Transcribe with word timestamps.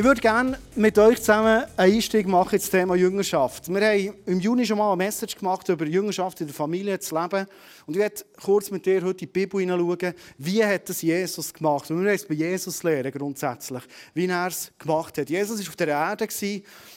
Ich 0.00 0.06
würde 0.06 0.22
gerne 0.22 0.58
mit 0.76 0.96
euch 0.96 1.18
zusammen 1.18 1.64
einen 1.76 1.92
Einstieg 1.92 2.26
machen 2.26 2.54
ins 2.54 2.70
Thema 2.70 2.94
Jüngerschaft. 2.94 3.68
Wir 3.68 3.86
haben 3.86 4.14
im 4.24 4.40
Juni 4.40 4.64
schon 4.64 4.78
mal 4.78 4.94
eine 4.94 4.96
Message 4.96 5.36
gemacht 5.36 5.68
über 5.68 5.84
Jüngerschaft 5.84 6.40
in 6.40 6.46
der 6.46 6.56
Familie 6.56 6.98
zu 6.98 7.14
leben. 7.14 7.46
Und 7.84 7.92
ich 7.92 8.00
werde 8.00 8.24
kurz 8.42 8.70
mit 8.70 8.86
dir 8.86 9.02
heute 9.02 9.10
in 9.10 9.16
die 9.18 9.26
Bibel 9.26 9.60
hineinschauen, 9.60 10.14
wie 10.38 10.64
hat 10.64 10.88
das 10.88 11.02
Jesus 11.02 11.52
gemacht. 11.52 11.90
Und 11.90 11.98
wir 11.98 12.06
wollen 12.06 12.14
es 12.14 12.24
bei 12.24 12.32
Jesus 12.32 12.82
lernen, 12.82 13.12
grundsätzlich, 13.12 13.82
wie 14.14 14.24
er 14.24 14.46
es 14.46 14.72
gemacht 14.78 15.18
hat. 15.18 15.28
Jesus 15.28 15.60
war 15.60 15.68
auf 15.68 15.76
der 15.76 15.88
Erde 15.88 16.28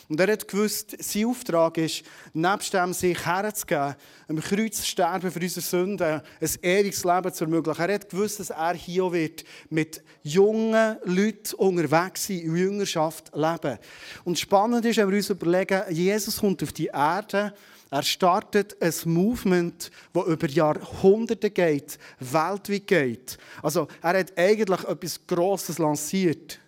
und 0.10 0.20
er 0.20 0.32
hat 0.32 0.48
gewusst, 0.48 0.96
sein 1.00 1.26
Auftrag 1.26 1.78
ist, 1.78 2.04
nebst 2.34 2.74
dem 2.74 2.94
sich 2.94 3.26
herzugeben, 3.26 3.96
am 4.28 4.40
Kreuz 4.40 4.78
zu 4.78 4.86
sterben 4.86 5.32
für 5.32 5.40
unsere 5.40 5.66
Sünden, 5.66 6.22
ein 6.42 6.50
ewiges 6.62 7.04
Leben 7.04 7.34
zu 7.34 7.46
ermöglichen. 7.46 7.82
Er 7.82 7.96
hat 7.96 8.10
gewusst, 8.10 8.40
dass 8.40 8.50
er 8.50 8.74
hier 8.74 9.12
wird 9.12 9.44
mit 9.70 10.04
jungen 10.24 10.98
Leuten 11.06 11.56
unterwegs 11.56 12.28
sein, 12.28 12.40
in 12.40 12.56
Jüngerschaft 12.56 13.32
leben. 13.34 13.78
Und 14.24 14.40
spannend 14.40 14.86
ist, 14.86 14.98
wenn 14.98 15.10
wir 15.10 15.18
uns 15.18 15.30
überlegen, 15.30 15.82
Jesus 15.90 16.40
kommt 16.40 16.62
auf 16.64 16.74
die 16.74 16.88
Erde, 16.88 17.54
er 17.94 18.02
startet 18.02 18.76
ein 18.82 18.94
Movement, 19.06 19.92
das 20.14 20.26
über 20.26 20.50
Jahrhunderte 20.50 21.52
geht, 21.52 22.00
weltweit 22.20 22.88
geht. 22.88 23.38
Also 23.62 23.88
er 24.02 24.18
hat 24.18 24.36
eigentlich 24.36 24.84
etwas 24.84 25.28
Grosses 25.28 25.78
lanciert. 25.78 26.60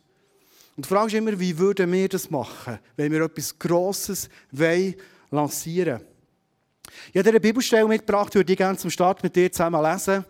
Und 0.76 0.86
die 0.86 0.90
Frage 0.90 1.18
immer, 1.18 1.40
wie 1.40 1.58
würden 1.58 1.92
wir 1.92 2.10
das 2.10 2.30
machen, 2.30 2.80
wenn 2.98 3.12
wir 3.12 3.22
etwas 3.22 3.58
Grosses 3.58 4.30
lancieren 5.32 6.00
wollen? 6.00 6.16
Ich 7.12 7.20
habe 7.20 7.30
eine 7.30 7.40
Bibelstelle 7.40 7.88
mitgebracht, 7.88 8.36
würde 8.36 8.52
ich 8.52 8.58
gerne 8.58 8.78
zum 8.78 8.90
Start 8.90 9.24
mit 9.24 9.36
dir 9.36 9.52
zusammen 9.52 9.82
lesen. 9.82 10.26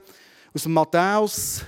Aus 0.54 0.64
dem 0.64 0.74
Matthäus 0.74 1.64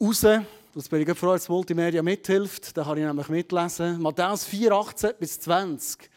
raus. 0.00 0.26
Das 0.74 0.88
bin 0.88 1.08
ich 1.08 1.18
froh, 1.18 1.32
dass 1.32 1.48
Multimedia 1.48 2.02
mithilft. 2.02 2.76
Da 2.76 2.84
kann 2.84 2.98
ich 2.98 3.04
nämlich 3.04 3.28
mitlesen. 3.28 4.00
Matthäus 4.00 4.44
4, 4.44 4.72
18 4.72 5.10
bis 5.18 5.40
20. 5.40 6.10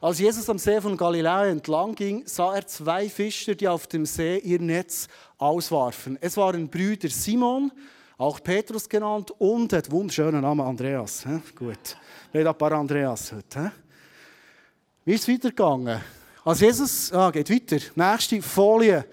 Als 0.00 0.18
Jesus 0.18 0.48
am 0.48 0.58
See 0.58 0.80
von 0.80 0.96
Galiläa 0.96 1.46
entlang 1.46 1.94
ging, 1.94 2.22
sah 2.26 2.54
er 2.54 2.66
zwei 2.66 3.08
Fischer, 3.08 3.54
die 3.54 3.66
auf 3.66 3.86
dem 3.86 4.06
See 4.06 4.38
ihr 4.38 4.60
Netz 4.60 5.08
auswarfen. 5.38 6.18
Es 6.20 6.36
waren 6.36 6.68
Brüder 6.68 7.08
Simon, 7.08 7.72
auch 8.18 8.42
Petrus 8.42 8.88
genannt, 8.88 9.30
und 9.38 9.72
der 9.72 9.82
wunderschöne 9.90 10.40
Name 10.40 10.64
Andreas. 10.64 11.24
He? 11.24 11.38
Gut, 11.54 11.96
haben 12.32 12.46
ein 12.46 12.58
paar 12.58 12.72
Andreas 12.72 13.32
heute. 13.32 13.64
He? 13.64 13.70
Wie 15.04 15.14
ist 15.14 15.28
es 15.28 15.34
weitergegangen? 15.34 16.00
Als 16.44 16.60
Jesus, 16.60 17.12
ah, 17.12 17.30
geht 17.30 17.50
weiter, 17.50 17.78
nächste 17.94 18.40
Folie. 18.40 19.04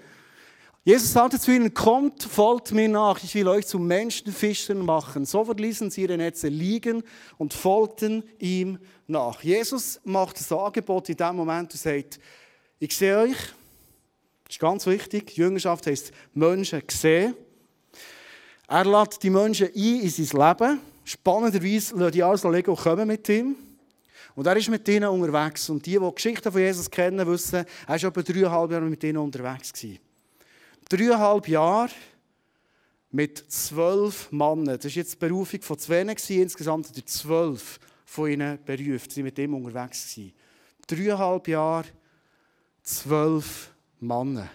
Jesus 0.84 1.12
sagte 1.12 1.40
zu 1.40 1.50
ihnen, 1.50 1.72
kommt, 1.72 2.22
folgt 2.22 2.72
mir 2.72 2.88
nach, 2.88 3.22
ich 3.22 3.34
will 3.34 3.48
euch 3.48 3.66
zu 3.66 3.78
Menschenfischern 3.78 4.84
machen. 4.84 5.24
So 5.24 5.44
verließen 5.44 5.90
sie 5.90 6.02
ihre 6.02 6.18
Netze 6.18 6.48
liegen 6.48 7.02
und 7.38 7.54
folgten 7.54 8.22
ihm 8.38 8.78
nach. 9.06 9.42
Jesus 9.42 10.00
macht 10.04 10.38
das 10.38 10.52
Angebot 10.52 11.08
in 11.08 11.16
dem 11.16 11.36
Moment 11.36 11.72
und 11.72 11.80
sagt, 11.80 12.20
ich 12.78 12.94
sehe 12.94 13.18
euch, 13.18 13.36
das 14.44 14.56
ist 14.56 14.60
ganz 14.60 14.86
wichtig, 14.86 15.36
Jüngerschaft 15.36 15.86
heisst 15.86 16.12
Menschen 16.34 16.82
sehen. 16.90 17.34
Er 18.66 18.84
lädt 18.84 19.22
die 19.22 19.30
Menschen 19.30 19.68
ein 19.68 20.00
in 20.00 20.10
sein 20.10 20.40
Leben. 20.40 20.80
Spannenderweise 21.04 21.94
lassen 21.96 22.12
die 22.12 22.22
alles 22.22 22.44
und 22.44 22.76
kommen 22.76 23.06
mit 23.06 23.28
ihm. 23.28 23.56
Und 24.34 24.46
er 24.46 24.56
ist 24.56 24.68
mit 24.68 24.88
ihnen 24.88 25.08
unterwegs. 25.08 25.68
Und 25.68 25.84
die, 25.84 25.92
die 25.92 25.98
die 25.98 26.14
Geschichte 26.14 26.50
von 26.50 26.60
Jesus 26.60 26.90
kennen, 26.90 27.26
wissen, 27.26 27.64
er 27.86 28.02
war 28.02 28.08
etwa 28.08 28.22
dreieinhalb 28.22 28.70
Jahre 28.70 28.84
mit 28.84 29.04
ihnen 29.04 29.18
unterwegs. 29.18 29.72
Dreieinhalb 30.88 31.48
Jahre 31.48 31.90
mit 33.10 33.44
zwölf 33.48 34.32
Männern. 34.32 34.76
Das 34.76 34.84
war 34.84 34.90
jetzt 34.90 35.12
die 35.12 35.18
Berufung 35.18 35.62
von 35.62 35.78
zwei. 35.78 36.00
Insgesamt 36.00 36.88
hat 36.88 37.08
zwölf 37.08 37.78
von 38.04 38.30
ihnen 38.30 38.58
berufen. 38.64 39.10
Sie 39.10 39.22
mit 39.22 39.38
ihm 39.38 39.54
unterwegs. 39.54 40.14
Gewesen. 40.14 40.32
Dreieinhalb 40.86 41.46
Jahre, 41.48 41.86
zwölf 42.82 43.70
Männer. 44.00 44.48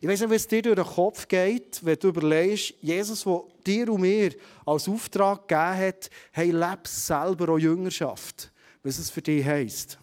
Ich 0.00 0.08
weiß 0.08 0.20
nicht, 0.20 0.30
wie 0.30 0.34
es 0.34 0.46
dir 0.46 0.62
durch 0.62 0.76
den 0.76 0.84
Kopf 0.84 1.26
geht, 1.28 1.84
wenn 1.84 1.98
du 1.98 2.08
überlegst, 2.08 2.74
Jesus, 2.80 3.24
der 3.24 3.42
dir 3.66 3.88
und 3.92 4.00
mir 4.00 4.32
als 4.64 4.88
Auftrag 4.88 5.48
gegeben 5.48 5.78
hat, 5.78 6.10
hey, 6.32 6.50
lebe 6.50 6.80
selber 6.84 7.52
auch 7.52 7.58
Jüngerschaft. 7.58 8.52
Was 8.82 8.98
es 8.98 9.10
für 9.10 9.22
dich 9.22 9.44
heisst. 9.44 9.98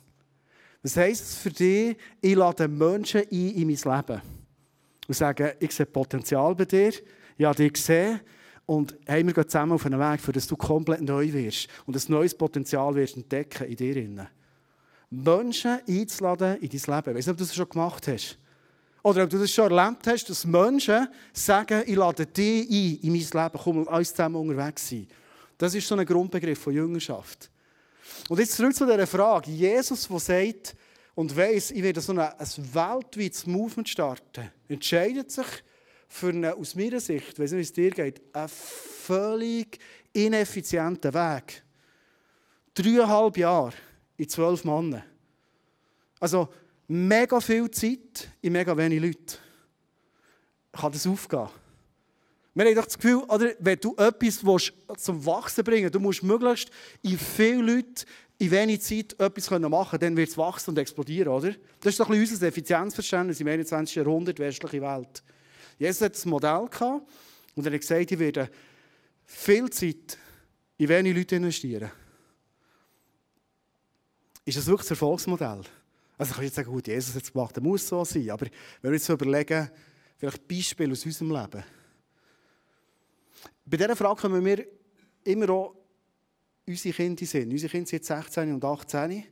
Was 0.82 0.96
heisst 0.96 1.24
es 1.24 1.36
für 1.36 1.52
dich, 1.52 1.98
ich 2.22 2.36
lade 2.36 2.68
Menschen 2.68 3.22
ein 3.22 3.28
in 3.30 3.68
mein 3.68 3.98
Leben. 3.98 4.22
Und 5.08 5.14
sage, 5.16 5.56
ich 5.60 5.72
sehe 5.72 5.86
Potenzial 5.86 6.56
bei 6.56 6.66
dir, 6.66 6.94
ich 7.38 7.46
habe 7.46 7.56
dich 7.56 7.74
gesehen 7.74 8.22
und 8.66 8.96
hey, 9.06 9.26
wir 9.26 9.34
gehen 9.34 9.50
zusammen 9.50 9.72
auf 9.72 9.86
einen 9.86 10.00
Weg, 10.00 10.22
für 10.22 10.32
dass 10.32 10.46
du 10.46 10.56
komplett 10.56 11.02
neu 11.02 11.34
wirst 11.34 11.68
und 11.86 11.96
ein 11.96 12.12
neues 12.12 12.36
Potenzial 12.36 12.94
wirst 12.94 13.18
entdecken 13.18 13.68
in 13.68 13.76
dir. 13.76 14.28
Menschen 15.10 15.80
einzuladen 15.88 16.58
in 16.58 16.70
dein 16.70 16.96
Leben. 16.96 17.12
Ich 17.12 17.16
weiß 17.18 17.26
nicht, 17.26 17.30
ob 17.30 17.38
du 17.38 17.44
das 17.44 17.56
schon 17.56 17.70
gemacht 17.70 18.08
hast. 18.08 18.38
Oder 19.04 19.24
ob 19.24 19.30
du 19.30 19.38
das 19.38 19.52
schon 19.52 19.72
erlebt 19.72 20.08
hast, 20.08 20.30
dass 20.30 20.46
Menschen 20.46 21.08
sagen, 21.34 21.84
ich 21.86 21.96
lade 21.96 22.26
dich 22.26 22.70
ein 22.70 23.00
in 23.02 23.12
mein 23.12 23.22
Leben, 23.22 23.60
komm, 23.64 23.88
alles 23.88 24.10
zusammen 24.10 24.36
unterwegs 24.36 24.90
sein. 24.90 25.08
Das 25.58 25.74
ist 25.74 25.88
so 25.88 25.96
ein 25.96 26.06
Grundbegriff 26.06 26.60
von 26.60 26.74
Jüngerschaft. 26.74 27.50
Und 28.28 28.40
jetzt 28.40 28.54
zurück 28.54 28.76
zu 28.76 28.86
dieser 28.86 29.08
Frage. 29.08 29.52
Jesus, 29.52 30.08
der 30.08 30.20
sagt 30.20 30.76
und 31.16 31.36
weiss, 31.36 31.72
ich 31.72 31.84
werde 31.84 32.02
so 32.02 32.14
ein, 32.14 32.20
ein 32.20 32.74
weltweites 32.74 33.46
Movement 33.46 33.90
starten, 33.90 34.52
entscheidet 34.68 35.32
sich 35.32 35.48
für 36.08 36.30
einen, 36.30 36.46
aus 36.46 36.76
meiner 36.76 37.00
Sicht, 37.00 37.34
ich 37.34 37.40
weiß 37.40 37.52
nicht, 37.52 37.60
wie 37.60 37.62
es 37.62 37.74
dir 37.74 37.92
geht, 37.92 38.22
einen 38.34 38.50
völlig 38.50 39.80
ineffizienten 40.14 41.14
Weg. 41.14 41.64
Dreieinhalb 42.74 43.38
Jahre 43.38 43.74
in 44.18 44.30
zwölf 44.30 44.64
Monaten. 44.64 45.04
Also, 46.20 46.50
mega 46.90 47.40
viel 47.40 47.70
Zeit 47.72 48.30
in 48.42 48.52
mega 48.52 48.76
wenig 48.76 49.00
Leute. 49.02 49.38
Kann 50.74 50.92
das 50.92 51.08
aufgehen? 51.08 51.48
Wir 52.56 52.66
haben 52.66 52.76
doch 52.76 52.86
das 52.86 52.98
Gefühl, 52.98 53.24
oder, 53.28 53.54
wenn 53.60 53.80
du 53.80 53.96
etwas 53.96 54.44
willst, 54.44 54.74
zum 54.98 55.26
Wachsen 55.26 55.64
bringen 55.64 55.84
willst, 55.84 55.96
du 55.96 56.00
musst 56.00 56.24
möglichst 56.24 56.72
in 57.04 57.18
viele 57.18 57.76
Leute 57.76 58.06
in 58.40 58.52
wenig 58.52 58.82
Zeit 58.82 59.20
etwas 59.20 59.50
machen 59.52 59.90
können, 59.92 60.02
dann 60.02 60.18
wird 60.18 60.30
es 60.30 60.38
wachsen 60.38 60.72
und 60.72 60.80
explodieren, 60.80 61.32
oder? 61.32 61.54
Das 61.80 61.94
ist 61.94 62.00
doch 62.00 62.10
ein 62.10 62.20
unser 62.20 62.48
Effizienzverständnis 62.48 63.40
im 63.40 63.48
21. 63.48 63.96
Jahrhundert, 63.96 64.40
westliche 64.40 64.82
Welt. 64.82 65.24
Jesus 65.78 66.02
hat 66.02 66.26
ein 66.26 66.30
Modell 66.30 66.68
gehabt 66.70 67.08
und 67.56 67.66
er 67.66 67.74
hat 67.74 67.82
gesagt, 67.82 68.12
ich 68.12 68.20
werde 68.20 68.50
viel 69.26 69.70
Zeit 69.70 70.18
in 70.78 70.90
wenig 70.90 71.16
Leute 71.16 71.36
investieren. 71.36 71.92
Ist 74.44 74.58
das 74.58 74.66
wirklich 74.66 74.88
das 74.88 74.92
Erfolgsmodell? 74.92 75.62
Also 76.20 76.32
ich 76.32 76.36
kann 76.36 76.46
jetzt 76.46 76.56
sagen, 76.56 76.70
gut, 76.70 76.86
Jesus 76.86 77.16
hat 77.16 77.24
es 77.24 77.32
gemacht, 77.32 77.56
er 77.56 77.64
muss 77.64 77.88
so 77.88 78.04
sein. 78.04 78.30
Aber 78.30 78.46
wenn 78.82 78.92
wir 78.92 78.98
jetzt 78.98 79.08
überlegen, 79.08 79.72
vielleicht 80.18 80.48
Beispiele 80.50 80.92
aus 80.92 81.06
unserem 81.06 81.32
Leben. 81.32 81.64
Bei 83.66 83.78
dieser 83.78 83.96
Frage 83.96 84.20
kommen 84.20 84.44
wir 84.44 84.66
immer 85.24 85.50
auch 85.50 85.76
unsere 86.68 86.94
Kinder 86.94 87.26
sind. 87.26 87.50
Unsere 87.50 87.72
Kinder 87.72 87.88
sind 87.88 88.04
16 88.04 88.54
und 88.54 88.66
18. 88.66 89.24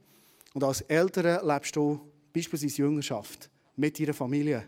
Und 0.54 0.64
als 0.64 0.80
Eltern 0.82 1.46
lebst 1.46 1.76
du 1.76 2.10
beispielsweise 2.32 2.78
Jüngerschaft 2.78 3.50
mit 3.76 4.00
ihrer 4.00 4.14
Familie. 4.14 4.66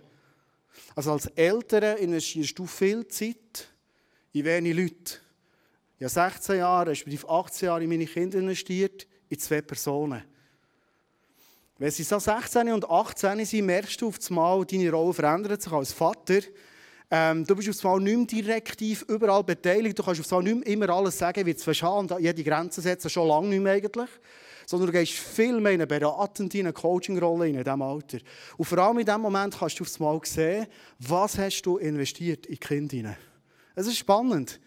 Also 0.96 1.13
als 1.13 1.28
Eltern 1.28 2.00
investierst 2.00 2.59
du 2.59 2.66
viel 2.66 3.07
Zeit 3.07 3.69
in 4.34 4.44
wenig 4.44 4.75
Leute. 4.75 5.19
Ich 5.97 6.03
habe 6.03 6.31
16 6.31 6.57
Jahre, 6.57 6.91
respektive 6.91 7.30
18 7.30 7.68
Jahre 7.68 7.84
in 7.84 7.90
meine 7.90 8.06
Kinder 8.06 8.40
investiert, 8.40 9.07
in 9.30 9.40
zwei 9.40 9.62
Personen. 9.62 10.22
Wenn 11.79 11.91
sie 11.91 12.03
so 12.03 12.19
16 12.19 12.73
und 12.73 12.90
18 12.90 13.45
sind, 13.45 13.66
merkst 13.66 14.01
du 14.01 14.09
auf 14.09 14.17
einmal, 14.29 14.66
deine 14.66 14.91
Rolle 14.91 15.13
verändert 15.13 15.62
sich 15.62 15.72
als 15.72 15.94
Vater. 15.94 16.41
Ähm, 17.09 17.45
du 17.45 17.56
bist 17.56 17.69
auf 17.69 17.85
einmal 17.85 18.01
nicht 18.01 18.34
mehr 18.34 18.44
direktiv 18.44 19.06
überall 19.07 19.45
beteiligt. 19.45 19.97
Du 19.97 20.03
kannst 20.03 20.19
auf 20.19 20.34
einmal 20.34 20.53
nicht 20.56 20.66
mehr 20.66 20.73
immer 20.73 20.89
alles 20.89 21.18
sagen, 21.18 21.45
wie 21.45 21.51
es 21.51 21.81
und 21.81 22.19
jede 22.19 22.44
Grenze 22.44 22.81
setzen, 22.81 23.09
schon 23.09 23.29
lange 23.29 23.47
nicht 23.47 23.62
mehr 23.62 23.71
eigentlich. 23.71 24.09
Sondern 24.65 24.88
du 24.88 24.92
gehst 24.92 25.13
viel 25.13 25.57
mehr 25.62 25.71
in 25.71 25.80
eine 25.80 25.88
beratende, 25.88 26.57
in 26.57 26.65
eine 26.65 26.74
Coaching-Rolle 26.74 27.48
in 27.48 27.63
diesem 27.63 27.81
Alter. 27.81 28.18
Und 28.57 28.65
vor 28.65 28.77
allem 28.80 29.00
in 29.00 29.06
diesem 29.06 29.21
Moment 29.21 29.57
kannst 29.57 29.80
du 29.80 29.86
auf 29.86 30.01
einmal 30.01 30.19
sehen, 30.25 30.68
was 31.00 31.38
hast 31.38 31.62
du 31.62 31.77
investiert 31.77 32.45
in 32.45 32.56
die 32.56 32.57
Kinder. 32.57 33.15
Es 33.74 33.88
ist 33.88 33.98
spannend. 34.00 34.59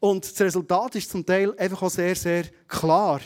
Und 0.00 0.24
das 0.24 0.40
Resultat 0.40 0.96
ist 0.96 1.08
zum 1.08 1.24
Teil 1.24 1.56
einfach 1.56 1.82
auch 1.82 1.90
sehr, 1.90 2.16
sehr 2.16 2.46
klar 2.66 3.20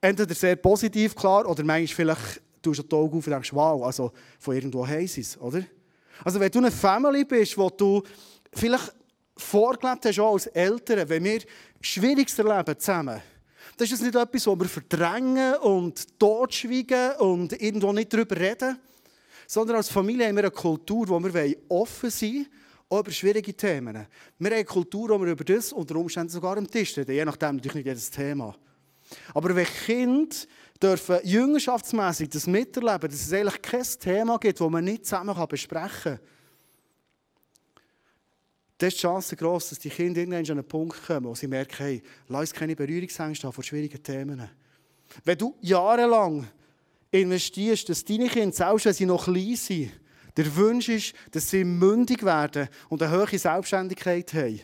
entweder 0.00 0.34
sehr 0.34 0.56
positiv 0.56 1.14
klar 1.14 1.48
oder 1.48 1.64
manchmal 1.64 1.86
vielleicht 1.86 2.40
tust 2.62 2.80
du 2.80 2.82
die 2.82 2.94
Augen 2.94 3.18
auf 3.18 3.26
und 3.26 3.32
denkst, 3.32 3.52
wow, 3.52 3.82
also 3.84 4.12
von 4.38 4.54
irgendwo 4.54 4.86
sie 4.86 5.20
es, 5.20 5.38
oder? 5.40 5.62
Also 6.24 6.40
wenn 6.40 6.50
du 6.50 6.58
eine 6.58 6.70
Family 6.70 7.24
bist, 7.24 7.56
wo 7.56 7.70
du 7.70 8.02
vielleicht 8.52 8.92
vorgelebt 9.36 10.04
hast, 10.04 10.18
auch 10.18 10.32
als 10.32 10.46
Eltern, 10.48 11.08
wenn 11.08 11.24
wir 11.24 11.40
Schwieriges 11.80 12.38
erleben 12.38 12.78
zusammen, 12.78 13.20
das 13.76 13.92
ist 13.92 14.02
nicht 14.02 14.14
etwas, 14.14 14.46
was 14.46 14.58
wir 14.58 14.68
verdrängen 14.68 15.54
und 15.56 16.18
totschweigen 16.18 17.12
und 17.18 17.52
irgendwo 17.62 17.92
nicht 17.92 18.12
darüber 18.12 18.36
reden, 18.36 18.78
sondern 19.46 19.76
als 19.76 19.88
Familie 19.88 20.26
haben 20.26 20.36
wir 20.36 20.44
eine 20.44 20.50
Kultur, 20.50 21.08
wo 21.08 21.22
wir 21.22 21.56
offen 21.68 22.10
sein 22.10 22.46
Auch 22.88 23.00
über 23.00 23.10
schwierige 23.10 23.54
Themen. 23.54 23.94
Wir 24.38 24.50
haben 24.50 24.56
eine 24.56 24.64
Kultur, 24.64 25.10
wo 25.10 25.20
wir 25.20 25.32
über 25.32 25.44
das 25.44 25.72
unter 25.72 25.94
Umständen 25.96 26.30
sogar 26.30 26.56
am 26.56 26.66
Tisch 26.66 26.96
reden, 26.96 27.14
je 27.14 27.24
nachdem 27.24 27.56
natürlich 27.56 27.74
nicht 27.76 27.86
jedes 27.86 28.10
Thema. 28.10 28.56
Aber 29.34 29.54
wenn 29.54 29.66
Kinder 29.66 30.36
dürfen 30.82 31.18
jüngerschaftsmässig 31.24 32.30
das 32.30 32.46
miterleben, 32.46 33.10
dass 33.10 33.20
es 33.20 33.32
eigentlich 33.32 33.62
kein 33.62 33.84
Thema 34.00 34.38
gibt, 34.38 34.60
das 34.60 34.70
man 34.70 34.84
nicht 34.84 35.06
zusammen 35.06 35.34
besprechen 35.48 36.18
kann, 36.18 36.20
dann 38.78 38.88
ist 38.88 38.98
die 38.98 39.02
Chance 39.02 39.36
gross, 39.36 39.70
dass 39.70 39.80
die 39.80 39.90
Kinder 39.90 40.20
irgendwann 40.20 40.44
an 40.44 40.50
einen 40.50 40.68
Punkt 40.68 41.04
kommen, 41.04 41.24
wo 41.24 41.34
sie 41.34 41.48
merken, 41.48 41.76
hey, 41.78 42.02
lass 42.28 42.52
keine 42.52 42.76
Berührungsängste 42.76 43.46
haben 43.46 43.52
vor 43.52 43.64
schwierigen 43.64 44.00
Themen. 44.00 44.48
Wenn 45.24 45.38
du 45.38 45.56
jahrelang 45.60 46.46
investierst, 47.10 47.88
dass 47.88 48.04
deine 48.04 48.28
Kinder, 48.28 48.54
selbst 48.54 48.86
wenn 48.86 48.92
sie 48.92 49.06
noch 49.06 49.24
klein 49.24 49.56
sind, 49.56 49.90
der 50.36 50.54
Wunsch 50.56 50.88
ist, 50.88 51.14
dass 51.32 51.50
sie 51.50 51.64
mündig 51.64 52.22
werden 52.22 52.68
und 52.88 53.02
eine 53.02 53.18
hohe 53.18 53.38
Selbstständigkeit 53.38 54.32
haben. 54.34 54.60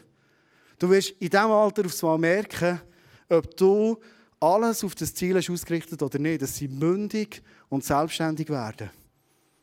Du 0.79 0.89
wirst 0.91 1.11
in 1.19 1.31
diesem 1.31 1.51
Alter 1.51 1.85
aufs 1.85 2.03
Mal 2.03 2.19
merken, 2.19 2.81
ob 3.29 3.57
du 3.57 3.99
alles 4.45 4.85
auf 4.85 4.95
das 4.95 5.15
Ziel 5.15 5.37
hast 5.37 5.51
ausgerichtet 5.51 6.03
oder 6.03 6.19
nicht, 6.19 6.43
dass 6.43 6.57
sie 6.57 6.69
mündig 6.69 7.43
und 7.69 7.85
selbstständig 7.85 8.51
werden. 8.51 8.91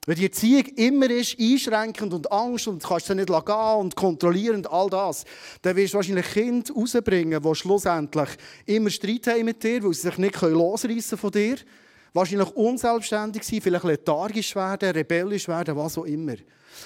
Wenn 0.07 0.15
die 0.15 0.25
Erziehung 0.25 0.65
immer 0.77 1.07
ist, 1.11 1.39
einschränkend 1.39 2.11
und 2.11 2.31
Angst 2.31 2.67
und 2.67 2.83
kannst 2.83 3.05
sie 3.05 3.13
nicht 3.13 3.27
gehen 3.27 3.75
und 3.77 3.95
kontrollierend, 3.95 4.67
all 4.71 4.89
das, 4.89 5.25
dann 5.61 5.75
wirst 5.75 5.93
du 5.93 5.97
wahrscheinlich 5.97 6.25
Kinder 6.31 6.73
rausbringen, 6.73 7.39
die 7.39 7.55
schlussendlich 7.55 8.29
immer 8.65 8.89
Streit 8.89 9.27
haben 9.27 9.45
mit 9.45 9.61
dir, 9.61 9.83
weil 9.83 9.93
sie 9.93 10.01
sich 10.01 10.17
nicht 10.17 10.41
losreißen 10.41 11.19
von 11.19 11.29
dir. 11.29 11.57
Wahrscheinlich 12.13 12.49
unselbstständig 12.55 13.43
sein, 13.43 13.61
vielleicht 13.61 13.83
lethargisch 13.83 14.55
werden, 14.55 14.89
rebellisch 14.89 15.47
werden, 15.47 15.77
was 15.77 15.99
auch 15.99 16.05
immer. 16.05 16.35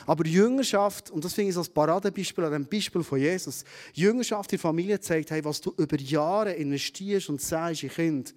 Aber 0.06 0.26
Jüngerschaft, 0.26 1.12
und 1.12 1.24
das 1.24 1.34
finde 1.34 1.52
ich 1.52 1.58
als 1.58 1.70
Paradebeispiel 1.70 2.44
an 2.46 2.52
dem 2.52 2.68
Beispiel 2.68 3.04
von 3.04 3.20
Jesus, 3.20 3.64
Jüngerschaft 3.94 4.52
in 4.54 4.60
Familie 4.60 5.00
zeigt, 5.00 5.32
hey, 5.32 5.44
was 5.44 5.62
du 5.62 5.74
über 5.78 5.98
Jahre 5.98 6.54
investierst 6.54 7.30
und 7.30 7.42
sagst 7.42 7.84
in 7.84 7.90
Kind, 7.90 8.36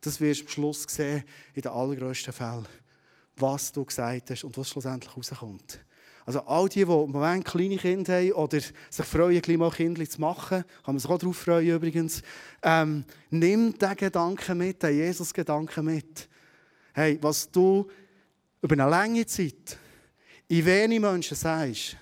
das 0.00 0.20
wirst 0.20 0.42
du 0.42 0.44
am 0.44 0.50
Schluss 0.50 0.86
sehen, 0.88 1.24
in 1.54 1.62
den 1.62 1.72
allergrößten 1.72 2.32
Fällen 2.32 2.66
was 3.40 3.72
du 3.72 3.84
gesagt 3.84 4.30
hast 4.30 4.44
und 4.44 4.56
was 4.56 4.68
schlussendlich 4.68 5.16
rauskommt. 5.16 5.80
Also 6.24 6.40
all 6.40 6.68
die, 6.68 6.84
die 6.84 6.92
im 6.92 7.10
Moment 7.10 7.44
kleine 7.44 7.78
Kinder 7.78 8.18
haben 8.18 8.32
oder 8.32 8.60
sich 8.60 9.06
freuen, 9.06 9.40
gleich 9.40 9.56
mal 9.56 9.70
Kinder 9.70 10.04
zu 10.06 10.20
machen, 10.20 10.62
kann 10.84 10.94
man 10.94 10.98
sich 10.98 11.10
auch 11.10 11.18
darauf 11.18 11.38
freuen 11.38 11.74
übrigens, 11.74 12.22
ähm, 12.62 13.04
nimm 13.30 13.78
diesen 13.78 13.96
Gedanken 13.96 14.58
mit, 14.58 14.82
den 14.82 14.96
Jesus-Gedanken 14.96 15.86
mit. 15.86 16.28
Hey, 16.92 17.18
was 17.22 17.50
du 17.50 17.86
über 18.60 18.74
eine 18.74 18.90
lange 18.90 19.24
Zeit 19.24 19.78
in 20.48 20.64
wenig 20.64 21.00
Menschen 21.00 21.36
sagst, 21.36 21.96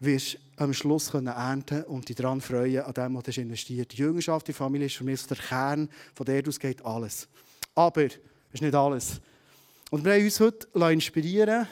wirst 0.00 0.34
du 0.34 0.38
am 0.56 0.72
Schluss 0.72 1.10
können 1.10 1.26
ernten 1.26 1.84
und 1.84 2.08
dich 2.08 2.16
daran 2.16 2.40
freuen, 2.40 2.82
an 2.82 2.94
dem, 2.94 3.14
was 3.14 3.24
du 3.24 3.40
investiert 3.40 3.92
Die 3.92 3.98
Jüngerschaft, 3.98 4.48
die 4.48 4.54
Familie 4.54 4.86
ist 4.86 4.96
für 4.96 5.04
mich 5.04 5.26
der 5.26 5.36
Kern, 5.36 5.88
von 6.14 6.26
der 6.26 6.46
aus 6.46 6.58
geht 6.58 6.84
alles. 6.84 7.28
Aber, 7.74 8.04
das 8.04 8.18
ist 8.52 8.62
nicht 8.62 8.74
alles. 8.74 9.20
Und 9.90 10.04
wir 10.04 10.14
haben 10.14 10.24
uns 10.24 10.40
heute 10.40 10.66
inspirieren 10.90 11.68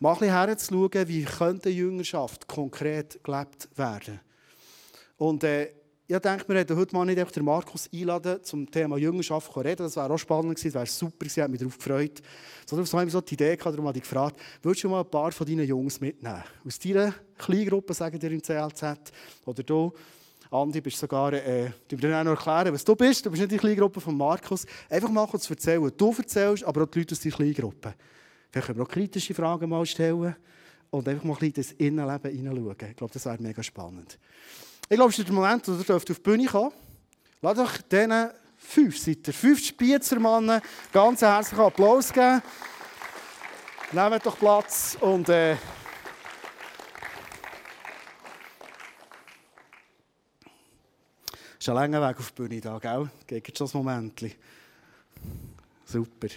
mal 0.00 0.20
herzuschauen, 0.20 1.08
wie 1.08 1.24
könnte 1.24 1.70
Jüngerschaft 1.70 2.46
konkret 2.46 3.22
gelebt 3.24 3.68
werden. 3.76 4.20
Und 5.16 5.44
äh, 5.44 5.72
ich 6.06 6.18
denke, 6.18 6.46
wir 6.48 6.56
hätten 6.56 6.76
heute 6.76 6.94
mal 6.94 7.06
nicht 7.06 7.18
einfach 7.18 7.32
den 7.32 7.46
Markus 7.46 7.88
einladen 7.92 8.42
zum 8.42 8.70
Thema 8.70 8.98
Jüngerschaft 8.98 9.50
zu 9.50 9.60
reden. 9.60 9.84
Das 9.84 9.96
wäre 9.96 10.12
auch 10.12 10.18
spannend 10.18 10.56
gewesen, 10.56 10.72
das 10.72 10.74
wäre 10.74 10.86
super 10.86 11.18
gewesen, 11.18 11.38
ich 11.38 11.42
habe 11.42 11.50
mich 11.52 11.60
darauf 11.60 11.78
gefreut. 11.78 12.22
Sondern 12.66 12.86
so 12.86 12.98
haben 12.98 13.06
wir 13.06 13.12
so 13.12 13.20
die 13.22 13.34
Idee 13.34 13.56
gehabt, 13.56 13.74
darum 13.74 13.86
habe 13.86 13.96
ich 13.96 14.04
gefragt, 14.04 14.38
würdest 14.62 14.84
du 14.84 14.90
mal 14.90 15.00
ein 15.00 15.10
paar 15.10 15.32
von 15.32 15.46
deinen 15.46 15.66
Jungs 15.66 16.00
mitnehmen? 16.00 16.44
Aus 16.66 16.78
deiner 16.78 17.14
Kleingruppe, 17.38 17.94
sagen 17.94 18.18
dir 18.18 18.30
im 18.30 18.42
CLZ, 18.42 19.12
oder 19.46 19.62
du, 19.62 19.92
Andi, 20.50 20.82
bist 20.82 20.98
sogar, 20.98 21.32
äh, 21.32 21.70
du 21.88 21.96
dir 21.96 22.18
auch 22.18 22.22
noch 22.22 22.32
erklären, 22.32 22.74
was 22.74 22.84
du 22.84 22.94
bist. 22.94 23.24
Du 23.24 23.30
bist 23.30 23.40
nicht 23.40 23.52
die 23.52 23.56
Kleingruppe 23.56 24.00
von 24.00 24.16
Markus. 24.16 24.66
Einfach 24.90 25.08
mal 25.08 25.26
kurz 25.26 25.48
erzählen. 25.48 25.90
Du 25.96 26.14
erzählst, 26.16 26.64
aber 26.64 26.82
auch 26.82 26.86
die 26.86 26.98
Leute 27.00 27.14
aus 27.14 27.20
deiner 27.20 27.36
Kleingruppe. 27.36 27.94
Vielleicht 28.50 28.66
können 28.66 28.78
wir 28.78 28.84
auch 28.84 28.88
kritische 28.88 29.34
Fragen 29.34 29.68
mal 29.68 29.84
stellen 29.86 30.36
und 30.90 31.08
einfach 31.08 31.24
mal 31.24 31.32
ein 31.32 31.38
bisschen 31.38 31.54
ins 31.56 31.72
Innenleben 31.72 32.30
hineinschauen. 32.30 32.76
Ich 32.90 32.96
glaube, 32.96 33.12
das 33.12 33.24
wäre 33.24 33.42
mega 33.42 33.62
spannend. 33.62 34.18
Ich 34.88 34.96
glaube, 34.96 35.10
es 35.10 35.18
ist 35.18 35.26
der 35.26 35.34
Moment, 35.34 35.66
wo 35.66 35.82
du 35.82 35.94
auf 35.94 36.04
die 36.04 36.12
Bühne 36.14 36.46
kommen 36.46 36.72
Lass 37.40 37.56
doch 37.56 37.76
diesen 37.78 38.30
fünf, 38.56 38.98
seid 38.98 39.26
ihr 39.26 39.34
fünf 39.34 39.62
Spiezermannen 39.62 40.62
ganz 40.92 41.20
herzlichen 41.20 41.62
Applaus 41.62 42.12
geben. 42.12 42.42
Nehmt 43.92 44.26
doch 44.26 44.38
Platz 44.38 44.96
und... 45.00 45.28
Äh, 45.28 45.56
ist 51.58 51.68
ein 51.68 51.74
langer 51.74 52.08
Weg 52.08 52.18
auf 52.18 52.30
die 52.30 52.42
Bühne 52.42 52.60
da, 52.60 52.78
gell? 52.78 53.10
Geht 53.26 53.56
schon 53.56 53.66
ein 53.68 53.76
Moment. 53.76 54.36
Super. 55.84 56.28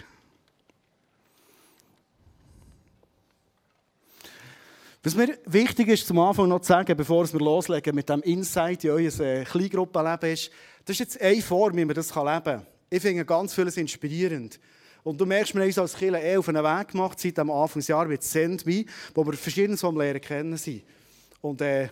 Was 5.08 5.16
mir 5.16 5.38
wichtig 5.46 5.88
ist, 5.88 6.06
zum 6.06 6.20
Anfang 6.20 6.50
noch 6.50 6.60
zu 6.60 6.68
sagen, 6.68 6.98
bevor 6.98 7.32
wir 7.32 7.40
loslegen 7.40 7.96
mit 7.96 8.10
dem 8.10 8.22
Insight 8.24 8.84
in 8.84 8.90
euer 8.90 9.20
äh, 9.22 9.46
Kleingruppenleben, 9.46 10.34
ist, 10.34 10.52
das 10.84 10.96
ist 10.96 11.00
jetzt 11.00 11.22
eine 11.22 11.42
Form, 11.42 11.78
wie 11.78 11.86
man 11.86 11.96
das 11.96 12.14
leben 12.14 12.44
kann. 12.44 12.66
Ich 12.90 13.02
finde 13.02 13.24
ganz 13.24 13.54
vieles 13.54 13.78
inspirierend. 13.78 14.60
Und 15.06 15.22
du 15.22 15.26
merkst, 15.26 15.54
wir 15.56 15.62
haben 15.62 15.68
uns 15.68 15.78
als 15.78 15.96
Kirche 15.96 16.18
eh 16.18 16.36
auf 16.36 16.50
einen 16.50 16.62
Weg 16.62 16.90
gemacht, 16.90 17.22
seit 17.22 17.38
dem 17.38 17.50
Anfangsjahr 17.50 18.06
mit 18.06 18.22
Sendme, 18.22 18.84
wo 19.16 19.26
wir 19.26 19.32
verschiedene 19.32 19.78
vom 19.78 19.98
Lehren 19.98 20.20
kennen. 20.20 20.60
Und 21.40 21.62
äh, 21.62 21.88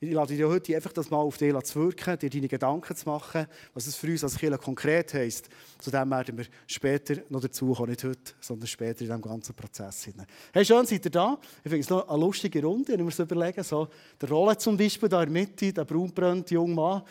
ich 0.00 0.12
lade 0.12 0.32
dich 0.32 0.44
heute 0.44 0.76
einfach 0.76 0.92
das 0.92 1.10
mal 1.10 1.16
auf 1.16 1.38
dich 1.38 1.52
zu 1.64 1.80
wirken, 1.80 2.18
dir 2.18 2.30
deine 2.30 2.46
Gedanken 2.46 2.94
zu 2.94 3.08
machen, 3.08 3.46
was 3.74 3.86
es 3.88 3.96
für 3.96 4.06
uns 4.06 4.22
als 4.22 4.36
Kirche 4.36 4.56
konkret 4.56 5.12
heisst. 5.12 5.48
Zu 5.78 5.90
dem 5.90 6.08
werden 6.10 6.38
wir 6.38 6.46
später 6.68 7.16
noch 7.28 7.40
dazu 7.40 7.72
kommen, 7.72 7.90
nicht 7.90 8.04
heute, 8.04 8.32
sondern 8.40 8.68
später 8.68 9.00
in 9.00 9.08
diesem 9.08 9.20
ganzen 9.20 9.54
Prozess. 9.56 10.08
Hey, 10.52 10.64
schön, 10.64 10.86
seid 10.86 11.04
ihr 11.04 11.10
da. 11.10 11.38
Ich 11.64 11.70
finde 11.70 11.80
es 11.80 11.90
noch 11.90 12.08
eine 12.08 12.20
lustige 12.20 12.62
Runde, 12.62 12.92
wenn 12.92 13.00
wir 13.00 13.06
uns 13.06 13.18
überlegen. 13.18 13.64
So, 13.64 13.88
der 14.20 14.28
Rolle 14.28 14.56
zum 14.56 14.76
Beispiel 14.76 15.08
da 15.08 15.22
in 15.24 15.32
der 15.32 15.42
Mitte, 15.42 15.72
der 15.72 15.84
braunbrönte 15.84 16.54
junge 16.54 16.74
Mann. 16.74 17.02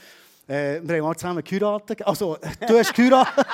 Äh, 0.47 0.79
wir 0.81 0.95
haben 0.95 1.03
mal 1.03 1.15
zusammen 1.17 1.43
geheiratet. 1.43 2.07
Also, 2.07 2.37
du 2.67 2.79
hast 2.79 2.93
geheiratet. 2.93 3.45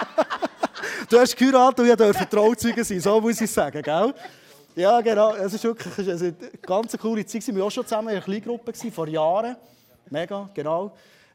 du 1.09 1.19
hast 1.19 1.36
geheiratet 1.36 1.79
und 1.79 1.89
ich 1.89 1.95
durfte 1.95 2.29
Trauzeuge 2.29 2.83
sein, 2.83 3.00
so 3.00 3.19
muss 3.19 3.41
ich 3.41 3.50
sagen, 3.50 3.81
gell? 3.81 4.13
Ja, 4.75 5.02
genau. 5.02 5.36
Es 5.36 5.54
ist 5.54 5.64
wirklich 5.64 6.10
eine 6.10 6.34
ganz 6.62 6.98
coole 6.98 7.24
Zeit. 7.25 7.46
Wir 7.46 7.56
waren 7.56 7.64
auch 7.64 7.72
schon 7.72 7.86
zusammen 7.86 8.10
in 8.10 8.16
einer 8.16 8.24
Kleingruppe 8.24 8.74
vor 8.92 9.08
Jahren. 9.08 9.56
Mega, 10.10 10.50
genau. 10.54 10.92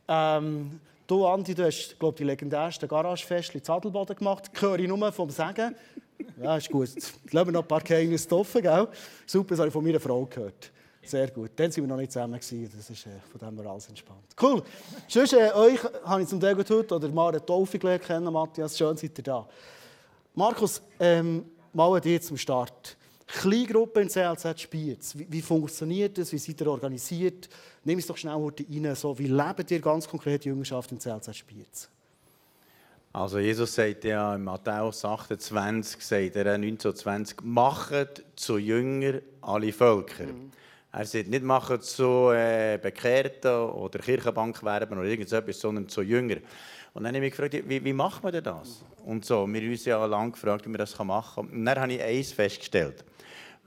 Ähm, 0.09 0.81
du, 1.07 1.25
Andi, 1.25 1.55
du 1.55 1.65
hast, 1.65 1.99
glaube 1.99 2.17
die 2.17 2.25
legendärste 2.25 2.89
Garagefest 2.89 3.55
in 3.55 3.63
Zadelboden 3.63 4.17
gemacht. 4.17 4.51
Das 4.53 4.63
höre 4.63 4.81
ich 4.81 4.89
nur 4.89 5.13
vom 5.13 5.31
Sagen. 5.31 5.77
Ja, 6.43 6.57
ist 6.57 6.69
gut. 6.69 6.89
Lassen 7.31 7.49
wir 7.49 7.53
noch 7.53 7.63
ein 7.63 7.69
paar 7.69 7.81
Geheimnisse 7.81 8.35
offen, 8.35 8.61
gell? 8.61 8.89
Super, 9.25 9.51
das 9.51 9.59
habe 9.61 9.69
ich 9.69 9.73
von 9.73 9.85
meiner 9.85 10.01
Frau 10.01 10.27
gehört. 10.27 10.73
Sehr 11.01 11.31
gut. 11.31 11.53
Dann 11.55 11.71
waren 11.71 11.77
wir 11.77 11.87
noch 11.87 11.97
nicht 11.97 12.11
zusammen. 12.11 12.41
Gewesen. 12.41 12.73
Das 12.77 12.91
ist, 12.91 13.07
äh, 13.07 13.11
von 13.31 13.39
dem 13.41 13.57
wir 13.63 13.71
alles 13.71 13.89
entspannt. 13.89 14.35
Cool. 14.41 14.63
Sonst, 15.07 15.33
äh, 15.33 15.53
euch 15.55 15.79
habe 16.05 16.23
ich 16.23 16.29
zum 16.29 16.41
Teil 16.41 16.57
heute 16.57 16.95
oder 16.95 17.09
mal 17.09 17.29
eine 17.29 17.45
Taufe 17.45 17.79
gelernt 17.79 18.03
kennen, 18.03 18.33
Matthias. 18.33 18.77
Schön, 18.77 18.97
seid 18.97 19.17
ihr 19.17 19.25
da. 19.25 19.47
Markus, 20.35 20.83
ähm, 20.99 21.45
mal 21.73 22.01
dir 22.01 22.21
zum 22.21 22.37
Start. 22.37 22.98
Kleingruppe 23.29 24.01
in 24.01 24.09
CLZ 24.09 24.61
Spiez. 24.61 25.17
Wie, 25.17 25.27
wie, 25.31 25.43
funktioniert 25.43 26.17
das? 26.17 26.33
Wie 26.33 26.39
seid 26.39 26.61
ihr 26.61 26.67
organisiert? 26.67 27.49
Nimm 27.85 27.99
es 27.99 28.07
doch 28.07 28.17
schnell 28.17 28.35
heute 28.35 28.65
rein. 28.69 28.95
So, 28.95 29.19
wie 29.19 29.27
lebt 29.27 29.71
ihr 29.71 29.81
ganz 29.81 30.09
konkret 30.09 30.45
die 30.45 30.49
Jüngerschaft 30.49 30.91
in 30.93 30.99
CLZ 30.99 31.37
Spiez? 31.37 31.89
Also 33.13 33.39
Jesus 33.39 33.75
sagt 33.75 34.05
ja 34.05 34.35
in 34.35 34.45
Matthäus 34.45 35.05
28, 35.05 36.01
sagt 36.05 36.37
er 36.37 36.55
1920, 36.55 37.43
macht 37.43 38.23
zu 38.37 38.59
Jünger 38.59 39.21
alle 39.41 39.73
Völker. 39.73 40.25
Mhm. 40.25 40.53
Er 40.93 41.05
sagt 41.05 41.29
nicht 41.29 41.43
machen 41.43 41.81
zu 41.83 42.31
äh, 42.31 42.79
Bekehrten 42.81 43.71
oder 43.71 43.99
Kirchenbankwerben 43.99 44.99
oder 44.99 45.07
irgendetwas, 45.07 45.61
sondern 45.61 45.89
zu 45.89 46.03
Jünger. 46.03 46.37
Und 46.95 47.05
dann 47.05 47.15
habe 47.15 47.19
ich 47.19 47.33
mich 47.33 47.37
gefragt, 47.37 47.69
wie, 47.69 47.85
wie 47.85 47.93
macht 47.93 48.23
man 48.23 48.33
denn 48.33 48.45
das? 48.45 48.83
Und 49.05 49.25
so, 49.25 49.47
wir 49.47 49.61
haben 49.61 49.71
uns 49.71 49.85
ja 49.85 50.05
lange 50.05 50.33
gefragt, 50.33 50.65
wie 50.65 50.71
man 50.71 50.79
das 50.79 50.99
machen 50.99 51.49
kann. 51.49 51.59
Und 51.59 51.65
dann 51.65 51.79
habe 51.79 51.93
ich 51.93 52.03
eins 52.03 52.33
festgestellt. 52.33 53.05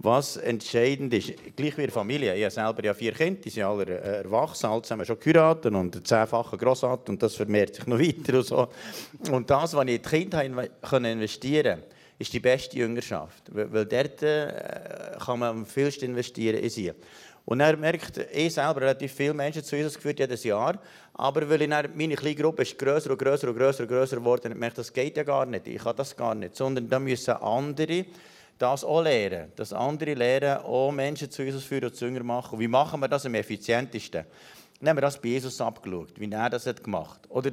Was 0.03 0.35
entscheidend 0.37 1.13
ist, 1.13 1.33
gleich 1.55 1.77
wie 1.77 1.87
Familie, 1.87 2.35
ich 2.35 2.43
habe 2.43 2.51
selber 2.51 2.83
ja 2.83 2.93
vier 2.95 3.11
Kinder, 3.11 3.39
die 3.39 3.51
sind 3.51 3.61
alle 3.61 3.99
erwachsen, 3.99 4.65
alle 4.65 4.81
zusammen 4.81 5.05
schon 5.05 5.19
geheiratet 5.19 5.71
und 5.75 5.95
ein 5.95 6.03
zehnfacher 6.03 6.57
Grossart 6.57 7.07
und 7.09 7.21
das 7.21 7.35
vermehrt 7.35 7.75
sich 7.75 7.85
noch 7.85 7.99
weiter 7.99 8.39
und 8.39 8.45
so. 8.45 8.67
Und 9.29 9.47
das, 9.47 9.75
was 9.75 9.85
ich 9.85 9.95
in 9.95 10.01
die 10.01 10.09
Kinder 10.09 10.43
investieren 11.03 11.81
konnte, 11.81 11.95
ist 12.17 12.33
die 12.33 12.39
beste 12.39 12.77
Jüngerschaft, 12.77 13.43
weil 13.53 13.85
dort 13.85 14.23
äh, 14.23 15.17
kann 15.23 15.37
man 15.37 15.49
am 15.49 15.65
vielsten 15.67 16.05
investieren 16.05 16.57
in 16.57 16.69
sie. 16.69 16.91
Und 17.45 17.59
er 17.59 17.77
merkt, 17.77 18.17
ich 18.33 18.55
selber 18.55 18.81
relativ 18.81 19.11
viele 19.11 19.35
Menschen 19.35 19.63
zu 19.63 19.75
Jesus 19.75 19.95
geführt 19.95 20.17
jedes 20.17 20.43
Jahr, 20.43 20.79
aber 21.13 21.47
weil 21.47 21.61
ich 21.61 21.69
dann, 21.69 21.89
meine 21.93 22.15
kleine 22.15 22.35
Gruppe 22.35 22.63
ist 22.63 22.77
grösser 22.77 23.11
und 23.11 23.19
grösser 23.19 23.49
und 23.49 23.57
grösser 23.57 23.83
und 23.83 23.89
grösser 23.89 24.15
geworden, 24.15 24.51
ich 24.51 24.57
merke, 24.57 24.77
das 24.77 24.91
geht 24.91 25.15
ja 25.17 25.23
gar 25.23 25.45
nicht, 25.45 25.67
ich 25.67 25.83
kann 25.83 25.95
das 25.95 26.15
gar 26.15 26.33
nicht, 26.33 26.55
sondern 26.55 26.89
da 26.89 26.99
müssen 26.99 27.35
andere 27.35 28.05
das 28.61 28.83
auch 28.83 29.01
lernen, 29.01 29.51
dass 29.55 29.73
andere 29.73 30.13
lernen, 30.13 30.57
auch 30.63 30.91
Menschen 30.91 31.31
zu 31.31 31.43
Jesus 31.43 31.63
führen 31.63 31.85
und 31.85 31.95
zu 31.95 32.05
Jünger 32.05 32.23
machen. 32.23 32.59
Wie 32.59 32.67
machen 32.67 32.99
wir 32.99 33.07
das 33.07 33.25
am 33.25 33.35
effizientesten? 33.35 34.25
Haben 34.83 34.97
wir 34.97 35.01
das 35.01 35.21
bei 35.21 35.29
Jesus 35.29 35.61
abgeschaut, 35.61 36.19
wie 36.19 36.31
er 36.31 36.49
das 36.49 36.65
hat 36.65 36.83
gemacht 36.83 37.21
hat. 37.23 37.31
Oder 37.31 37.51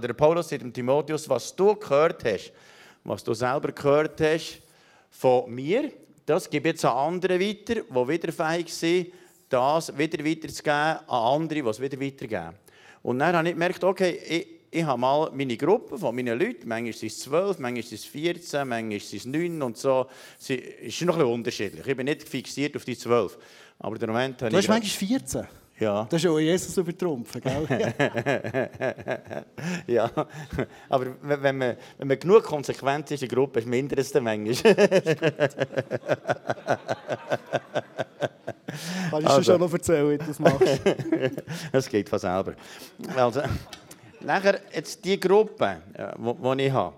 der 0.00 0.12
Paulus 0.12 0.48
sagt 0.48 0.62
dem 0.62 0.72
Timotheus, 0.72 1.28
was 1.28 1.54
du 1.54 1.74
gehört 1.74 2.24
hast, 2.24 2.52
was 3.04 3.24
du 3.24 3.34
selber 3.34 3.72
gehört 3.72 4.20
hast 4.20 4.60
von 5.10 5.50
mir, 5.50 5.90
das 6.24 6.48
gebe 6.48 6.68
jetzt 6.68 6.84
an 6.84 7.14
andere 7.14 7.40
weiter, 7.40 7.74
die 7.74 8.08
wieder 8.08 8.32
fähig 8.32 8.72
sind, 8.72 9.08
das 9.48 9.96
wieder 9.96 10.24
weiterzugeben 10.24 10.74
an 10.74 11.00
andere, 11.08 11.62
die 11.62 11.68
es 11.68 11.80
wieder 11.80 12.00
weitergeben. 12.00 12.54
Und 13.02 13.18
dann 13.18 13.34
habe 13.34 13.48
ich 13.48 13.54
gemerkt, 13.54 13.82
okay, 13.82 14.20
ich, 14.28 14.46
ich 14.74 14.84
habe 14.84 14.98
mal 14.98 15.30
meine 15.34 15.56
Gruppe 15.58 15.98
von 15.98 16.16
meinen 16.16 16.38
Leuten, 16.38 16.66
manchmal 16.66 16.94
sind 16.94 17.12
es 17.12 17.20
12, 17.20 17.58
manchmal 17.58 17.82
sind 17.82 17.98
es 17.98 18.06
14, 18.06 18.66
manchmal 18.66 19.00
sind 19.00 19.18
es 19.18 19.26
9 19.26 19.60
und 19.60 19.76
so. 19.76 20.06
Es 20.40 20.48
ist 20.48 21.02
noch 21.02 21.14
ein 21.14 21.18
bisschen 21.18 21.34
unterschiedlich. 21.34 21.86
Ich 21.86 21.96
bin 21.96 22.06
nicht 22.06 22.26
fixiert 22.26 22.74
auf 22.74 22.86
die 22.86 22.96
12. 22.96 23.36
Aber 23.78 23.98
der 23.98 24.08
Moment 24.08 24.40
du 24.40 24.46
hast 24.46 24.68
manchmal 24.68 24.80
14? 24.80 25.46
Ja. 25.78 26.06
Das 26.08 26.24
ist 26.24 26.30
auch 26.30 26.38
Jesus 26.38 26.74
übertrumpfen, 26.76 27.42
gell? 27.42 27.66
ja, 29.88 30.10
aber 30.88 31.06
wenn 31.20 31.58
man, 31.58 31.76
wenn 31.98 32.08
man 32.08 32.18
genug 32.18 32.44
konsequent 32.44 33.10
ist 33.10 33.22
in 33.22 33.28
der 33.28 33.36
Gruppe, 33.36 33.58
ist 33.58 33.66
mindert 33.66 33.98
es 33.98 34.12
dann 34.12 34.24
manchmal. 34.24 34.74
Kannst 39.10 39.26
du 39.26 39.30
also. 39.30 39.52
schon 39.52 39.60
noch 39.60 39.72
erzählen, 39.72 40.10
wie 40.10 40.18
du 40.18 40.24
das 40.24 40.38
machst? 40.38 40.80
das 41.72 41.88
geht 41.88 42.08
von 42.08 42.18
selber. 42.18 42.54
Also, 43.14 43.42
nachher, 44.24 44.60
jetzt 44.74 45.04
die 45.04 45.18
Gruppe, 45.18 45.82
die 45.94 46.62
äh, 46.62 46.66
ich 46.66 46.72
habe, 46.72 46.94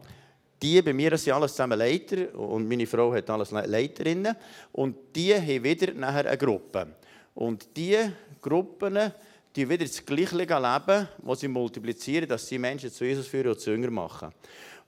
die 0.61 0.81
bei 0.83 0.93
mir 0.93 1.17
sind 1.19 1.33
alles 1.33 1.53
zusammen 1.53 1.79
Leiter 1.79 2.35
und 2.39 2.69
meine 2.69 2.87
Frau 2.87 3.13
hat 3.13 3.29
alles 3.29 3.51
Leiterinnen 3.51 4.35
und 4.73 4.97
die 5.15 5.35
haben 5.35 5.63
wieder 5.65 5.93
nachher 5.93 6.27
eine 6.27 6.39
Gruppe. 6.39 6.87
Und 7.35 7.69
diese 7.77 8.13
Gruppen, 8.41 9.13
die 9.55 9.69
wieder 9.69 9.85
das 9.85 10.05
gleiche 10.05 10.37
Leben, 10.37 11.09
das 11.23 11.41
sie 11.41 11.49
multiplizieren, 11.49 12.29
dass 12.29 12.47
sie 12.47 12.59
Menschen 12.59 12.91
zu 12.91 13.05
Jesus 13.05 13.27
führen 13.27 13.49
und 13.49 13.61
zu 13.61 13.71
Jünger 13.71 13.91
machen. 13.91 14.33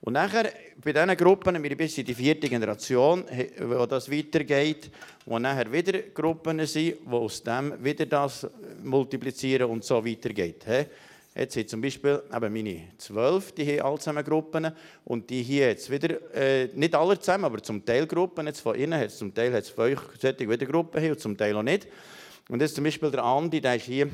Und 0.00 0.12
nachher, 0.12 0.52
bei 0.82 0.92
diesen 0.92 1.16
Gruppen, 1.16 1.62
wir 1.62 1.88
sind 1.88 1.98
in 1.98 2.04
die 2.04 2.14
vierte 2.14 2.48
Generation, 2.48 3.24
wo 3.60 3.86
das 3.86 4.10
weitergeht, 4.10 4.90
wo 5.24 5.38
nachher 5.38 5.72
wieder 5.72 5.98
Gruppen 6.14 6.64
sind, 6.66 6.98
die 7.04 7.10
aus 7.10 7.42
dem 7.42 7.82
wieder 7.82 8.06
das 8.06 8.46
multiplizieren 8.82 9.70
und 9.70 9.84
so 9.84 10.04
weitergeht. 10.04 10.64
Jetzt 11.36 11.52
sind 11.52 11.68
zum 11.68 11.82
Beispiel 11.82 12.22
eben 12.34 12.52
meine 12.52 12.82
zwölf, 12.96 13.52
die 13.52 13.78
haben 13.78 13.86
alle 13.86 13.98
zusammen 13.98 14.24
Gruppen 14.24 14.72
und 15.04 15.28
die 15.28 15.42
hier 15.42 15.68
jetzt 15.68 15.90
wieder, 15.90 16.34
äh, 16.34 16.68
nicht 16.74 16.94
alle 16.94 17.18
zusammen, 17.18 17.44
aber 17.44 17.62
zum 17.62 17.84
Teil 17.84 18.06
Gruppen, 18.06 18.46
jetzt 18.46 18.60
von 18.60 18.74
innen 18.74 18.98
hat 18.98 19.10
zum 19.10 19.34
Teil 19.34 19.52
hat 19.52 19.64
es 19.64 19.68
fünf 19.68 20.00
solche 20.18 20.48
wieder 20.48 20.64
Gruppen 20.64 21.10
und 21.10 21.20
zum 21.20 21.36
Teil 21.36 21.54
auch 21.54 21.62
nicht. 21.62 21.88
Und 22.48 22.62
jetzt 22.62 22.74
zum 22.74 22.84
Beispiel 22.84 23.10
der 23.10 23.22
Andi, 23.22 23.60
der 23.60 23.76
ist 23.76 23.84
hier, 23.84 24.08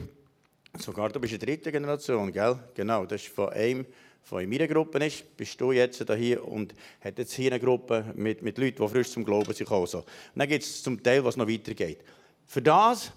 sogar 0.78 1.10
du 1.10 1.20
bist 1.20 1.34
in 1.34 1.38
der 1.38 1.46
dritten 1.46 1.70
Generation, 1.70 2.32
gell? 2.32 2.58
Genau, 2.74 3.06
das 3.06 3.22
ist 3.22 3.32
von 3.32 3.50
einem, 3.50 3.86
von 4.24 4.48
meiner 4.48 4.66
Gruppe 4.66 5.04
ist, 5.04 5.36
bist 5.36 5.60
du 5.60 5.70
jetzt 5.70 6.04
hier 6.16 6.44
und 6.44 6.74
hat 7.00 7.18
jetzt 7.18 7.34
hier 7.34 7.52
eine 7.52 7.60
Gruppe 7.60 8.04
mit, 8.16 8.42
mit 8.42 8.58
Leuten, 8.58 8.82
die 8.82 8.88
frisch 8.88 9.10
zum 9.10 9.24
Glauben 9.24 9.52
sind. 9.52 9.68
Und 9.70 10.04
dann 10.34 10.48
gibt 10.48 10.64
es 10.64 10.82
zum 10.82 11.00
Teil, 11.00 11.24
was 11.24 11.36
noch 11.36 11.48
weitergeht. 11.48 12.00
Für 12.46 12.62
das 12.62 13.12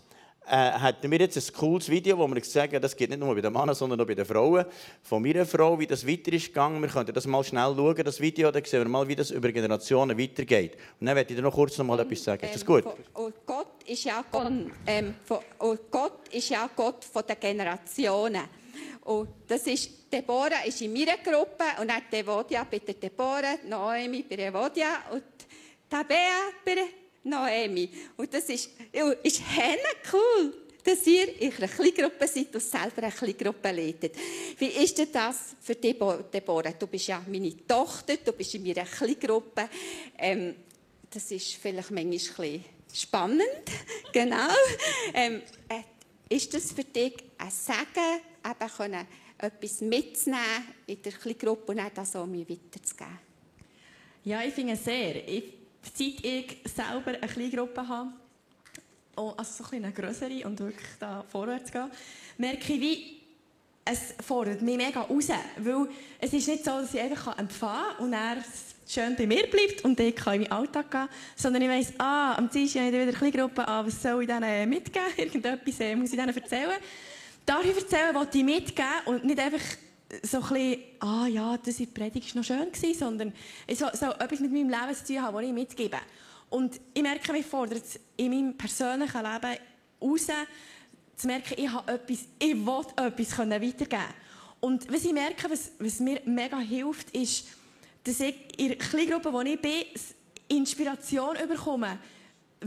äh, 0.48 0.72
hatten 0.72 1.10
wir 1.10 1.20
jetzt 1.20 1.38
ein 1.38 1.54
cooles 1.56 1.90
Video, 1.90 2.18
wo 2.18 2.28
wir 2.28 2.42
haben, 2.42 2.82
das 2.82 2.96
geht 2.96 3.10
nicht 3.10 3.20
nur 3.20 3.34
bei 3.34 3.42
den 3.42 3.52
Männern, 3.52 3.76
sondern 3.76 4.00
auch 4.00 4.06
bei 4.06 4.16
den 4.16 4.26
Frauen. 4.26 4.66
Von 5.04 5.22
meiner 5.22 5.46
Frau, 5.46 5.80
wie 5.80 5.88
das 5.88 6.08
weiter 6.08 6.34
ist 6.34 6.48
gegangen. 6.48 6.82
Wir 6.82 6.90
können 6.90 7.14
das 7.14 7.26
mal 7.26 7.44
schnell 7.44 7.74
schauen, 7.76 8.04
das 8.04 8.20
Video, 8.20 8.52
dann 8.52 8.64
sehen 8.64 8.82
wir 8.82 8.90
mal, 8.90 9.08
wie 9.08 9.16
das 9.16 9.32
über 9.32 9.52
Generationen 9.52 10.18
weitergeht. 10.18 10.78
Und 11.00 11.08
dann 11.08 11.16
werde 11.16 11.32
ich 11.32 11.36
dir 11.36 11.42
noch 11.42 11.54
kurz 11.54 11.78
noch 11.78 11.86
mal 11.86 12.00
etwas 12.00 12.24
sagen. 12.24 12.46
Ist 12.46 12.56
das 12.56 12.66
gut? 12.66 12.84
Oh 13.14 13.32
Gott 13.46 13.84
ist 13.86 14.04
ja 14.04 14.24
Gott, 14.32 14.52
ähm, 14.86 15.16
oh 15.60 15.76
Gott 15.90 16.28
ist 16.32 16.50
ja 16.50 16.70
Gott 16.76 17.04
von 17.04 17.24
den 17.28 17.40
Generationen. 17.40 18.44
Und 19.02 19.30
das 19.48 19.68
ist, 19.68 20.12
Deborah 20.12 20.66
ist 20.66 20.82
in 20.82 20.92
meiner 20.92 21.18
Gruppe 21.18 21.66
und 21.80 21.88
dann 21.90 22.02
Devodia 22.12 22.66
bei 22.70 22.80
der 22.80 22.96
Deborah, 22.96 23.58
Noemi 23.68 24.24
bei 24.24 24.36
Evodia 24.36 25.04
und 25.12 25.24
Tabea 25.90 26.50
bei 26.66 27.05
Noemi. 27.26 27.90
Und 28.18 28.34
das 28.34 28.46
ist, 28.46 28.70
ist 29.24 29.42
cool, 30.14 30.54
dass 30.84 31.08
ihr 31.08 31.42
in 31.42 31.52
einer 31.54 31.68
Kleingruppe 31.68 32.28
seid 32.28 32.54
und 32.54 32.62
selber 32.62 33.04
eine 33.04 33.12
Kleingruppe 33.12 33.72
leitet. 33.72 34.16
Wie 34.60 34.68
ist 34.68 34.98
denn 34.98 35.12
das 35.12 35.56
für 35.60 35.76
dich, 35.76 35.98
Deborah? 36.32 36.72
Du 36.72 36.88
bist 36.88 37.08
ja 37.08 37.24
meine 37.28 37.66
Tochter, 37.68 38.18
du 38.18 38.32
bist 38.34 38.54
in 38.54 38.64
meiner 38.64 38.86
Kleingruppe. 38.86 39.68
Ähm, 40.18 40.56
das 41.10 41.32
ist 41.32 41.56
vielleicht 41.56 41.90
manchmal 41.90 42.46
ein 42.46 42.64
spannend, 42.94 43.42
genau. 44.14 44.54
Ähm, 45.14 45.42
äh, 45.70 46.36
ist 46.36 46.54
das 46.54 46.72
für 46.72 46.84
dich 46.84 47.16
ein 47.38 47.52
Segen, 47.52 48.22
eben 48.44 48.72
können, 48.78 49.08
etwas 49.38 49.82
mitzunehmen 49.82 50.68
in 50.86 51.02
der 51.02 51.12
Kleingruppe 51.12 51.72
und 51.72 51.82
das 51.94 52.16
auch 52.16 52.26
mir 52.26 52.48
weiterzugeben? 52.48 53.20
Ja, 54.24 54.44
ich 54.44 54.54
finde 54.54 54.74
es 54.74 54.84
sehr. 54.84 55.28
Ich 55.28 55.65
seit 55.94 56.26
ich 56.26 56.58
selber 56.66 57.12
eine 57.12 57.28
kleine 57.28 57.50
Gruppe 57.50 57.88
habe, 57.88 58.10
oh, 59.16 59.34
also 59.38 59.64
so 59.64 59.76
eine 59.76 59.92
größere 59.92 60.46
und 60.46 60.60
wirklich 60.60 60.90
da 61.00 61.24
vorwärts 61.28 61.72
gehen, 61.72 61.90
merke 62.38 62.74
ich, 62.74 62.82
wie 62.82 63.22
es 63.86 64.16
fordert 64.26 64.62
mich 64.62 64.78
mega 64.78 65.02
raus. 65.02 65.30
Weil 65.58 65.88
es 66.20 66.34
ist 66.34 66.48
nicht 66.48 66.66
so, 66.66 66.72
dass 66.72 66.94
ich 66.94 67.00
einfach 67.00 67.38
empfangen 67.38 67.96
kann 67.98 68.06
und 68.06 68.14
er 68.14 68.38
schön 68.88 69.16
bei 69.16 69.28
mir 69.28 69.48
bleibt 69.48 69.84
und 69.84 70.00
ich 70.00 70.16
kann 70.16 70.36
in 70.36 70.42
meinen 70.42 70.52
Alltag 70.52 70.92
gehen, 70.92 71.08
sondern 71.36 71.62
ich 71.62 71.70
weiss, 71.70 71.94
ah, 72.00 72.36
am 72.36 72.50
Dienstag 72.50 72.82
habe 72.82 72.90
ich 72.90 72.94
wieder 72.94 73.04
eine 73.04 73.14
kleine 73.14 73.38
Gruppe, 73.38 73.68
ah, 73.68 73.86
was 73.86 74.02
soll 74.02 74.24
ich 74.24 74.28
denen 74.28 74.70
mitgeben? 74.70 75.08
Irgendetwas 75.18 75.80
äh, 75.80 75.96
muss 75.96 76.12
ich 76.12 76.18
denen 76.18 76.36
erzählen. 76.36 76.78
Ich 77.48 77.78
erzählen, 77.78 78.14
was 78.14 78.28
ich 78.34 78.44
mitgeben 78.44 78.90
und 79.06 79.24
nicht 79.24 79.40
einfach 79.40 79.62
so 80.24 80.38
ein 80.38 80.44
bisschen, 80.44 80.84
ah 81.00 81.28
ja, 81.28 81.58
das 81.58 81.78
die 81.78 81.86
Predigt 81.86 82.36
noch 82.36 82.44
schön, 82.44 82.72
gewesen, 82.72 82.98
sondern 82.98 83.34
so, 83.70 83.88
so 83.94 84.08
etwas 84.12 84.40
mit 84.40 84.52
meinem 84.52 84.70
Leben 84.70 84.96
zu 84.96 85.06
tun 85.06 85.22
haben, 85.22 85.36
das 85.36 85.46
ich 85.46 85.54
mitgebe. 85.54 85.98
Und 86.50 86.80
ich 86.94 87.02
merke, 87.02 87.32
mich 87.32 87.46
fordert 87.46 87.84
es 87.84 88.00
in 88.18 88.32
meinem 88.32 88.58
persönlichen 88.58 89.22
Leben 89.22 89.58
raus, 90.02 90.28
zu 91.16 91.28
merken, 91.28 91.56
ich 91.58 91.70
habe 91.70 91.94
etwas, 91.94 92.20
ich 92.40 92.56
will 92.56 92.86
etwas 92.98 93.38
weitergeben 93.38 94.14
Und 94.60 94.92
was 94.92 95.06
ich 95.06 95.14
merke, 95.14 95.50
was, 95.50 95.72
was 95.80 96.00
mir 96.00 96.22
mega 96.26 96.60
hilft, 96.60 97.12
ist, 97.12 97.46
dass 98.04 98.20
ich 98.20 98.36
in 98.58 98.70
der 98.70 98.78
Kleingruppe, 98.78 99.32
wo 99.32 99.42
ich 99.42 99.60
bin, 99.60 99.86
Inspiration 100.48 101.36
bekomme, 101.48 101.98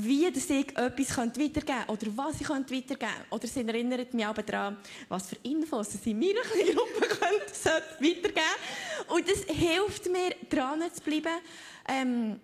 wie 0.04 0.30
dass 0.30 0.50
ich 0.50 0.76
etwas 0.76 1.16
weitergeben 1.16 1.62
könnte 1.66 1.92
oder 1.92 2.16
was 2.16 2.40
ich 2.40 2.48
weitergeben 2.48 2.96
könnte. 2.98 3.06
Oder 3.30 3.46
sie 3.46 3.66
erinnert 3.66 4.14
mich 4.14 4.26
auch 4.26 4.34
daran, 4.34 4.76
was 5.08 5.28
für 5.28 5.36
Infos 5.42 5.88
sie 5.90 6.10
in 6.10 6.18
meiner 6.18 6.40
Gruppe 6.42 7.00
weitergeben 8.00 8.34
können. 8.34 9.16
Und 9.16 9.28
das 9.28 9.44
hilft 9.44 10.10
mir, 10.10 10.34
dran 10.48 10.82
zu 10.92 11.02
bleiben. 11.02 11.40
Ähm, 11.88 12.40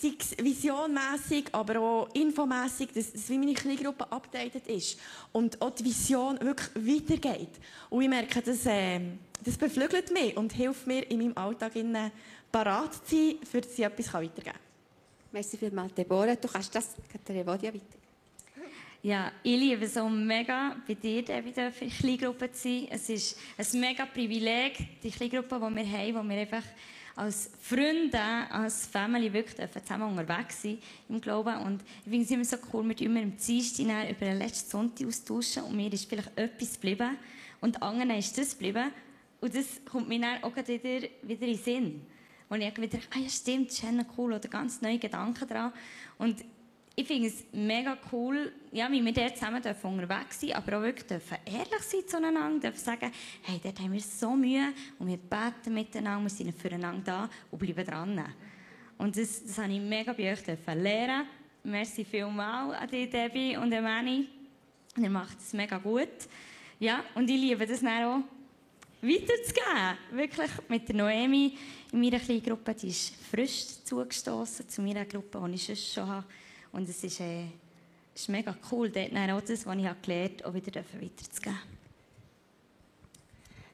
sei 0.00 0.12
es 0.18 0.36
visionmässig, 0.44 1.46
aber 1.52 1.80
auch 1.80 2.08
infomässig, 2.14 2.92
dass, 2.92 3.12
dass 3.12 3.28
wie 3.28 3.38
meine 3.38 3.54
Kleingruppe 3.54 4.10
updated 4.10 4.66
ist 4.66 4.98
und 5.32 5.60
auch 5.60 5.70
die 5.70 5.84
Vision 5.84 6.38
wirklich 6.40 6.68
weitergeht. 6.74 7.52
Und 7.90 8.02
ich 8.02 8.08
merke, 8.08 8.42
dass, 8.42 8.66
äh, 8.66 9.00
das 9.44 9.56
beflügelt 9.56 10.12
mich 10.12 10.36
und 10.36 10.52
hilft 10.52 10.86
mir 10.86 11.08
in 11.10 11.18
meinem 11.18 11.36
Alltag 11.36 11.72
parat 12.52 12.94
zu 13.06 13.16
sein, 13.16 13.36
für 13.50 13.58
ich 13.58 13.84
etwas 13.84 14.12
weitergeben 14.12 14.44
kann. 14.44 14.67
Merci 15.30 15.58
vielmals, 15.58 15.92
Deborah. 15.92 16.36
Du 16.36 16.48
kannst 16.48 16.74
das, 16.74 16.96
Evodia, 17.28 17.72
weiter. 17.72 17.98
Ja, 19.02 19.30
ich 19.42 19.60
liebe 19.60 19.84
es 19.84 19.94
so 19.94 20.08
mega, 20.08 20.76
bei 20.86 20.94
dir 20.94 21.22
wieder 21.44 21.70
in 21.80 21.90
Kleingruppe 21.90 22.50
zu 22.50 22.62
sein. 22.62 22.88
Es 22.90 23.08
ist 23.10 23.38
ein 23.58 23.80
mega 23.80 24.06
Privileg, 24.06 25.00
die 25.02 25.10
Kleingruppe, 25.10 25.60
die 25.60 25.76
wir 25.76 25.98
haben, 25.98 26.14
wo 26.14 26.28
wir 26.30 26.40
einfach 26.40 26.62
als 27.14 27.50
Freunde, 27.60 28.18
als 28.18 28.86
Family 28.86 29.30
wirklich 29.30 29.70
zusammen 29.70 30.16
unterwegs 30.16 30.62
sind 30.62 30.82
im 31.10 31.20
Glauben. 31.20 31.56
Und 31.58 31.82
ich 32.04 32.10
finde 32.10 32.24
es 32.24 32.30
immer 32.30 32.44
so 32.44 32.56
cool, 32.72 32.82
mit 32.82 33.00
immer 33.02 33.20
im 33.20 33.36
Dienstag 33.36 34.10
über 34.10 34.24
den 34.24 34.38
letzten 34.38 34.70
Sonntag 34.70 35.06
austauschen 35.06 35.64
und 35.64 35.76
mir 35.76 35.92
ist 35.92 36.08
vielleicht 36.08 36.36
etwas 36.36 36.72
geblieben 36.74 37.18
und 37.60 37.82
anderen 37.82 38.12
ist 38.12 38.36
das 38.38 38.52
geblieben. 38.52 38.90
Und 39.40 39.54
das 39.54 39.66
kommt 39.84 40.08
mir 40.08 40.20
dann 40.20 40.42
auch 40.42 40.56
wieder, 40.56 40.72
wieder 40.72 41.06
in 41.22 41.38
den 41.38 41.56
Sinn 41.58 42.06
wo 42.48 42.54
ich 42.54 42.80
wieder 42.80 42.98
ah 43.14 43.18
ja 43.18 43.28
stimmt, 43.28 43.68
das 43.68 43.78
ist 43.78 44.06
cool 44.16 44.32
oder 44.32 44.48
ganz 44.48 44.80
neue 44.80 44.98
Gedanken 44.98 45.46
dran. 45.46 45.72
Und 46.18 46.44
ich 46.94 47.06
finde 47.06 47.28
es 47.28 47.44
mega 47.52 47.96
cool, 48.10 48.52
ja, 48.72 48.90
wie 48.90 49.04
wir 49.04 49.12
dort 49.12 49.36
zusammen 49.36 49.62
dürfen 49.62 49.86
unterwegs 49.86 50.40
sind, 50.40 50.56
aber 50.56 50.78
auch 50.78 50.82
wirklich 50.82 51.06
dürfen 51.06 51.38
ehrlich 51.44 51.82
sein 51.82 52.00
zueinander, 52.04 52.58
dürfen 52.58 52.84
sagen, 52.84 53.12
hey, 53.42 53.60
dort 53.62 53.78
haben 53.78 53.92
wir 53.92 54.00
so 54.00 54.34
Mühe 54.34 54.72
und 54.98 55.06
wir 55.06 55.16
beten 55.16 55.74
miteinander, 55.74 56.24
wir 56.24 56.30
sind 56.30 56.52
füreinander 56.60 57.02
da 57.04 57.30
und 57.52 57.58
bleiben 57.60 57.86
dran. 57.86 58.24
Und 58.96 59.16
das, 59.16 59.44
das 59.44 59.58
habe 59.58 59.72
ich 59.72 59.80
mega 59.80 60.12
bei 60.12 60.32
euch 60.32 60.42
dürfen 60.42 60.82
lernen. 60.82 61.26
Merci 61.62 62.04
vielmals 62.04 62.74
an 62.76 62.88
dich, 62.88 63.08
Debbie 63.08 63.56
und 63.56 63.72
an 63.72 63.84
Manny. 63.84 64.26
Ihr 64.96 65.10
macht 65.10 65.38
es 65.38 65.52
mega 65.52 65.78
gut. 65.78 66.08
Ja, 66.80 67.04
und 67.14 67.30
ich 67.30 67.40
liebe 67.40 67.64
das 67.64 67.84
auch, 67.84 68.22
weiterzugeben. 69.00 69.98
Wirklich 70.12 70.50
mit 70.68 70.88
der 70.88 70.96
Noemi 70.96 71.56
in 71.92 72.00
meiner 72.00 72.18
kleinen 72.18 72.42
Gruppe, 72.42 72.74
die 72.74 72.88
ist 72.88 73.14
frisch 73.30 73.84
zugestoßen 73.84 74.68
zu 74.68 74.82
meiner 74.82 75.04
Gruppe, 75.04 75.42
die 75.46 75.54
ich 75.54 75.66
sonst 75.66 75.94
schon 75.94 76.06
habe. 76.06 76.26
Und 76.72 76.88
es 76.88 77.02
ist, 77.02 77.20
äh, 77.20 77.44
ist 78.14 78.28
mega 78.28 78.56
cool, 78.70 78.90
dort 78.90 79.12
auch 79.12 79.40
das, 79.40 79.66
was 79.66 79.76
ich 79.76 80.02
gelernt 80.02 80.42
habe, 80.42 80.46
auch 80.46 80.54
wieder 80.54 80.82
weiterzugeben. 81.00 81.58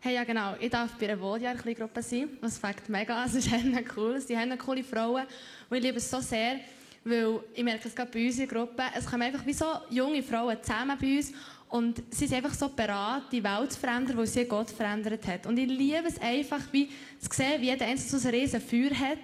Hey, 0.00 0.16
ja 0.16 0.24
genau. 0.24 0.54
Ich 0.60 0.68
darf 0.68 0.92
bei 0.98 1.08
einer 1.08 1.18
Wohljahr 1.18 1.54
Gruppe 1.54 2.02
sein. 2.02 2.28
Das 2.42 2.58
fängt 2.58 2.86
mega 2.90 3.22
an. 3.22 3.24
Es 3.34 3.46
ist 3.46 3.96
cool. 3.96 4.20
Sie 4.20 4.36
haben 4.36 4.58
coole 4.58 4.84
Frauen. 4.84 5.24
Und 5.70 5.76
ich 5.78 5.82
liebe 5.82 5.96
es 5.96 6.10
so 6.10 6.20
sehr, 6.20 6.60
weil 7.04 7.40
ich 7.54 7.64
merke 7.64 7.88
es 7.88 7.94
gerade 7.94 8.10
bei 8.10 8.26
uns 8.26 8.38
in 8.38 8.46
der 8.46 8.54
Gruppe, 8.54 8.82
es 8.94 9.06
kommen 9.06 9.22
einfach 9.22 9.46
wie 9.46 9.54
so 9.54 9.64
junge 9.88 10.22
Frauen 10.22 10.58
zusammen 10.62 10.98
bei 11.00 11.16
uns 11.16 11.32
und 11.74 12.04
sie 12.10 12.28
sind 12.28 12.36
einfach 12.36 12.54
so 12.54 12.68
bereit, 12.68 13.22
die 13.32 13.42
Welt 13.42 13.72
zu 13.72 13.80
verändern, 13.80 14.16
weil 14.16 14.28
sie 14.28 14.44
Gott 14.44 14.70
verändert 14.70 15.26
hat. 15.26 15.44
Und 15.44 15.58
ich 15.58 15.66
liebe 15.66 16.06
es 16.06 16.20
einfach, 16.20 16.60
wie 16.70 16.88
zu 17.18 17.28
sehen, 17.32 17.60
wie 17.60 17.66
jeder 17.66 17.84
Einzelne 17.84 18.20
so 18.20 18.28
ein 18.28 18.32
riesen 18.32 18.60
Feuer 18.60 18.90
hat 18.90 19.18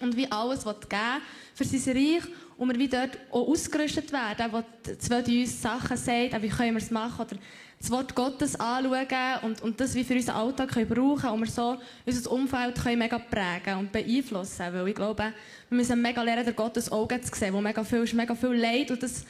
und 0.00 0.16
wie 0.16 0.28
alles 0.32 0.64
geben 0.64 1.22
für 1.54 1.62
sein 1.62 1.96
Reich 1.96 2.24
und 2.56 2.72
wir 2.72 2.76
wie 2.80 2.88
dort 2.88 3.16
auch 3.30 3.46
ausgerüstet 3.46 4.12
werden, 4.12 4.46
wo 4.50 4.64
zwei 4.98 5.22
uns 5.22 5.62
Sachen 5.62 5.96
sagt, 5.96 6.42
wie 6.42 6.48
können 6.48 6.74
wir 6.74 6.82
es 6.82 6.90
machen 6.90 7.24
oder 7.24 7.36
das 7.78 7.90
Wort 7.92 8.16
Gottes 8.16 8.58
anschauen 8.58 9.38
und, 9.42 9.62
und 9.62 9.78
das 9.78 9.94
wie 9.94 10.02
für 10.02 10.14
unseren 10.14 10.38
Alltag 10.38 10.72
können 10.72 10.88
brauchen 10.88 11.30
und 11.30 11.40
wir 11.40 11.46
so 11.46 11.78
unser 12.04 12.32
Umfeld 12.32 12.82
können 12.82 12.98
mega 12.98 13.20
prägen 13.20 13.78
und 13.78 13.92
beeinflussen 13.92 14.66
Weil 14.72 14.88
ich 14.88 14.94
glaube, 14.96 15.32
wir 15.68 15.76
müssen 15.76 16.02
mega 16.02 16.20
lernen, 16.20 16.52
Gottes 16.56 16.90
Augen 16.90 17.22
zu 17.22 17.32
sehen, 17.32 17.54
wo 17.54 17.60
mega 17.60 17.84
viel 17.84 18.02
ist, 18.02 18.12
mega 18.12 18.34
viel 18.34 18.54
Leid 18.54 18.90
und 18.90 19.00
das 19.00 19.24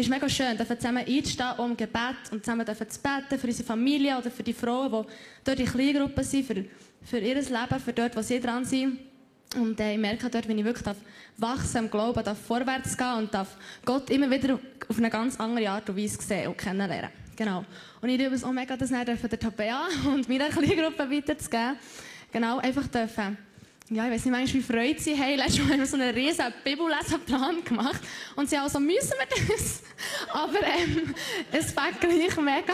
ist 0.00 0.10
mega 0.10 0.28
schön, 0.28 0.56
dürfen 0.56 0.78
zusammen 0.78 1.04
einstehen 1.06 1.52
um 1.58 1.76
Gebet 1.76 2.30
und 2.30 2.44
zusammen 2.44 2.66
zu 2.66 2.74
beten 2.74 3.38
für 3.38 3.46
unsere 3.46 3.66
Familie 3.66 4.16
oder 4.16 4.30
für 4.30 4.42
die 4.42 4.52
Frauen, 4.52 4.90
die 4.90 5.10
dort 5.44 5.60
in 5.60 5.66
Kleingruppen 5.66 6.24
sind, 6.24 6.46
für, 6.46 6.64
für 7.02 7.18
ihr 7.18 7.34
Leben, 7.34 7.80
für 7.84 7.92
dort, 7.92 8.16
wo 8.16 8.22
sie 8.22 8.40
dran 8.40 8.64
sind. 8.64 8.98
Und 9.56 9.80
äh, 9.80 9.94
ich 9.94 9.98
merke 9.98 10.30
dort, 10.30 10.48
wenn 10.48 10.58
ich 10.58 10.64
wirklich 10.64 10.94
wachsen 11.36 11.78
im 11.78 11.90
Glauben, 11.90 12.22
darf 12.22 12.38
vorwärts 12.38 12.96
gehen 12.96 13.14
und 13.18 13.34
darf 13.34 13.56
Gott 13.84 14.08
immer 14.10 14.30
wieder 14.30 14.58
auf 14.88 14.98
eine 14.98 15.10
ganz 15.10 15.38
andere 15.40 15.68
Art 15.70 15.88
und 15.90 15.96
Weise 15.96 16.22
sehen 16.22 16.48
und 16.48 16.56
kennenlernen. 16.56 17.10
Genau. 17.36 17.64
Und 18.00 18.08
ich 18.08 18.18
liebe 18.18 18.34
es 18.34 18.44
auch 18.44 18.52
mega, 18.52 18.76
das 18.76 18.90
dann 18.90 19.04
der 19.04 19.38
Tabea 19.38 19.88
und 20.06 20.28
meiner 20.28 20.48
Kleingruppe 20.48 21.10
weiterzugeben. 21.10 21.76
Genau, 22.32 22.58
einfach 22.58 22.86
dürfen 22.86 23.36
ja, 23.92 24.04
ich 24.06 24.12
weiß 24.12 24.24
nicht 24.24 24.32
manchmal, 24.32 24.62
wie 24.62 24.66
Freude 24.66 25.00
sie 25.00 25.18
haben. 25.18 25.36
Letztes 25.36 25.58
Mal 25.58 25.72
haben 25.72 25.78
wir 25.80 25.86
so 25.86 25.96
einen 25.96 26.14
riesen 26.14 26.44
Bibellesenplan 26.62 27.64
gemacht. 27.64 28.00
Und 28.36 28.48
sie 28.48 28.56
haben 28.56 28.68
so, 28.68 28.78
müssen 28.78 29.14
wir 29.18 29.56
das? 29.56 29.82
Aber 30.32 30.62
ähm, 30.62 31.12
es 31.50 31.72
fängt 31.72 32.00
gleich 32.00 32.36
mega 32.36 32.72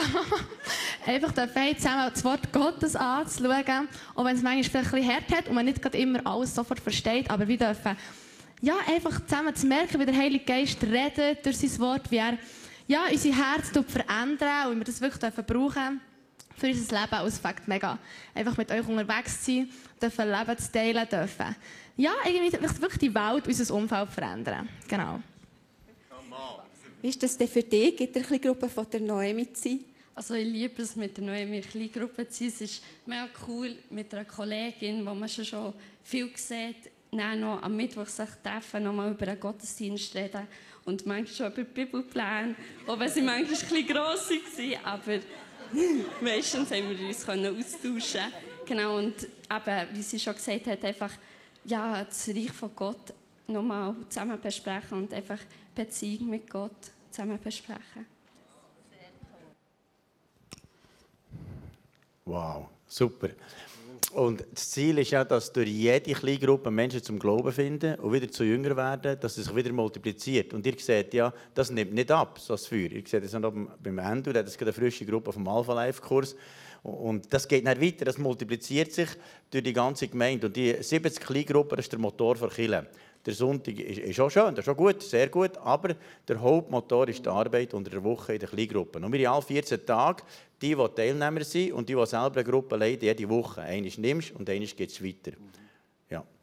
Einfach 1.07 1.33
dürfen 1.33 1.79
zusammen 1.79 2.11
das 2.13 2.23
Wort 2.23 2.53
Gottes 2.53 2.95
anzuschauen. 2.95 3.89
Auch 4.15 4.25
wenn 4.27 4.37
es 4.37 4.43
manchmal 4.43 4.65
vielleicht 4.65 4.93
ein 4.93 5.01
bisschen 5.01 5.15
hart 5.15 5.33
hat 5.35 5.49
und 5.49 5.55
man 5.55 5.65
nicht 5.65 5.83
immer 5.95 6.27
alles 6.27 6.55
sofort 6.55 6.81
versteht. 6.81 7.31
Aber 7.31 7.49
wir 7.49 7.57
dürfen 7.57 7.97
ja, 8.61 8.75
einfach 8.87 9.25
zusammen 9.25 9.55
zu 9.55 9.67
merken, 9.67 9.99
wie 9.99 10.07
der 10.07 10.17
Heilige 10.17 10.45
Geist 10.45 10.83
redet 10.83 11.47
durch 11.47 11.57
sein 11.57 11.79
Wort, 11.79 12.11
wie 12.11 12.19
er 12.19 12.37
ja, 12.89 13.05
unser 13.11 13.31
Herz 13.31 13.71
verändert 13.71 14.67
und 14.67 14.75
wie 14.75 14.79
wir 14.81 14.85
das 14.85 15.01
wirklich 15.01 15.33
brauchen 15.33 15.47
dürfen 15.47 16.01
für 16.57 16.69
unser 16.69 17.01
Leben. 17.01 17.27
Es 17.27 17.39
fängt 17.39 17.69
mega 17.69 17.99
einfach 18.35 18.57
mit 18.57 18.71
euch 18.71 18.87
unterwegs 18.87 19.45
zu 19.45 19.53
sein 19.53 19.69
dürfen 20.01 20.31
Leben 20.31 20.59
zu 20.59 20.73
teilen 20.73 21.09
dürfen. 21.09 21.57
Ja, 21.97 22.13
irgendwie 22.25 22.53
wirklich 22.53 22.99
die 22.99 23.15
Welt, 23.15 23.47
unser 23.47 23.75
Umfeld 23.75 24.11
verändern. 24.11 24.69
Genau. 24.89 25.21
Wie 27.01 27.09
ist 27.09 27.23
das 27.23 27.37
denn 27.37 27.49
für 27.49 27.63
dich, 27.63 28.01
in 28.01 28.13
der 28.13 28.39
Gruppe 28.39 28.69
von 28.69 28.87
der 28.91 29.01
Noemi 29.01 29.53
zu 29.53 29.69
sein? 29.69 29.81
Also 30.15 30.35
ich 30.35 30.47
liebe 30.47 30.83
es, 30.83 30.97
mit 30.97 31.17
der 31.17 31.25
Noemi 31.25 31.63
in 31.75 31.93
Gruppe 31.93 32.29
zu 32.29 32.39
sein. 32.39 32.49
Es 32.49 32.61
ist 32.61 32.83
mega 33.05 33.29
cool 33.47 33.77
mit 33.91 34.13
einer 34.15 34.25
Kollegin, 34.25 35.05
wo 35.07 35.15
man 35.15 35.29
schon, 35.29 35.45
schon 35.45 35.75
viel 36.03 36.31
sieht, 36.37 36.91
dann 37.13 37.41
noch 37.41 37.63
am 37.63 37.77
Mittwoch 37.77 38.07
sich 38.07 38.29
treffen, 38.43 38.83
nochmal 38.83 39.13
über 39.13 39.29
einen 39.29 39.41
Gottesdienst 39.41 40.15
reden 40.15 40.47
und 40.85 41.07
manchmal 41.07 41.35
schon 41.35 41.53
über 41.53 41.65
Bibelpläne, 41.65 42.55
auch 42.87 42.99
wenn 42.99 43.09
sie 43.09 43.23
manchmal 43.23 43.45
ein 43.45 43.49
bisschen 43.49 43.87
gross 43.87 44.31
waren, 44.31 44.85
aber 44.85 45.19
meistens 46.21 46.71
haben 46.71 46.91
wir 46.91 47.09
uns 47.09 47.29
austauschen 47.29 48.33
Genau, 48.67 48.99
und 48.99 49.15
eben, 49.23 49.89
wie 49.93 50.03
sie 50.03 50.19
schon 50.19 50.35
gesagt 50.35 50.67
hat, 50.67 50.85
einfach 50.85 51.13
ja, 51.65 52.05
das 52.05 52.29
Reich 52.29 52.51
von 52.51 52.75
Gott 52.75 53.15
nochmal 53.47 53.95
zusammen 54.09 54.41
besprechen 54.41 54.99
und 54.99 55.15
einfach 55.15 55.39
Beziehung 55.73 56.31
mit 56.31 56.51
Gott 56.51 56.91
zusammen 57.11 57.39
besprechen. 57.41 58.07
Wow, 62.25 62.69
super. 62.89 63.31
Und 64.17 64.47
das 64.51 64.71
Ziel 64.71 64.97
ist 64.97 65.11
ja, 65.11 65.25
dass 65.25 65.53
durch 65.53 65.69
jede 65.69 66.15
kleine 66.15 66.39
Gruppe 66.39 66.71
Menschen 66.71 67.03
zum 67.03 67.19
Glauben 67.19 67.53
finden 67.53 67.97
und 67.97 68.15
wieder 68.15 68.31
zu 68.31 68.45
Jünger 68.45 68.75
werden, 68.75 69.21
dass 69.21 69.37
es 69.37 69.45
sich 69.45 69.55
wieder 69.55 69.71
multipliziert. 69.75 70.55
Und 70.55 70.65
ihr 70.65 70.73
seht 70.79 71.13
ja, 71.13 71.31
das 71.55 71.71
nimmt 71.71 71.93
nicht 71.93 72.11
ab, 72.11 72.39
so 72.39 72.55
das 72.55 72.67
Feuer. 72.67 72.91
Ihr 72.93 73.03
seht 73.07 73.25
es 73.25 73.35
noch 73.35 73.53
beim 73.53 73.99
Ende, 73.99 74.33
das 74.33 74.53
ist 74.53 74.63
eine 74.63 74.73
frische 74.73 75.05
Gruppe 75.05 75.35
vom 75.35 75.47
Alpha 75.47 75.75
Life 75.75 76.01
Kurs. 76.01 76.35
Und 76.83 77.31
das 77.31 77.47
geht 77.47 77.65
nicht 77.65 77.79
weiter, 77.79 78.07
das 78.07 78.17
multipliziert 78.17 78.91
sich 78.91 79.11
durch 79.51 79.65
die 79.65 79.75
ganze 79.75 80.09
Gemeinde. 80.09 80.47
Und 80.47 80.57
die 80.57 80.75
70 80.81 81.23
Kleingruppen 81.23 81.79
ist 81.79 81.93
der 81.93 81.99
Motor 81.99 82.37
für 82.37 82.49
Kirche. 82.49 82.87
Der 83.27 83.35
Sonntag 83.35 83.79
ist, 83.79 83.99
ist 83.99 84.21
auch 84.21 84.31
schön, 84.31 84.55
das 84.55 84.65
ist 84.65 84.69
auch 84.69 84.77
gut, 84.77 85.03
sehr 85.03 85.29
gut, 85.29 85.59
aber 85.59 85.97
der 86.27 86.41
Hauptmotor 86.41 87.09
ist 87.09 87.25
die 87.25 87.29
Arbeit 87.29 87.75
unter 87.75 87.91
der 87.91 88.05
Woche 88.05 88.35
in 88.35 88.39
den 88.39 88.49
Kleingruppen. 88.49 89.03
Und 89.05 89.13
wir 89.13 89.29
haben 89.29 89.35
alle 89.35 89.43
14 89.43 89.85
Tage, 89.85 90.23
die, 90.63 90.75
die 90.75 90.89
Teilnehmer 90.95 91.43
sind 91.43 91.73
und 91.73 91.89
die, 91.89 91.95
die 91.95 92.07
selber 92.07 92.37
eine 92.37 92.45
Gruppe 92.45 92.77
leiten, 92.77 93.05
jede 93.05 93.29
Woche. 93.29 93.63
Eines 93.63 93.99
nimmst 93.99 94.31
und 94.33 94.49
eines 94.49 94.75
geht 94.75 94.91
es 94.91 95.05
weiter. 95.05 95.33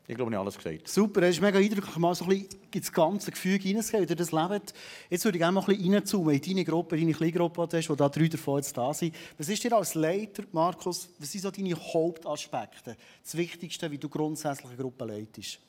Ich 0.06 0.16
glaube, 0.16 0.32
ich 0.32 0.36
habe 0.36 0.46
alles 0.46 0.58
gesagt. 0.58 0.88
Super, 0.90 1.22
es 1.24 1.36
ist 1.36 1.42
mega 1.42 1.58
eindrücklich, 1.58 1.96
mal 1.96 2.14
so 2.14 2.26
ein 2.26 2.30
bisschen 2.32 2.60
ins 2.74 2.92
ganze 2.92 3.32
Gefüge 3.32 3.70
hineinzugehen, 3.70 4.10
wie 4.10 4.16
das 4.16 4.34
lebt. 4.34 4.74
Jetzt 5.10 5.24
würde 5.24 5.38
ich 5.38 5.42
gerne 5.42 5.54
mal 5.54 5.62
ein 5.62 5.78
bisschen 5.78 5.94
reinzoomen 5.94 6.36
in 6.36 6.42
deine 6.42 6.66
Gruppe, 6.66 6.98
deine 6.98 7.14
Kleingruppe, 7.14 7.68
die 7.68 7.78
hast, 7.78 7.90
wo 7.90 7.96
da 7.96 8.10
drei 8.10 8.28
davon 8.28 8.58
jetzt 8.58 8.78
da 8.78 8.94
sind. 8.94 9.16
Was 9.38 9.48
ist 9.48 9.64
dir 9.64 9.74
als 9.74 9.96
Leiter, 9.96 10.44
Markus, 10.52 11.08
was 11.18 11.32
sind 11.32 11.42
so 11.42 11.52
deine 11.52 11.74
Hauptaspekte? 11.76 12.98
Das 13.24 13.38
Wichtigste, 13.38 13.90
wie 13.90 13.98
du 13.98 14.10
grundsätzlich 14.10 14.68
eine 14.68 14.78
Gruppe 14.78 15.06
leitest? 15.06 15.60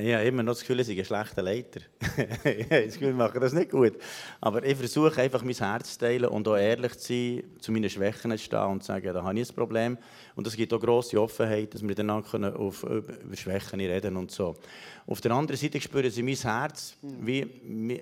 Ich 0.00 0.14
habe 0.14 0.26
immer 0.26 0.44
noch 0.44 0.52
das 0.52 0.60
Gefühl, 0.60 0.78
ich 0.78 0.86
sei 0.86 0.96
ein 0.96 1.04
schlechter 1.04 1.42
Leiter. 1.42 1.80
ich 2.44 2.64
habe 2.70 2.84
das 2.84 2.94
Gefühl, 2.94 3.08
ich 3.08 3.16
mache 3.16 3.40
das 3.40 3.52
nicht 3.52 3.72
gut. 3.72 3.94
Aber 4.40 4.62
ich 4.62 4.76
versuche 4.78 5.20
einfach, 5.20 5.42
mein 5.42 5.56
Herz 5.56 5.94
zu 5.94 5.98
teilen 5.98 6.26
und 6.26 6.46
auch 6.46 6.56
ehrlich 6.56 6.96
zu 6.98 7.08
sein, 7.08 7.42
zu 7.58 7.72
meinen 7.72 7.90
Schwächen 7.90 8.30
zu 8.30 8.38
stehen 8.38 8.62
und 8.66 8.84
zu 8.84 8.86
sagen, 8.86 9.12
da 9.12 9.24
habe 9.24 9.40
ich 9.40 9.50
ein 9.50 9.54
Problem. 9.56 9.98
Und 10.36 10.46
es 10.46 10.54
gibt 10.54 10.72
auch 10.72 10.78
grosse 10.78 11.20
Offenheit, 11.20 11.74
dass 11.74 11.82
wir 11.82 11.96
dann 11.96 12.10
auf, 12.10 12.32
über 12.84 13.12
Schwächen 13.34 13.80
reden 13.80 14.16
und 14.16 14.30
so. 14.30 14.54
Auf 15.04 15.20
der 15.20 15.32
anderen 15.32 15.58
Seite 15.58 15.80
spüren 15.80 16.12
sie 16.12 16.22
mein 16.22 16.36
Herz, 16.36 16.96
wie, 17.02 17.40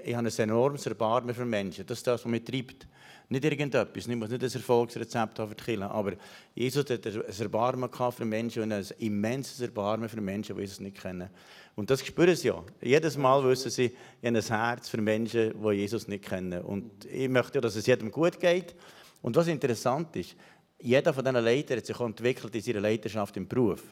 ich 0.04 0.14
habe 0.14 0.28
ein 0.28 0.38
enormes 0.38 0.84
Erbarmen 0.84 1.34
für 1.34 1.46
Menschen. 1.46 1.86
Das 1.86 1.96
ist 1.96 2.06
das, 2.06 2.22
was 2.22 2.30
mich 2.30 2.44
treibt. 2.44 2.86
Nicht 3.28 3.44
irgendetwas, 3.44 4.06
ich 4.06 4.14
muss 4.14 4.28
nicht 4.30 4.42
ein 4.42 4.52
Erfolgsrezept 4.52 5.38
haben 5.38 5.48
für 5.48 5.54
die 5.56 5.64
Kirche, 5.64 5.90
aber 5.90 6.12
Jesus 6.54 6.88
hat 6.88 7.06
ein 7.06 7.22
Erbarmen 7.40 7.90
für 7.90 8.24
Menschen 8.24 8.62
und 8.62 8.72
ein 8.72 8.86
immenses 8.98 9.60
Erbarmen 9.60 10.08
für 10.08 10.20
Menschen, 10.20 10.54
die 10.54 10.62
Jesus 10.62 10.78
nicht 10.78 11.00
kennen. 11.00 11.28
Und 11.74 11.90
das 11.90 12.06
spüren 12.06 12.36
sie 12.36 12.48
ja. 12.48 12.62
Jedes 12.80 13.16
Mal 13.16 13.42
wissen 13.44 13.70
sie, 13.70 13.92
ich 14.22 14.28
habe 14.28 14.38
ein 14.38 14.42
Herz 14.42 14.88
für 14.88 15.00
Menschen, 15.00 15.54
die 15.60 15.72
Jesus 15.72 16.06
nicht 16.06 16.24
kennen. 16.24 16.62
Und 16.62 17.04
ich 17.04 17.28
möchte 17.28 17.56
ja, 17.56 17.60
dass 17.60 17.74
es 17.74 17.86
jedem 17.86 18.12
gut 18.12 18.38
geht. 18.38 18.76
Und 19.22 19.34
was 19.34 19.48
interessant 19.48 20.14
ist, 20.14 20.36
jeder 20.78 21.12
von 21.12 21.24
diesen 21.24 21.44
Leitern 21.44 21.78
hat 21.78 21.86
sich 21.86 21.96
auch 21.96 22.06
entwickelt 22.06 22.54
in 22.54 22.60
seiner 22.60 22.80
Leiterschaft 22.80 23.36
im 23.36 23.48
Beruf. 23.48 23.82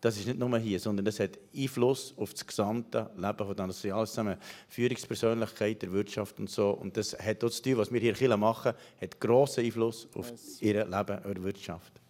Das 0.00 0.18
ist 0.18 0.26
nicht 0.26 0.38
nur 0.38 0.58
hier, 0.58 0.78
sondern 0.78 1.04
das 1.04 1.18
hat 1.18 1.38
Einfluss 1.56 2.14
auf 2.16 2.32
das 2.32 2.46
gesamte 2.46 3.10
Leben 3.16 3.38
von 3.38 3.56
denen. 3.56 3.68
Das 3.68 3.80
sind 3.80 3.92
alles 3.92 4.10
zusammen 4.10 4.36
Führungspersönlichkeit 4.68 5.82
der 5.82 5.92
Wirtschaft 5.92 6.38
und 6.38 6.50
so. 6.50 6.70
Und 6.70 6.96
das 6.96 7.18
hat 7.18 7.42
auch 7.42 7.50
zu 7.50 7.62
tun, 7.62 7.78
was 7.78 7.90
wir 7.90 8.00
hier 8.00 8.20
in 8.20 8.38
machen, 8.38 8.74
hat 9.00 9.20
grossen 9.20 9.64
Einfluss 9.64 10.06
auf 10.14 10.32
ihr 10.60 10.84
Leben 10.84 10.90
der 11.06 11.42
Wirtschaft. 11.42 12.00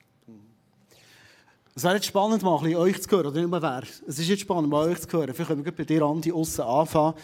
Es 1.75 1.85
wäre 1.85 1.97
jetzt 1.97 2.07
spannend, 2.07 2.43
mal 2.43 2.59
euch 2.77 3.03
zu 3.03 3.11
hören, 3.11 3.27
oder 3.27 3.39
nicht 3.39 3.51
mehr 3.51 3.61
wer. 3.61 3.83
Es 4.07 4.19
ist 4.19 4.29
jetzt 4.29 4.41
spannend, 4.41 4.71
mal 4.71 4.89
euch 4.89 4.99
zu 4.99 5.12
hören. 5.12 5.35
Vielleicht 5.35 5.49
können 5.49 5.65
wir 5.65 5.73
bei 5.73 5.85
dir, 5.85 6.03
Andi, 6.03 6.33
außen 6.33 6.65
anfangen. 6.65 7.15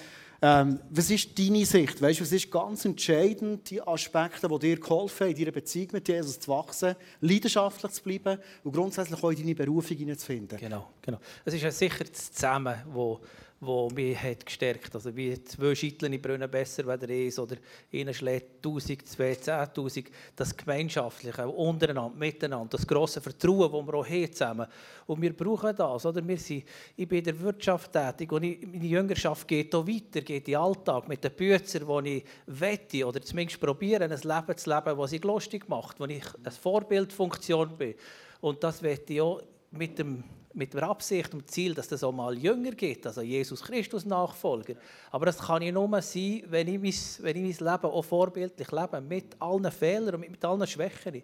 Ähm, 0.45 0.81
was 0.91 1.09
ist 1.09 1.39
deine 1.39 1.65
Sicht? 1.65 2.03
Weißt, 2.03 2.21
was 2.21 2.33
ist 2.33 2.51
ganz 2.51 2.85
entscheidend, 2.85 3.71
die 3.71 3.81
Aspekte, 3.81 4.49
die 4.49 4.59
dir 4.59 4.81
geholfen 4.81 5.25
haben, 5.25 5.31
in 5.31 5.39
deiner 5.39 5.53
Beziehung 5.53 5.91
mit 5.93 6.09
Jesus 6.09 6.41
zu 6.41 6.51
wachsen, 6.51 6.97
leidenschaftlich 7.21 7.93
zu 7.93 8.03
bleiben 8.03 8.39
und 8.65 8.73
grundsätzlich 8.73 9.23
auch 9.23 9.31
in 9.31 9.37
deine 9.37 9.55
Berufung 9.55 9.97
hineinzufinden? 9.97 10.59
Genau, 10.59 10.89
genau. 11.01 11.19
Es 11.45 11.55
ist 11.55 11.63
ja 11.63 11.71
sicher 11.71 12.03
das 12.03 12.33
Zusammen, 12.33 12.75
wo 12.93 13.21
wo 13.65 13.89
mich 13.91 14.21
hat 14.21 14.45
gestärkt 14.45 14.93
Also 14.93 15.15
wie 15.15 15.41
zwei 15.45 15.73
Schitteln 15.77 16.21
brennen 16.21 16.51
besser 16.51 16.85
als 16.89 17.05
eins 17.05 17.39
oder 17.39 17.57
einer 17.93 18.13
schlägt 18.13 18.57
1000, 18.57 19.07
zwei, 19.07 19.35
10'000. 19.35 20.07
Das 20.35 20.57
Gemeinschaftliche, 20.57 21.47
untereinander, 21.47 22.19
miteinander, 22.19 22.77
das 22.77 22.85
grosse 22.85 23.21
Vertrauen, 23.21 23.71
das 23.71 23.87
wir 23.87 23.95
auch 23.95 24.09
haben 24.09 24.33
zusammen. 24.33 24.67
Und 25.07 25.23
wir 25.23 25.33
brauchen 25.37 25.77
das. 25.77 26.05
Oder? 26.05 26.27
Wir 26.27 26.39
sind, 26.39 26.65
ich 26.97 27.07
bin 27.07 27.19
in 27.19 27.25
der 27.25 27.41
Wirtschaft 27.41 27.93
tätig 27.93 28.33
und 28.33 28.43
ich, 28.43 28.67
meine 28.67 28.85
Jüngerschaft 28.85 29.47
geht 29.47 29.73
auch 29.77 29.87
weiter, 29.87 30.23
geht 30.23 30.49
in 30.49 30.55
den 30.55 30.57
Alltag 30.57 31.09
mit 31.09 31.23
den 31.23 31.33
Büchern, 31.33 31.87
wo 31.87 32.01
ich 32.01 32.25
wette 32.47 33.07
oder 33.07 33.23
zumindest 33.23 33.61
probiere, 33.61 34.03
ein 34.03 34.11
Leben 34.11 34.57
zu 34.57 34.71
leben, 34.71 34.99
das 34.99 35.11
sich 35.11 35.23
lustig 35.23 35.69
macht, 35.69 36.01
wo 36.01 36.07
ich 36.07 36.25
eine 36.35 36.51
Vorbildfunktion 36.51 37.77
bin. 37.79 37.95
Und 38.41 38.65
das 38.65 38.83
wette 38.83 39.13
ich 39.13 39.21
auch 39.21 39.41
mit 39.71 40.01
dem 40.01 40.25
mit 40.55 40.75
der 40.75 40.85
Absicht 40.85 41.33
und 41.35 41.51
Ziel, 41.51 41.75
dass 41.75 41.89
das 41.89 42.05
auch 42.05 42.13
mal 42.13 42.37
Jünger 42.37 42.73
gibt, 42.73 43.07
also 43.07 43.23
Jesus 43.23 43.63
Christus 43.63 44.05
Nachfolger. 44.05 44.75
Aber 45.11 45.27
das 45.27 45.39
kann 45.39 45.63
ich 45.63 45.73
nur 45.73 46.03
sein, 46.03 46.43
wenn 46.49 46.69
ich 46.69 46.81
mein, 46.81 47.25
wenn 47.25 47.45
ich 47.45 47.61
mein 47.61 47.73
Leben 47.73 47.87
auch 47.87 48.03
vorbildlich 48.03 48.71
lebe, 48.71 49.01
mit 49.01 49.41
allen 49.41 49.71
Fehlern 49.71 50.15
und 50.15 50.21
mit, 50.21 50.31
mit 50.31 50.45
allen 50.45 50.67
Schwächen. 50.67 51.23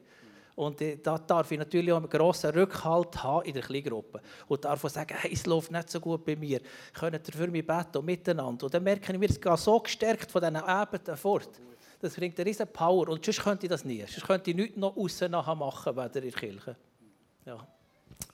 Und 0.59 0.81
äh, 0.81 0.97
da 0.97 1.19
darf 1.19 1.53
ich 1.53 1.59
natürlich 1.59 1.93
auch 1.93 1.99
einen 1.99 2.09
grossen 2.09 2.51
Rückhalt 2.51 3.23
haben 3.23 3.45
in 3.45 3.55
der 3.55 3.63
Kleingruppe. 3.63 4.21
Und 4.49 4.65
darf 4.65 4.85
auch 4.85 4.89
sagen, 4.89 5.15
hey, 5.17 5.33
es 5.33 5.47
läuft 5.47 5.71
nicht 5.71 5.89
so 5.89 6.01
gut 6.01 6.25
bei 6.25 6.35
mir. 6.35 6.61
Könnt 6.93 7.29
ihr 7.29 7.33
für 7.33 7.47
mich 7.47 7.65
beten 7.65 7.99
und 7.99 8.05
miteinander. 8.05 8.65
Und 8.65 8.75
dann 8.75 8.83
merken 8.83 9.21
wir, 9.21 9.31
es 9.31 9.41
geht 9.41 9.59
so 9.59 9.79
gestärkt 9.79 10.33
von 10.33 10.41
diesen 10.41 10.57
Abenden 10.57 11.17
fort. 11.17 11.61
Das 12.01 12.15
bringt 12.15 12.37
eine 12.41 12.49
riesen 12.49 12.67
Power. 12.67 13.09
Und 13.09 13.25
sonst 13.25 13.41
könnte 13.41 13.67
ich 13.67 13.71
das 13.71 13.85
nie. 13.85 14.01
Sonst 14.01 14.27
könnte 14.27 14.51
ich 14.51 14.57
nichts 14.57 14.77
noch 14.77 14.97
außen 14.97 15.31
machen, 15.31 15.97
weder 15.97 16.17
in 16.17 16.23
der 16.23 16.33
Kirche. 16.33 16.77
Ja. 17.47 17.65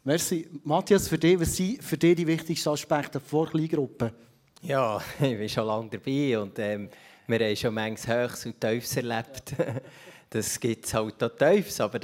Merci. 0.07 0.47
Matthias, 0.65 1.09
für 1.09 1.17
dich, 1.17 1.41
was 1.41 1.57
sind 1.57 1.83
für 1.83 1.97
dich 1.97 2.15
die 2.15 2.27
wichtigsten 2.27 2.69
Aspekte 2.69 3.19
vor 3.19 3.49
Kleingruppen? 3.49 4.11
Ja, 4.61 5.01
ich 5.19 5.39
bin 5.39 5.49
schon 5.49 5.67
lange 5.67 5.89
dabei 5.89 6.39
und 6.39 6.59
ähm, 6.59 6.91
wir 7.27 7.39
haben 7.39 7.57
schon 7.57 7.73
manchmal 7.73 8.25
Höchst 8.25 8.45
und 8.45 8.61
Tiefs 8.61 8.99
erlebt. 8.99 9.55
das 10.29 10.61
gibt 10.61 10.85
es 10.85 10.93
halt 10.93 11.23
auch 11.23 11.31
Tiefs, 11.31 11.81
aber 11.81 11.99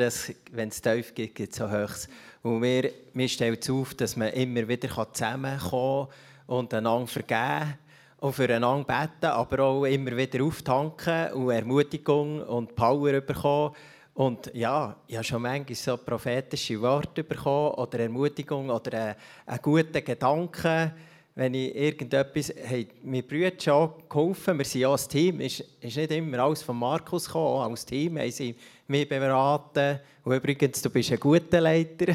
wenn 0.50 0.68
es 0.70 0.80
tief 0.80 1.14
gibt, 1.14 1.34
gibt 1.34 1.52
es 1.52 1.60
auch 1.60 1.70
Höchst. 1.70 2.08
Und 2.42 2.60
mir, 2.60 2.90
mir 3.12 3.28
stellt 3.28 3.62
es 3.62 3.68
auf, 3.68 3.92
dass 3.92 4.16
man 4.16 4.32
immer 4.32 4.66
wieder 4.66 4.88
zusammenkommen 5.12 5.58
kann 5.58 6.06
und 6.46 6.72
einander 6.72 7.06
vergeben 7.06 7.74
und 8.20 8.32
füreinander 8.32 8.84
beten, 8.84 9.26
aber 9.26 9.62
auch 9.62 9.84
immer 9.84 10.16
wieder 10.16 10.42
auftanken 10.42 11.34
und 11.34 11.50
Ermutigung 11.50 12.40
und 12.44 12.74
Power 12.74 13.20
bekommen 13.20 13.74
und 14.20 14.50
ja, 14.52 14.96
ich 15.06 15.14
habe 15.16 15.24
schon 15.24 15.40
manchmal 15.40 15.74
so 15.74 15.96
prophetische 15.96 16.78
Worte 16.78 17.24
bekommen 17.24 17.72
oder 17.72 18.00
Ermutigung 18.00 18.68
oder 18.68 19.16
einen, 19.46 19.62
guten 19.62 20.04
Gedanken. 20.04 20.92
Wenn 21.34 21.54
ich 21.54 21.74
irgendetwas, 21.74 22.52
hey, 22.54 22.86
mir 23.02 23.22
Brüder 23.22 23.52
schon 23.58 23.92
geholfen, 24.10 24.58
wir 24.58 24.66
sind 24.66 24.82
ja 24.82 24.92
ein 24.92 25.08
Team, 25.08 25.40
ist, 25.40 25.64
ist 25.80 25.96
nicht 25.96 26.12
immer 26.12 26.40
alles 26.40 26.62
von 26.62 26.76
Markus 26.76 27.24
gekommen, 27.24 27.70
als 27.70 27.86
Team 27.86 28.18
haben 28.18 28.30
sie 28.30 28.54
mich 28.88 29.08
beraten. 29.08 30.00
Und 30.22 30.36
übrigens, 30.36 30.82
du 30.82 30.90
bist 30.90 31.12
ein 31.12 31.18
guter 31.18 31.62
Leiter. 31.62 32.14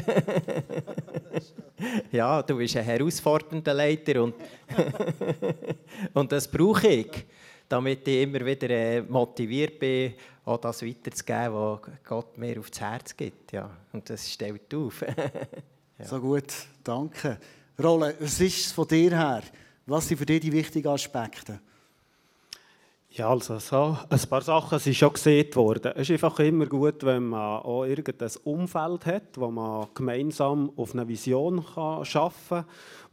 ja, 2.12 2.40
du 2.40 2.56
bist 2.56 2.76
ein 2.76 2.84
herausfordernder 2.84 3.74
Leiter 3.74 4.22
und, 4.22 4.36
und 6.14 6.30
das 6.30 6.46
brauche 6.46 6.86
ich, 6.86 7.10
damit 7.68 8.06
ich 8.06 8.22
immer 8.22 8.46
wieder 8.46 8.70
äh, 8.70 9.02
motiviert 9.02 9.76
bin, 9.80 10.14
auch 10.46 10.58
das 10.58 10.82
weiterzugeben, 10.82 11.52
was 11.52 11.80
Gott 12.04 12.38
mir 12.38 12.58
aufs 12.58 12.80
Herz 12.80 13.16
gibt. 13.16 13.52
Ja. 13.52 13.68
Und 13.92 14.08
das 14.08 14.30
stellt 14.30 14.72
auf. 14.72 15.02
ja. 15.98 16.04
So 16.04 16.20
gut, 16.20 16.52
danke. 16.82 17.38
Rolle, 17.82 18.14
was 18.20 18.40
ist 18.40 18.72
von 18.72 18.86
dir 18.86 19.10
her? 19.10 19.42
Was 19.86 20.08
sind 20.08 20.16
für 20.16 20.26
dich 20.26 20.40
die 20.40 20.52
wichtigen 20.52 20.88
Aspekte? 20.88 21.60
Ja, 23.16 23.30
also 23.30 23.58
so 23.58 23.96
ein 24.10 24.20
paar 24.28 24.42
Sachen 24.42 24.78
sind 24.78 24.94
schon 24.94 25.14
gesehen 25.14 25.54
worden. 25.54 25.92
Es 25.94 26.10
ist 26.10 26.22
einfach 26.22 26.38
immer 26.40 26.66
gut, 26.66 27.02
wenn 27.02 27.28
man 27.28 27.62
auch 27.62 27.86
irgendein 27.86 28.30
Umfeld 28.44 29.06
hat, 29.06 29.38
wo 29.38 29.50
man 29.50 29.86
gemeinsam 29.94 30.70
auf 30.76 30.92
eine 30.92 31.08
Vision 31.08 31.64
kann 31.64 32.04
arbeiten 32.04 32.34
kann, 32.50 32.64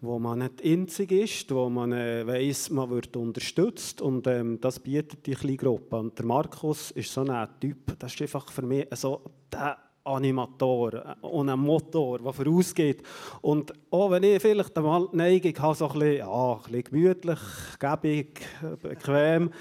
wo 0.01 0.19
man 0.19 0.39
nicht 0.39 0.61
einzig 0.61 1.09
ist, 1.13 1.55
wo 1.55 1.69
man 1.69 1.93
äh, 1.93 2.27
weiß, 2.27 2.71
man 2.71 2.89
wird 2.89 3.15
unterstützt 3.15 4.01
und 4.01 4.27
ähm, 4.27 4.59
das 4.59 4.77
bietet 4.77 5.25
die 5.25 5.35
kleine 5.35 5.55
Gruppe. 5.55 5.95
Und 5.95 6.19
der 6.19 6.25
Markus 6.25 6.91
ist 6.91 7.13
so 7.13 7.21
ein 7.21 7.47
Typ, 7.61 7.97
das 7.97 8.13
ist 8.13 8.23
einfach 8.23 8.51
für 8.51 8.63
mich 8.63 8.85
so 8.91 9.21
der 9.53 9.77
Animator 10.05 11.15
und 11.21 11.49
ein 11.49 11.59
Motor, 11.59 12.19
der 12.19 12.33
vorausgeht. 12.33 13.03
Und 13.41 13.73
auch 13.89 14.11
wenn 14.11 14.23
ich 14.23 14.41
vielleicht 14.41 14.77
einmal 14.77 15.07
die 15.11 15.17
Neigung 15.17 15.57
habe, 15.59 15.75
so 15.75 15.87
ein 15.87 15.99
bisschen, 15.99 16.17
ja, 16.17 16.53
ein 16.53 16.61
bisschen 16.63 16.83
gemütlich, 16.83 17.39
gebig, 17.79 18.41
bequem, 18.81 19.51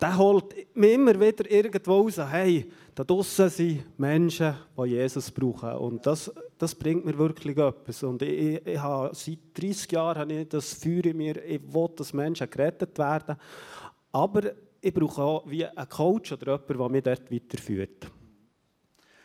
der 0.00 0.18
holt 0.18 0.54
mich 0.74 0.92
immer 0.92 1.18
wieder 1.20 1.50
irgendwo 1.50 2.00
raus, 2.00 2.18
hey, 2.18 2.70
da 2.94 3.04
draußen 3.04 3.48
sind 3.48 3.98
Menschen, 3.98 4.54
die 4.78 4.90
Jesus 4.90 5.30
brauchen. 5.30 5.72
Und 5.72 6.06
das, 6.06 6.32
das 6.56 6.74
bringt 6.74 7.04
mir 7.04 7.18
wirklich 7.18 7.56
etwas. 7.56 8.02
Und 8.04 8.22
ich, 8.22 8.66
ich 8.66 8.78
habe, 8.78 9.14
seit 9.14 9.38
30 9.54 9.92
Jahren 9.92 10.18
habe 10.18 10.32
ich 10.32 10.48
das 10.48 10.74
Feuer 10.74 11.06
in 11.06 11.16
mir, 11.16 11.44
ich 11.44 11.60
will, 11.74 11.88
dass 11.96 12.12
Menschen 12.12 12.48
gerettet 12.48 12.96
werden. 12.98 13.36
Aber 14.12 14.42
ich 14.80 14.94
brauche 14.94 15.22
auch 15.22 15.50
wie 15.50 15.66
einen 15.66 15.88
Coach 15.88 16.32
oder 16.32 16.60
jemanden, 16.68 16.78
der 16.78 16.88
mich 16.90 17.02
dort 17.02 17.32
weiterführt. 17.32 18.06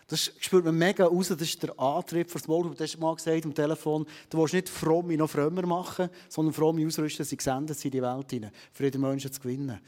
Das 0.10 0.32
spürt 0.40 0.66
man 0.66 0.76
mega 0.76 1.06
raus, 1.06 1.28
das 1.28 1.42
ist 1.42 1.62
der 1.62 1.80
Antrieb 1.80 2.32
für 2.32 2.40
das 2.40 2.48
Wohl. 2.48 2.76
Du 2.76 2.84
hast 2.84 3.00
mal 3.00 3.16
gesagt 3.16 3.46
am 3.46 3.54
Telefon, 3.54 4.08
du 4.30 4.40
willst 4.40 4.56
nicht 4.56 4.68
fromme 4.68 5.16
noch 5.16 5.30
frömmer 5.30 5.66
machen, 5.68 6.10
sondern 6.28 6.54
fromme 6.54 6.86
ausrüsten, 6.86 7.24
sie 7.24 7.38
gesendet 7.38 7.78
sind 7.78 7.94
in 7.94 8.02
die 8.02 8.02
Welt 8.02 8.30
hinein, 8.32 8.52
für 8.74 8.86
jeden 8.86 9.02
Menschen 9.02 9.32
zu 9.32 9.40
gewinnen. 9.40 9.80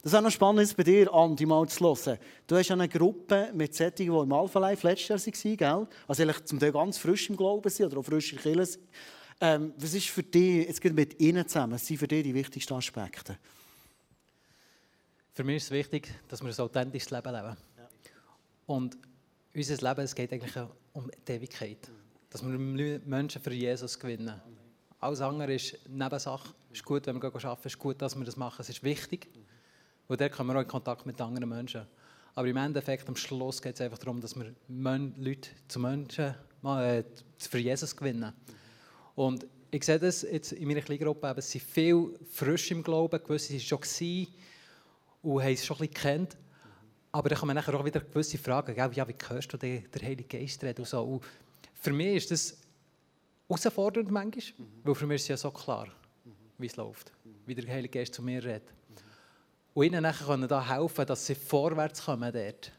Das 0.00 0.12
ist 0.12 0.18
auch 0.18 0.22
noch 0.22 0.30
spannend 0.30 0.76
bei 0.76 0.84
dir, 0.84 1.12
Andi, 1.12 1.44
mal 1.44 1.66
zu 1.66 1.84
hören. 1.84 2.18
Du 2.46 2.56
hast 2.56 2.70
eine 2.70 2.88
Gruppe 2.88 3.50
mit 3.52 3.74
Sättigen, 3.74 4.12
die 4.12 4.22
im 4.22 4.32
Alpha 4.32 4.60
Life 4.60 4.86
letztes 4.86 5.08
Jahr 5.08 5.18
waren, 5.18 5.56
gell? 5.56 5.88
Also 6.06 6.22
eigentlich 6.22 6.44
zum 6.44 6.60
Teil 6.60 6.72
ganz 6.72 6.98
frisch 6.98 7.28
im 7.30 7.36
Glauben 7.36 7.68
sind 7.68 7.86
oder 7.86 7.98
auch 7.98 8.04
frisch 8.04 8.32
in 8.32 8.38
Kirche 8.38 8.78
ähm, 9.40 9.72
Was 9.76 9.94
ist 9.94 10.08
für 10.08 10.22
dich, 10.22 10.68
jetzt 10.68 10.80
geht 10.80 10.94
mit 10.94 11.20
ihnen 11.20 11.48
zusammen, 11.48 11.72
was 11.72 11.86
sind 11.86 11.98
für 11.98 12.06
dich 12.06 12.22
die 12.22 12.34
wichtigsten 12.34 12.74
Aspekte? 12.74 13.38
Für 15.32 15.42
mich 15.42 15.56
ist 15.56 15.64
es 15.64 15.70
wichtig, 15.72 16.14
dass 16.28 16.42
wir 16.42 16.50
ein 16.50 16.60
authentisches 16.60 17.10
Leben 17.10 17.34
leben. 17.34 17.56
Ja. 17.76 17.88
Und 18.66 18.96
unser 19.54 19.88
Leben 19.88 20.00
es 20.00 20.14
geht 20.14 20.32
eigentlich 20.32 20.56
um 20.92 21.10
die 21.26 21.32
Ewigkeit. 21.32 21.90
Dass 22.30 22.44
wir 22.44 23.00
Menschen 23.04 23.40
für 23.40 23.52
Jesus 23.52 23.98
gewinnen. 23.98 24.40
Alles 24.98 25.20
andere 25.20 25.54
ist 25.54 25.78
Nebensache. 25.88 26.54
Es 26.70 26.78
ist 26.78 26.84
gut, 26.84 27.06
wenn 27.06 27.22
wir 27.22 27.24
arbeiten, 27.24 27.60
es 27.60 27.66
ist 27.66 27.78
gut, 27.78 28.02
dass 28.02 28.16
wir 28.16 28.24
das 28.24 28.36
machen, 28.36 28.60
es 28.60 28.68
ist 28.68 28.82
wichtig. 28.82 29.28
Und 30.08 30.20
dort 30.20 30.32
kommen 30.32 30.50
wir 30.50 30.56
auch 30.56 30.62
in 30.62 30.68
Kontakt 30.68 31.06
mit 31.06 31.20
anderen 31.20 31.48
Menschen. 31.48 31.86
Aber 32.34 32.48
im 32.48 32.56
Endeffekt, 32.56 33.08
am 33.08 33.14
Schluss 33.14 33.62
geht 33.62 33.74
es 33.74 33.80
einfach 33.80 33.98
darum, 33.98 34.20
dass 34.20 34.34
wir 34.34 34.52
Leute 34.68 35.50
zu 35.68 35.78
Menschen 35.78 36.34
äh, 36.64 37.04
für 37.38 37.58
Jesus 37.58 37.94
gewinnen. 37.94 38.32
Und 39.14 39.46
ich 39.70 39.84
sehe 39.84 39.98
das 39.98 40.22
jetzt 40.22 40.52
in 40.52 40.66
meiner 40.66 40.80
Kleingruppe, 40.80 41.32
es 41.36 41.50
sind 41.50 41.62
viele 41.62 42.18
frisch 42.30 42.70
im 42.72 42.82
Glauben, 42.82 43.22
gewisse 43.22 43.52
waren 43.52 43.60
schon 43.60 43.80
gewesen 43.80 44.34
und 45.22 45.42
haben 45.42 45.52
es 45.52 45.64
schon 45.64 45.76
ein 45.76 45.88
bisschen 45.88 45.94
gekannt. 45.94 46.36
Aber 47.14 47.28
dann 47.28 47.38
kommen 47.38 47.54
nachher 47.54 47.72
auch 47.74 47.84
wieder 47.84 48.00
gewisse 48.00 48.38
Fragen, 48.38 48.74
ja, 48.74 48.90
wie 48.90 49.14
hörst 49.28 49.52
du 49.52 49.56
den, 49.56 49.88
den 49.88 50.02
Heiligen 50.02 50.28
Geist 50.28 50.64
reden 50.64 50.80
und 50.80 50.88
so. 50.88 51.00
Und 51.00 51.22
für 51.74 51.92
mich 51.92 52.16
ist 52.16 52.32
das 52.32 52.58
herausfordernd 53.48 54.10
manchmal, 54.10 54.42
mhm. 54.58 54.80
weil 54.82 54.94
für 54.96 55.06
mich 55.06 55.16
ist 55.16 55.22
es 55.22 55.28
ja 55.28 55.36
so 55.36 55.52
klar, 55.52 55.86
wie 56.58 56.66
es 56.66 56.74
läuft, 56.74 57.12
wie 57.46 57.54
der 57.54 57.72
Heilige 57.72 58.00
Geist 58.00 58.14
zu 58.14 58.22
mir 58.22 58.42
redet. 58.42 58.64
Und 59.74 59.84
ihnen 59.84 60.02
nachher 60.02 60.26
können 60.26 60.48
da 60.48 60.68
helfen, 60.68 61.06
dass 61.06 61.24
sie 61.24 61.36
vorwärts 61.36 62.04
kommen 62.04 62.32
dort. 62.32 62.72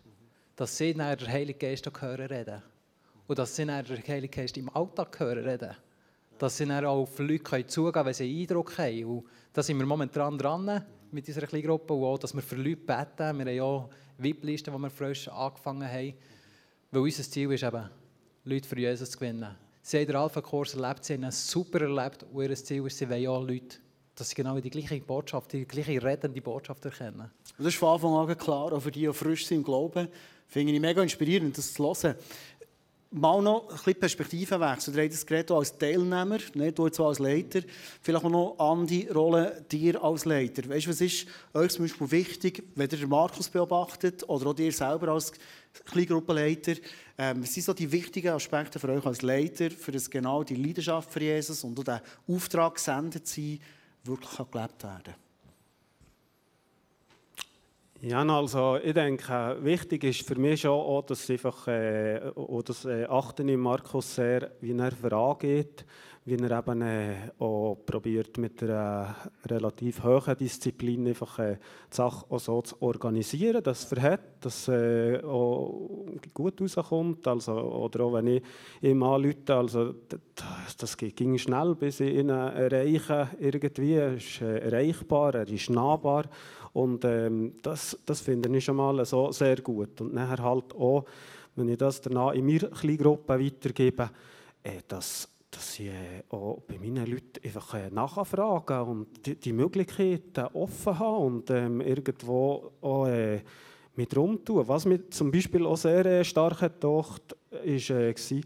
Dass 0.58 0.76
sie 0.76 0.93
dann 0.93 1.17
den 1.17 1.30
Heiligen 1.30 1.60
Geist 1.60 1.88
auch 1.88 2.02
hören 2.02 2.28
reden. 2.28 2.62
Und 3.28 3.39
dass 3.39 3.56
sie 3.56 3.65
dann 3.65 3.86
den 3.86 4.06
Heiligen 4.06 4.32
Geist 4.32 4.58
im 4.58 4.67
Alltag 4.76 5.17
hören 5.17 5.45
reden. 5.45 5.78
Dass 6.38 6.58
sie 6.58 6.65
dann 6.65 6.84
auch 6.84 7.04
auf 7.04 7.19
Leute 7.19 7.67
zugehen 7.67 7.93
können, 7.93 8.06
wenn 8.06 8.13
sie 8.13 8.26
einen 8.26 8.41
Eindruck 8.41 8.78
haben. 8.78 9.06
Und 9.06 9.26
da 9.54 9.63
sind 9.63 9.78
wir 9.78 9.86
momentan 9.86 10.38
dran 10.38 10.84
mit 11.10 11.26
unserer 11.26 11.48
kleinen 11.48 11.67
Gruppe. 11.67 11.93
Und 11.93 12.04
auch, 12.04 12.17
dass 12.17 12.34
wir 12.34 12.41
für 12.41 12.58
Leute 12.58 12.76
beten. 12.76 13.38
Wir 13.38 13.45
haben 13.45 13.48
ja 13.48 13.89
VIP-Liste, 14.17 14.71
die 14.71 14.78
wir 14.78 14.89
frisch 14.89 15.28
angefangen 15.28 15.88
haben. 15.88 16.13
Weil 16.91 17.01
unser 17.01 17.23
Ziel 17.23 17.51
ist 17.51 17.63
eben, 17.63 17.89
Leute 18.43 18.67
für 18.67 18.80
Jesus 18.80 19.12
zu 19.12 19.19
gewinnen. 19.19 19.56
Sie 19.82 19.97
haben 19.97 20.08
den 20.08 20.15
Alpha-Kurs 20.15 20.75
erlebt, 20.75 21.06
sie 21.06 21.13
haben 21.13 21.23
es 21.23 21.47
super 21.47 21.82
erlebt 21.82 22.25
und 22.32 22.43
ihr 22.43 22.56
Ziel 22.56 22.86
ist, 22.86 22.97
sie 22.97 23.10
wollen 23.10 23.28
auch 23.28 23.45
Leute, 23.45 23.78
dass 24.15 24.30
sie 24.30 24.36
genau 24.36 24.60
die 24.60 24.69
gleiche 24.69 24.99
Botschaft, 25.01 25.54
die 25.54 25.65
gleiche 25.65 26.01
rettende 26.01 26.41
Botschaft 26.41 26.86
erkennen. 26.86 27.30
das 27.58 27.67
ist 27.67 27.75
von 27.75 27.89
Anfang 27.89 28.13
an 28.13 28.38
klar, 28.38 28.73
auch 28.73 28.80
für 28.80 28.91
die, 28.91 29.01
die 29.01 29.13
frisch 29.13 29.45
sind 29.45 29.58
im 29.58 29.63
Glauben, 29.63 30.08
finde 30.47 30.73
ich 30.73 30.80
mega 30.80 31.04
inspirierend, 31.04 31.58
das 31.58 31.73
zu 31.73 31.84
hören. 31.84 32.15
Mal 33.17 33.41
noch 33.41 33.69
ein 33.69 33.78
bisschen 33.78 33.97
Perspektivenwechsel. 33.97 34.93
Du 34.93 35.01
hast 35.01 35.25
Gerät 35.25 35.49
als 35.49 35.78
Teilnehmer, 35.78 36.38
nicht 36.54 36.78
du 36.78 36.84
als 36.84 37.19
Leiter. 37.19 37.62
Vielleicht 38.01 38.25
noch 38.25 38.60
an 38.60 38.86
die 38.86 39.08
Rolle 39.08 39.63
dir 39.71 40.04
als 40.04 40.25
Leiter. 40.25 40.67
Weißt 40.67 40.86
du, 40.86 40.89
was 40.89 40.99
ist 40.99 41.25
euch 41.54 41.71
zum 41.71 41.86
Beispiel 41.86 42.12
wichtig, 42.12 42.63
wenn 42.75 42.89
ihr 42.89 43.08
Markus 43.08 43.47
beobachtet 43.47 44.28
oder 44.28 44.47
auch 44.47 44.54
dir 44.54 44.69
selber 44.73 45.13
als 45.13 45.32
Kleingruppenleiter? 45.86 46.73
Ähm, 47.17 47.41
was 47.41 47.54
sind 47.54 47.63
so 47.63 47.73
die 47.73 47.89
wichtigen 47.89 48.34
Aspekte 48.34 48.80
für 48.80 48.89
euch 48.89 49.06
als 49.06 49.21
Leiter, 49.21 49.71
für 49.71 49.93
das 49.93 50.10
genau 50.10 50.43
die 50.43 50.56
Leidenschaft 50.56 51.10
für 51.10 51.21
Jesus 51.21 51.63
und 51.63 51.80
auch 51.80 51.86
den 51.86 52.01
Auftrag 52.28 52.75
gesendet 52.75 53.25
sein, 53.30 53.62
wirklich 54.04 54.51
gelebt 54.51 54.84
werden. 54.84 55.25
Ja, 58.08 58.22
also 58.24 58.78
ich 58.84 58.94
denke, 58.94 59.58
wichtig 59.62 60.04
ist 60.04 60.28
für 60.28 60.36
mich 60.36 60.62
schon 60.62 60.80
auch, 60.80 61.02
dass 61.02 61.28
einfach, 61.28 61.68
äh, 61.68 62.22
auch 62.36 62.62
das 62.62 62.86
äh, 62.86 63.06
achten 63.06 63.50
in 63.50 63.60
Markus 63.60 64.13
sehr, 64.13 64.52
wie 64.62 64.78
er 64.78 64.91
vorangeht, 64.91 65.84
wie 66.24 66.36
er 66.36 66.60
eben 66.60 66.82
äh, 66.84 67.15
auch 67.39 67.78
probiert 67.84 68.38
mit 68.38 68.62
einer 68.62 69.15
relativ 69.48 70.04
hohen 70.04 70.38
Disziplin 70.38 71.08
einfach 71.08 71.39
äh, 71.39 71.58
die 71.91 71.96
Sache 71.96 72.26
auch 72.30 72.39
so 72.39 72.62
zu 72.62 72.80
organisieren, 72.80 73.63
dass 73.63 73.80
es 73.80 73.86
verhält, 73.86 74.22
dass 74.39 74.68
äh, 74.68 75.24
auch 75.24 76.06
gut 76.32 76.62
rauskommt. 76.62 77.28
Also, 77.28 77.54
oder 77.54 78.04
auch 78.04 78.13
wenn 78.13 78.28
ich 78.28 78.44
ihm 78.82 79.02
anrufe, 79.02 79.56
also 79.56 79.94
das, 80.36 80.78
das 80.78 80.96
ging 80.96 81.39
schnell, 81.39 81.74
bis 81.74 82.02
ich 82.02 82.13
ihn 82.13 82.30
erreiche 82.30 83.30
irgendwie. 83.39 83.94
Er 83.94 84.13
ist 84.13 84.41
äh, 84.41 84.60
erreichbar, 84.60 85.34
er 85.34 85.48
ist 85.48 85.72
nahbar 85.72 86.26
und 86.76 87.06
ähm, 87.06 87.54
das, 87.62 87.98
das 88.06 88.20
finde 88.20 88.50
ich 88.56 88.66
schon 88.66 88.76
mal 88.76 89.06
so 89.06 89.32
sehr 89.32 89.56
gut. 89.62 90.02
Und 90.02 90.14
nachher 90.14 90.44
halt 90.44 90.76
auch, 90.76 91.06
wenn 91.56 91.70
ich 91.70 91.78
das 91.78 92.02
danach 92.02 92.34
in 92.34 92.46
meiner 92.46 92.68
Kleingruppe 92.68 93.40
weitergebe, 93.40 94.10
äh, 94.62 94.82
dass, 94.86 95.30
dass 95.50 95.80
ich 95.80 95.88
äh, 95.88 96.24
auch 96.30 96.62
bei 96.68 96.78
meinen 96.78 97.10
Leuten 97.10 97.40
einfach 97.46 97.76
äh, 97.76 97.90
nachfragen 97.90 98.82
und 98.90 99.26
die, 99.26 99.36
die 99.36 99.54
Möglichkeiten 99.54 100.48
offen 100.54 101.00
habe 101.00 101.18
und 101.18 101.50
ähm, 101.50 101.80
irgendwo 101.80 102.74
auch 102.82 103.08
äh, 103.08 103.40
mit 103.96 104.18
rumtun. 104.18 104.68
Was 104.68 104.86
mir 104.86 105.10
zum 105.10 105.32
Beispiel 105.32 105.66
auch 105.66 105.78
sehr 105.78 106.06
äh, 106.06 106.26
stark 106.26 106.60
gedacht 106.60 107.38
ist, 107.64 107.90
äh, 107.90 108.14
war, 108.14 108.42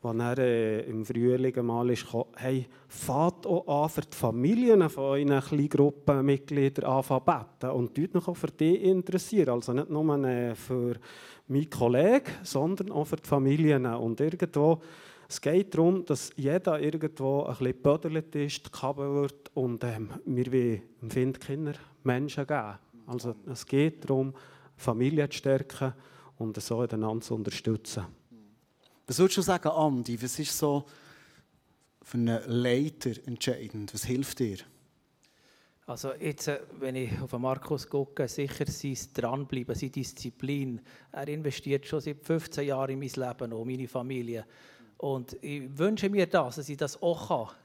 als 0.00 0.18
er 0.18 0.38
äh, 0.38 0.80
im 0.88 1.04
Frühling 1.04 1.66
mal 1.66 1.90
ist, 1.90 2.08
kam, 2.08 2.24
hey, 2.36 2.66
fahrt 2.86 3.46
auch 3.46 3.84
an, 3.84 3.88
für 3.88 4.02
die 4.02 4.16
Familien 4.16 4.88
von 4.88 5.04
euren 5.04 5.40
Kleingruppenmitgliedern 5.40 6.84
anfangen 6.84 7.24
beten 7.24 7.70
und 7.72 7.98
dort 7.98 8.14
noch 8.14 8.28
auch 8.28 8.36
für 8.36 8.48
die 8.48 8.76
interessieren. 8.76 9.48
Also 9.50 9.72
nicht 9.72 9.90
nur 9.90 10.24
äh, 10.24 10.54
für 10.54 10.94
meinen 11.48 11.70
Kollegen, 11.70 12.30
sondern 12.44 12.92
auch 12.92 13.06
für 13.06 13.16
die 13.16 13.28
Familien. 13.28 13.86
Und 13.86 14.20
irgendwo, 14.20 14.80
es 15.28 15.40
geht 15.40 15.74
darum, 15.74 16.04
dass 16.04 16.30
jeder 16.36 16.80
irgendwo 16.80 17.42
ein 17.42 17.56
bisschen 17.58 17.72
gebödelt 17.72 18.34
ist, 18.36 18.64
gekabelt 18.64 19.12
wird 19.12 19.50
und 19.54 19.82
ähm, 19.82 20.10
wir 20.24 20.52
wollen 20.52 20.82
dem 21.02 21.08
Kind 21.08 21.40
Kinder 21.40 21.74
Menschen 22.04 22.46
geben. 22.46 22.78
Also 23.06 23.34
es 23.50 23.66
geht 23.66 24.08
darum, 24.08 24.32
Familien 24.76 25.28
zu 25.30 25.38
stärken 25.38 25.92
und 26.38 26.60
so 26.62 26.80
einander 26.80 27.20
zu 27.20 27.34
unterstützen. 27.34 28.17
Was 29.08 29.18
würdest 29.18 29.38
du 29.38 29.42
sagen, 29.42 29.70
Andi? 29.70 30.22
Was 30.22 30.38
ist 30.38 30.58
so 30.58 30.84
für 32.02 32.18
einen 32.18 32.42
Leiter 32.46 33.12
entscheidend? 33.24 33.94
Was 33.94 34.04
hilft 34.04 34.38
dir? 34.38 34.58
Also 35.86 36.12
jetzt, 36.12 36.48
äh, 36.48 36.60
wenn 36.78 36.94
ich 36.94 37.18
auf 37.18 37.32
Markus 37.32 37.88
gucke, 37.88 38.28
sicher 38.28 38.66
sein 38.66 38.98
Dranbleiben, 39.14 39.74
seine 39.74 39.90
Disziplin. 39.90 40.82
Er 41.10 41.26
investiert 41.28 41.86
schon 41.86 42.02
seit 42.02 42.22
15 42.22 42.66
Jahren 42.66 42.90
in 42.90 42.98
mein 42.98 43.08
Leben 43.08 43.52
und 43.54 43.66
meine 43.66 43.88
Familie. 43.88 44.44
Und 44.98 45.42
ich 45.42 45.62
wünsche 45.78 46.10
mir 46.10 46.26
das, 46.26 46.56
dass 46.56 46.68
ich 46.68 46.76
das 46.76 47.00
auch 47.00 47.28
kann, 47.28 47.56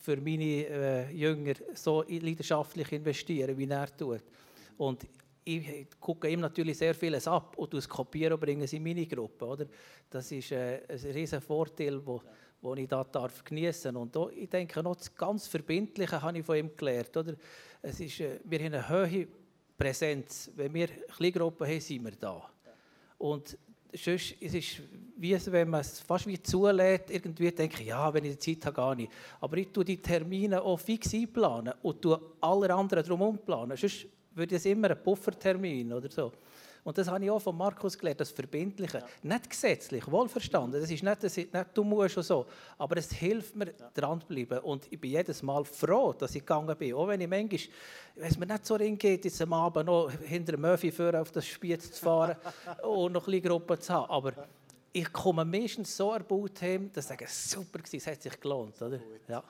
für 0.00 0.16
meine 0.18 0.66
äh, 0.68 1.10
Jünger 1.10 1.54
so 1.74 2.04
leidenschaftlich 2.08 2.92
investieren, 2.92 3.58
wie 3.58 3.68
er 3.68 3.96
tut. 3.96 4.22
Und 4.78 5.04
ich 5.44 5.88
gucke 6.00 6.28
ihm 6.28 6.40
natürlich 6.40 6.78
sehr 6.78 6.94
vieles 6.94 7.26
ab 7.26 7.56
und 7.56 7.74
es 7.74 7.88
kopieren 7.88 8.34
und 8.34 8.40
bringe 8.40 8.64
es 8.64 8.72
in 8.72 8.82
meine 8.82 9.06
Gruppe. 9.06 9.44
Oder? 9.44 9.66
Das 10.08 10.30
ist 10.30 10.52
äh, 10.52 10.82
ein 10.88 11.12
riesiger 11.12 11.40
Vorteil, 11.40 11.92
den 11.92 12.06
wo, 12.06 12.22
wo 12.60 12.74
ich 12.74 12.88
da 12.88 13.02
darf 13.04 13.42
genießen 13.42 13.94
Und 13.96 14.14
da, 14.14 14.28
ich 14.28 14.48
denke, 14.48 14.82
noch 14.82 14.96
das 14.96 15.14
ganz 15.14 15.46
Verbindliche 15.48 16.20
habe 16.20 16.38
ich 16.38 16.46
von 16.46 16.56
ihm 16.56 16.70
gelernt. 16.76 17.16
Oder? 17.16 17.34
Es 17.80 17.98
ist, 18.00 18.20
äh, 18.20 18.38
wir 18.44 18.58
haben 18.60 18.74
eine 18.74 18.88
hohe 18.88 19.26
Präsenz. 19.76 20.50
Wenn 20.54 20.72
wir 20.74 20.88
Kleingruppen 20.88 21.66
haben, 21.66 21.80
sind 21.80 22.04
wir 22.04 22.12
da. 22.12 22.48
Und 23.18 23.58
sonst, 23.92 24.36
es 24.40 24.54
ist 24.54 24.82
wie 25.22 25.38
wenn 25.52 25.70
man 25.70 25.82
es 25.82 26.00
fast 26.00 26.26
wie 26.26 26.42
zulässt, 26.42 27.10
irgendwie 27.10 27.52
denke 27.52 27.80
ich, 27.80 27.88
ja, 27.88 28.12
wenn 28.12 28.24
ich 28.24 28.38
die 28.38 28.56
Zeit 28.56 28.66
habe, 28.66 28.74
gar 28.74 28.94
nicht. 28.96 29.12
Aber 29.40 29.56
ich 29.56 29.68
tue 29.68 29.84
die 29.84 30.02
Termine 30.02 30.60
auch 30.60 30.78
fix 30.78 31.14
einplanen 31.14 31.74
und 31.80 32.02
tue 32.02 32.20
alle 32.40 32.74
anderen 32.74 33.04
drumherum 33.04 33.38
planen. 33.38 33.76
Sonst 33.76 34.06
würde 34.34 34.56
es 34.56 34.64
immer 34.66 34.90
ein 34.90 35.02
Puffertermin 35.02 35.92
oder 35.92 36.10
so. 36.10 36.32
Und 36.84 36.98
das 36.98 37.06
habe 37.06 37.24
ich 37.24 37.30
auch 37.30 37.38
von 37.38 37.56
Markus 37.56 37.96
gelernt, 37.96 38.20
das 38.20 38.32
Verbindliche. 38.32 38.98
Ja. 38.98 39.06
Nicht 39.22 39.50
gesetzlich, 39.50 40.10
wohlverstanden. 40.10 40.80
Das 40.80 40.90
ist 40.90 41.02
nicht, 41.02 41.22
das 41.22 41.36
ist 41.36 41.54
nicht 41.54 41.66
du 41.74 41.84
musst 41.84 42.16
und 42.16 42.24
so. 42.24 42.46
Aber 42.76 42.96
es 42.96 43.12
hilft 43.12 43.54
mir, 43.54 43.66
ja. 43.66 43.90
dran 43.94 44.20
zu 44.20 44.26
bleiben. 44.26 44.58
Und 44.60 44.86
ich 44.90 45.00
bin 45.00 45.12
jedes 45.12 45.42
Mal 45.42 45.64
froh, 45.64 46.12
dass 46.12 46.34
ich 46.34 46.40
gegangen 46.40 46.76
bin. 46.76 46.94
Auch 46.94 47.06
wenn 47.06 47.20
ich 47.20 47.28
manchmal, 47.28 47.60
wenn 48.16 48.30
es 48.30 48.36
mir 48.36 48.46
nicht 48.46 48.66
so 48.66 48.76
geht, 48.76 49.24
jetzt 49.24 49.40
am 49.40 49.52
Abend 49.52 49.86
noch 49.86 50.10
hinter 50.10 50.52
dem 50.52 50.62
Möfi 50.62 50.92
auf 51.14 51.30
das 51.30 51.46
Spiel 51.46 51.78
zu 51.78 51.92
fahren 51.92 52.36
und 52.82 53.12
noch 53.12 53.28
ein 53.28 53.30
bisschen 53.30 53.48
Gruppe 53.48 53.78
zu 53.78 53.94
haben. 53.94 54.10
Aber 54.10 54.32
ich 54.92 55.12
komme 55.12 55.44
meistens 55.44 55.96
so 55.96 56.12
erbaut 56.12 56.60
heim, 56.62 56.90
dass 56.92 57.04
ich 57.04 57.10
sage, 57.10 57.26
super 57.28 57.78
war, 57.78 57.94
es 57.94 58.06
hat 58.08 58.22
sich 58.22 58.40
gelohnt. 58.40 58.82
Oder? 58.82 58.98
Ja. 59.28 59.44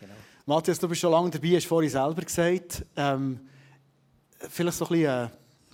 Genau. 0.00 0.14
Matthias, 0.44 0.78
du 0.78 0.88
bist 0.88 1.00
schon 1.00 1.12
lange 1.12 1.30
dabei, 1.30 1.56
hast 1.56 1.66
vorhin 1.66 1.90
selber 1.90 2.22
gesagt. 2.22 2.84
Ähm, 2.96 3.40
vielleicht 4.38 4.78
so 4.78 4.86
ein 4.86 4.92
bisschen 4.92 5.08
eine 5.10 5.30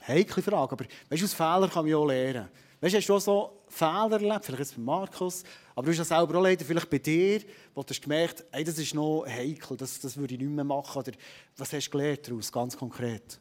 heikle 0.06 0.42
Frage, 0.42 0.72
aber 0.72 0.84
weißt, 1.08 1.24
aus 1.24 1.34
Fehlern 1.34 1.70
kann 1.70 1.84
man 1.84 1.90
ja 1.90 1.96
auch 1.96 2.06
lernen. 2.06 2.48
Weißt, 2.80 2.96
hast 2.96 3.08
du 3.08 3.14
auch 3.14 3.20
so 3.20 3.62
Fehler 3.68 4.12
erlebt, 4.12 4.44
vielleicht 4.44 4.58
jetzt 4.58 4.76
bei 4.76 4.82
Markus, 4.82 5.44
aber 5.74 5.86
du 5.86 5.90
hast 5.92 5.98
ja 5.98 6.04
selber 6.04 6.38
auch 6.38 6.42
leider 6.42 6.64
vielleicht 6.64 6.90
bei 6.90 6.98
dir, 6.98 7.40
wo 7.74 7.82
du 7.82 7.90
hast 7.90 8.02
gemerkt 8.02 8.44
hey, 8.50 8.64
das 8.64 8.78
ist 8.78 8.94
noch 8.94 9.24
heikel, 9.26 9.76
das, 9.76 10.00
das 10.00 10.16
würde 10.16 10.34
ich 10.34 10.40
nicht 10.40 10.50
mehr 10.50 10.64
machen. 10.64 10.98
Oder 10.98 11.12
was 11.56 11.72
hast 11.72 11.86
du 11.86 11.90
gelernt 11.92 12.26
daraus, 12.26 12.50
ganz 12.50 12.76
konkret? 12.76 13.40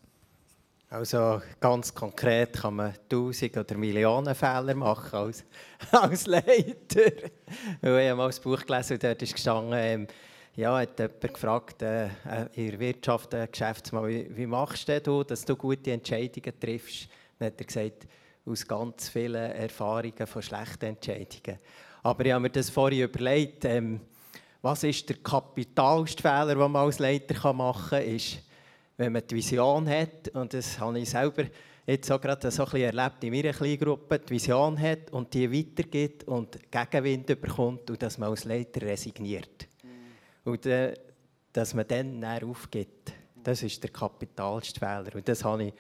Also 0.91 1.41
ganz 1.62 1.95
konkret 1.95 2.53
kann 2.53 2.75
man 2.75 2.93
tausend 3.07 3.55
oder 3.55 3.77
Millionen 3.77 4.36
Fehler 4.36 4.75
machen 4.75 5.15
als, 5.15 5.45
als 5.91 6.27
Leiter. 6.27 7.13
ich 7.81 7.88
habe 7.88 8.15
mal 8.15 8.29
ein 8.29 8.41
Buch 8.43 8.65
gelesen 8.65 8.93
und 8.93 9.03
dort 9.03 9.21
ist 9.21 9.34
gestanden, 9.34 9.73
ähm, 9.73 10.07
ja, 10.55 10.77
hat 10.77 10.99
jemand 10.99 11.21
gefragt, 11.21 11.81
äh, 11.81 12.05
äh, 12.05 12.09
in 12.55 12.71
der 12.71 12.79
Wirtschaft, 12.79 13.33
äh, 13.33 13.47
Geschäftsmann, 13.49 14.07
wie, 14.07 14.27
wie 14.35 14.45
machst 14.45 14.89
du, 15.05 15.23
dass 15.23 15.45
du 15.45 15.55
gute 15.55 15.91
Entscheidungen 15.91 16.59
triffst? 16.59 17.07
Dann 17.39 17.47
hat 17.47 17.59
er 17.59 17.65
gesagt, 17.65 18.07
aus 18.45 18.67
ganz 18.67 19.09
vielen 19.09 19.51
Erfahrungen 19.51 20.27
von 20.27 20.41
schlechten 20.41 20.85
Entscheidungen. 20.85 21.59
Aber 22.03 22.25
ich 22.25 22.31
habe 22.31 22.41
mir 22.41 22.49
das 22.49 22.69
vorhin 22.69 23.03
überlegt, 23.03 23.65
ähm, 23.65 24.01
was 24.61 24.83
ist 24.83 25.07
der 25.07 25.17
kapitalste 25.17 26.21
Fehler, 26.21 26.55
den 26.55 26.71
man 26.71 26.75
als 26.75 26.99
Leiter 26.99 27.53
machen 27.53 27.89
kann, 27.89 28.03
ist, 28.03 28.39
wenn 28.97 29.13
man 29.13 29.23
die 29.25 29.35
Vision 29.35 29.87
hat, 29.87 30.29
und 30.33 30.53
das 30.53 30.79
habe 30.79 30.99
ich 30.99 31.09
selber 31.09 31.45
jetzt 31.87 32.11
auch 32.11 32.21
gerade 32.21 32.51
so 32.51 32.63
ein 32.63 32.71
bisschen 32.71 32.97
erlebt 32.97 33.23
in 33.23 33.33
meiner 33.33 33.53
Kleingruppe, 33.53 34.19
die 34.19 34.29
Vision 34.31 34.79
hat 34.79 35.11
und 35.11 35.33
die 35.33 35.51
weitergibt 35.51 36.25
und 36.25 36.59
Gegenwind 36.69 37.27
bekommt 37.41 37.89
und 37.89 38.01
dass 38.01 38.17
man 38.17 38.29
als 38.29 38.45
Leiter 38.45 38.81
resigniert. 38.81 39.70
Und 40.43 40.65
äh, 40.65 40.93
dass 41.54 41.73
man 41.73 41.88
dann 41.88 42.23
aufgibt, 42.43 43.13
das 43.43 43.63
ist 43.63 43.82
der 43.84 43.91
kapitalste 43.91 44.80
Fehler. 44.80 45.15
Und 45.15 45.27
das 45.27 45.43
habe 45.43 45.65
ich 45.65 45.73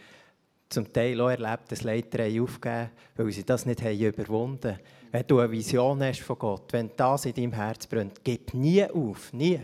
zum 0.69 0.91
Teil 0.91 1.19
auch 1.19 1.29
erlebt, 1.29 1.71
dass 1.71 1.83
Leiter 1.83 2.23
aufgegeben 2.23 2.89
weil 3.15 3.31
sie 3.31 3.43
das 3.43 3.65
nicht 3.65 3.81
haben 3.81 3.99
überwunden 3.99 4.71
haben. 4.71 4.79
Wenn 5.11 5.27
du 5.27 5.39
eine 5.39 5.51
Vision 5.51 6.01
hast 6.01 6.21
von 6.21 6.39
Gott, 6.39 6.71
wenn 6.71 6.91
das 6.95 7.25
in 7.25 7.33
deinem 7.33 7.51
Herz 7.51 7.85
brennt, 7.85 8.23
gib 8.23 8.53
nie 8.53 8.83
auf, 8.85 9.33
nie. 9.33 9.59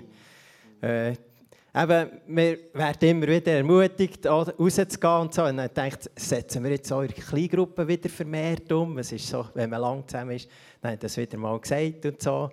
Äh, 0.82 1.12
eben, 1.12 2.12
wir 2.28 2.58
werden 2.74 3.10
immer 3.10 3.28
wieder 3.28 3.54
ermutigt, 3.54 4.26
rauszugehen 4.26 5.22
und 5.22 5.34
so. 5.34 5.46
Und 5.46 5.58
dann 5.58 5.74
denkt, 5.74 6.12
setzen 6.16 6.64
wir 6.64 6.72
jetzt 6.72 6.92
eure 6.92 7.08
Kleingruppe 7.08 7.88
wieder 7.88 8.10
vermehrt 8.10 8.70
um. 8.74 8.98
Es 8.98 9.14
ist 9.14 9.28
so, 9.28 9.48
wenn 9.54 9.70
man 9.70 9.80
lang 9.80 10.08
zusammen 10.08 10.32
ist, 10.32 10.50
dann 10.82 10.92
hat 10.92 11.04
das 11.04 11.16
wieder 11.16 11.38
mal 11.38 11.58
gesagt 11.60 12.06
und 12.06 12.22
so. 12.22 12.50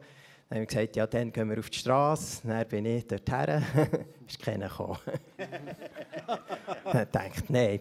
Dann 0.49 0.59
haben 0.59 0.63
wir 0.63 0.67
gesagt, 0.67 0.97
ja, 0.97 1.07
dann 1.07 1.33
gehen 1.33 1.51
wir 1.51 1.59
auf 1.59 1.71
die 1.71 1.79
Straße. 1.79 2.47
Dann 2.47 2.69
bin 2.69 2.85
ich 2.85 3.07
dorthin. 3.07 3.65
ist 4.29 4.43
keiner 4.43 4.69
gekommen. 4.69 4.99
dann 6.93 7.07
denkt 7.13 7.49
nein, 7.49 7.81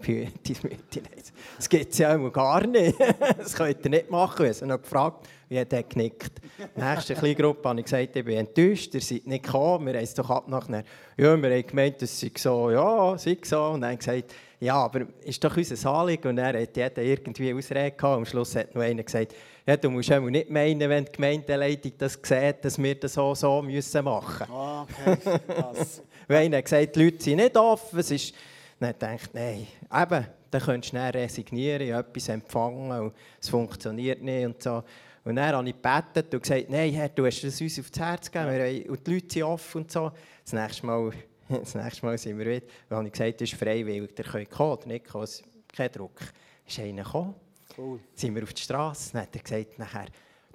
das 1.58 1.70
gibt 1.70 1.92
es 1.92 1.98
ja 1.98 2.16
gar 2.30 2.66
nicht. 2.66 3.00
das 3.38 3.54
könnt 3.54 3.84
ihr 3.84 3.92
nicht 3.92 4.10
machen. 4.10 4.46
Ich 4.46 4.58
habe 4.58 4.68
noch 4.68 4.82
gefragt, 4.82 5.28
wie 5.50 5.60
hat 5.60 5.74
er 5.74 5.84
genickt. 5.84 6.40
In 6.58 6.82
der 6.82 6.96
nächsten 6.96 7.16
Kleingruppe 7.16 7.68
habe 7.68 7.80
ich 7.80 7.86
gesagt, 7.86 8.16
ich 8.16 8.26
bin 8.26 8.38
enttäuscht, 8.38 8.94
ihr 8.96 9.02
seid 9.02 9.28
nicht 9.28 9.44
gekommen. 9.44 9.88
Wir 9.88 9.96
haben 9.96 10.04
es 10.04 10.14
doch 10.14 10.30
abgemacht. 10.30 10.70
Ja, 10.70 11.42
wir 11.42 11.52
haben 11.52 11.68
gemeint, 11.68 12.02
es 12.02 12.20
sei 12.20 12.32
so, 12.36 12.72
ja, 12.72 13.18
sei 13.18 13.38
so. 13.44 13.62
Und 13.66 13.82
dann 13.82 13.92
haben 13.92 13.98
gesagt, 13.98 14.34
ja, 14.60 14.76
aber 14.76 15.02
ist 15.24 15.44
doch 15.44 15.56
unser 15.56 15.94
Anliegen. 15.94 16.30
Und 16.30 16.38
er 16.38 16.62
hat 16.62 16.78
jeder 16.78 17.04
irgendwie 17.04 17.54
Ausrede 17.54 17.92
gehabt. 17.92 18.18
Am 18.18 18.26
Schluss 18.26 18.56
hat 18.56 18.74
noch 18.74 18.82
einer 18.82 19.04
gesagt, 19.04 19.36
ja, 19.66 19.78
du 19.78 19.90
musst 19.90 20.10
nicht 20.10 20.50
meinen, 20.50 20.90
wenn 20.90 21.06
die 21.06 21.12
Gemeindeleitung 21.12 21.94
das 21.98 22.20
sieht, 22.22 22.66
dass 22.66 22.82
wir 22.82 22.96
das 22.96 23.14
so, 23.14 23.34
so 23.34 23.62
müssen 23.62 24.04
machen 24.04 24.40
müssen. 24.40 24.54
Ah, 24.54 24.84
okay, 24.84 25.18
Weil 26.28 26.38
einer 26.46 26.58
hat 26.58 26.66
gesagt, 26.66 26.96
die 26.96 27.04
Leute 27.04 27.24
sind 27.24 27.38
nicht 27.38 27.58
offen. 27.58 28.00
Es 28.00 28.12
ist, 28.12 28.34
dann 28.80 28.94
denkt 29.00 29.30
nein, 29.34 29.68
eben, 29.92 30.28
dann 30.52 30.62
könntest 30.62 30.94
du 30.94 30.98
schnell 30.98 31.12
resignieren, 31.12 31.90
etwas 31.90 32.30
empfangen 32.30 32.92
und 32.92 33.14
es 33.42 33.50
funktioniert 33.50 34.22
nicht 34.22 34.46
und 34.46 34.62
so. 34.62 34.84
Und 35.26 35.38
dann 35.38 35.56
habe 35.56 35.70
ich 35.70 35.76
gebetet 35.76 36.34
und 36.34 36.44
gesagt, 36.44 36.70
nein, 36.70 36.92
Herr, 36.94 37.10
du 37.10 37.26
hast 37.26 37.44
es 37.44 37.62
uns 37.62 37.80
aufs 37.80 37.98
Herz 37.98 38.30
gegeben 38.30 38.90
und 38.90 39.08
die 39.08 39.14
Leute 39.14 39.34
sind 39.34 39.44
offen 39.44 39.82
und 39.82 39.92
so. 39.92 40.12
Das 40.44 40.54
nächste 40.54 40.86
Mal 40.86 41.14
Das 41.50 41.76
nächste 41.76 42.06
Mal 42.06 42.18
sind 42.18 42.38
wir 42.38 42.46
wieder, 42.46 42.66
weil 42.90 43.06
ich 43.06 43.12
gesagt 43.12 43.34
habe, 43.34 43.44
es 43.44 43.52
ist 43.52 43.60
freiwillig, 43.60 44.18
ihr 44.18 44.24
könnt 44.24 44.50
kommen 44.50 44.72
oder 44.74 44.88
nicht 44.88 45.08
kommen, 45.08 45.28
kein 45.76 45.92
Druck. 45.92 46.20
Ist 46.66 46.80
einer 46.80 47.04
gekommen, 47.04 47.36
Cool. 47.78 48.00
sind 48.14 48.36
wir 48.36 48.44
auf 48.44 48.54
die 48.54 48.62
Straße, 48.62 49.14
dann 49.14 49.22
hat 49.24 49.36
er 49.36 49.42
gesagt, 49.42 49.80
nachher, 49.80 50.06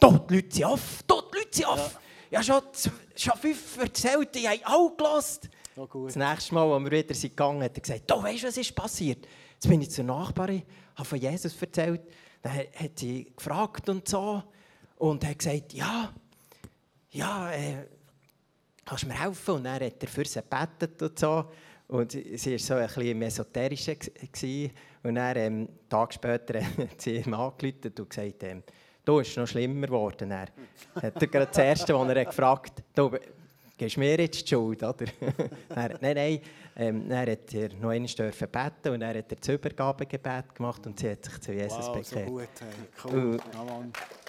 «Dort, 0.00 0.30
die 0.30 0.36
Leute 0.36 0.54
sind 0.54 0.64
off, 0.64 1.02
dort, 1.06 1.34
die 1.34 1.38
Leute 1.38 1.56
sind 1.56 1.66
off!» 1.66 1.98
Ja, 2.30 2.42
schon, 2.42 2.60
z- 2.72 2.92
schon 3.16 3.38
fünf 3.38 3.78
erzählt, 3.78 4.34
die 4.34 4.46
haben 4.48 4.60
alle 4.64 4.94
gelassen. 4.96 5.48
Gut. 5.88 6.08
Das 6.08 6.16
nächste 6.16 6.54
Mal, 6.54 6.70
als 6.70 6.84
wir 6.84 6.90
wieder 6.90 7.14
sind 7.14 7.30
gegangen 7.30 7.62
hat 7.62 7.74
er 7.76 7.80
gesagt, 7.80 8.10
«Du, 8.10 8.22
weißt 8.22 8.42
du, 8.42 8.46
was 8.48 8.56
ist 8.56 8.74
passiert?» 8.74 9.26
Jetzt 9.54 9.68
bin 9.68 9.80
ich 9.80 9.90
zur 9.90 10.04
Nachbarin, 10.04 10.62
habe 10.94 11.04
von 11.08 11.18
Jesus 11.18 11.60
erzählt. 11.60 12.02
Dann 12.42 12.52
hat 12.54 12.66
hat 12.80 12.98
sie 12.98 13.32
gefragt 13.34 13.88
und 13.88 14.06
so. 14.06 14.42
Und 14.96 15.24
hat 15.26 15.38
gesagt, 15.38 15.72
«Ja, 15.72 16.12
ja, 17.10 17.50
äh, 17.52 17.86
kannst 18.84 19.04
du 19.04 19.08
mir 19.08 19.18
helfen?» 19.20 19.54
Und 19.56 19.64
dann 19.64 19.80
hat 19.82 20.00
er 20.02 20.08
für 20.08 20.24
sie 20.24 20.40
gebetet 20.42 21.00
und 21.02 21.18
so. 21.18 21.46
Und 21.88 22.12
sie 22.12 22.52
war 22.52 22.58
so 22.58 22.74
ein 22.74 22.86
bisschen 22.86 23.06
im 23.06 23.22
Esoterischen. 23.22 23.96
gsi. 24.32 24.70
Und 25.02 25.14
dann, 25.14 25.36
ähm, 25.36 25.54
einen 25.54 25.68
Tag 25.88 26.12
später 26.12 26.60
hat 26.78 27.00
sie 27.00 27.16
ihm 27.16 27.34
angerufen 27.34 27.92
und 27.98 28.10
gesagt, 28.10 28.42
ähm, 28.42 28.62
«Du, 29.04 29.20
ist 29.20 29.36
noch 29.36 29.46
schlimmer 29.46 29.86
geworden.» 29.86 30.28
Dann 30.28 30.48
hat 31.02 31.22
er 31.22 31.26
gerade 31.26 31.46
das 31.46 31.58
Erste, 31.58 31.94
was 31.94 32.08
er 32.08 32.24
gefragt 32.26 32.82
hat, 32.96 33.20
gibst 33.78 33.96
du 33.96 34.00
mir 34.00 34.18
jetzt 34.18 34.42
die 34.42 34.48
Schuld, 34.48 34.82
oder? 34.82 35.06
dann, 35.68 35.98
nein, 36.00 36.14
nein. 36.14 36.40
Ähm, 36.80 37.08
dann 37.08 37.28
hat 37.28 37.52
er 37.54 37.74
noch 37.74 37.88
einmal 37.88 38.08
dürfen 38.08 38.48
beten 38.48 38.92
und 38.94 39.00
dann 39.00 39.08
hat 39.08 39.16
er 39.32 39.36
das 39.36 39.48
Übergabegebet 39.48 40.54
gemacht 40.54 40.86
und 40.86 40.96
sie 41.00 41.10
hat 41.10 41.24
sich 41.24 41.40
zu 41.40 41.52
Jesus 41.52 41.76
Wow, 41.88 42.04
so 42.06 42.14
bekehrt. 42.14 42.28
gut. 42.28 42.48
Hey. 42.60 43.12
Cool. 43.12 43.36
Ja, 43.52 43.82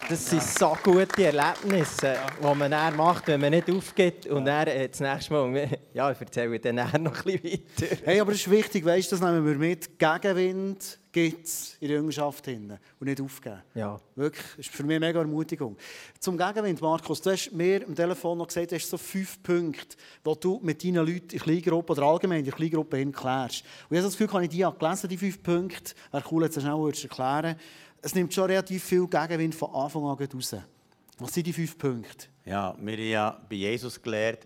das 0.09 0.29
sind 0.31 0.41
so 0.41 0.75
gute 0.81 1.25
Erlebnisse, 1.25 2.15
die 2.41 2.55
man 2.55 2.71
dann 2.71 2.95
macht, 2.95 3.27
wenn 3.27 3.39
man 3.39 3.51
nicht 3.51 3.69
aufgibt. 3.69 4.25
Und 4.25 4.45
dann 4.45 4.65
äh, 4.67 4.89
das 4.89 4.99
nächste 4.99 5.31
Mal, 5.33 5.67
ja, 5.93 6.11
ich 6.11 6.19
erzähle 6.19 6.59
dann 6.59 6.75
noch 6.75 6.93
ein 6.93 7.03
bisschen 7.03 7.43
weiter. 7.43 7.95
Hey, 8.03 8.19
aber 8.19 8.31
es 8.31 8.39
ist 8.39 8.49
wichtig, 8.49 8.83
weißt, 8.83 9.11
das 9.11 9.21
nehmen 9.21 9.45
wir 9.45 9.55
mit. 9.55 9.99
Gegenwind 9.99 10.97
gibt 11.11 11.45
es 11.45 11.75
in 11.79 11.87
der 11.87 11.97
Jüngerschaft 11.97 12.45
hinten 12.45 12.77
und 12.99 13.07
nicht 13.07 13.19
aufgeben. 13.21 13.61
Ja. 13.73 13.99
Wirklich, 14.15 14.45
das 14.57 14.67
ist 14.67 14.75
für 14.75 14.83
mich 14.83 14.97
eine 14.97 15.07
mega 15.07 15.19
Ermutigung. 15.19 15.77
Zum 16.19 16.37
Gegenwind, 16.37 16.81
Markus, 16.81 17.21
du 17.21 17.31
hast 17.31 17.51
mir 17.51 17.85
am 17.85 17.95
Telefon 17.95 18.37
noch 18.37 18.47
gesagt, 18.47 18.71
du 18.71 18.75
hast 18.75 18.89
so 18.89 18.97
fünf 18.97 19.41
Punkte, 19.41 19.97
die 20.25 20.39
du 20.39 20.59
mit 20.61 20.83
deinen 20.83 21.05
Leuten 21.05 21.31
in 21.31 21.39
Kleingruppe 21.39 21.93
oder 21.93 22.03
allgemein 22.03 22.39
in 22.39 22.45
der 22.45 22.53
Kleingruppe 22.53 22.97
hin 22.97 23.11
klärst. 23.11 23.63
Und 23.89 23.95
ich 23.95 23.97
habe 23.97 24.07
das 24.07 24.13
Gefühl, 24.13 24.27
kann 24.27 24.43
ich 24.43 24.49
die 24.49 24.65
gelesen, 24.79 25.09
die 25.09 25.17
fünf 25.17 25.41
Punkte. 25.41 25.93
Wäre 26.11 26.23
cool, 26.31 26.43
jetzt 26.43 26.59
schnell 26.59 26.77
würdest 26.77 27.03
du 27.03 27.07
erklären. 27.07 27.55
Es 28.01 28.15
nimmt 28.15 28.33
schon 28.33 28.45
relativ 28.45 28.83
viel 28.83 29.07
Gegenwind 29.07 29.55
von 29.55 29.73
Anfang 29.73 30.03
an 30.03 30.17
raus. 30.17 30.55
Was 31.17 31.33
sind 31.33 31.47
die 31.47 31.53
fünf 31.53 31.77
Punkte? 31.77 32.27
Ja, 32.45 32.75
wir 32.79 32.93
haben 32.93 33.09
ja 33.09 33.41
bei 33.49 33.55
Jesus 33.55 34.01
gelernt, 34.01 34.39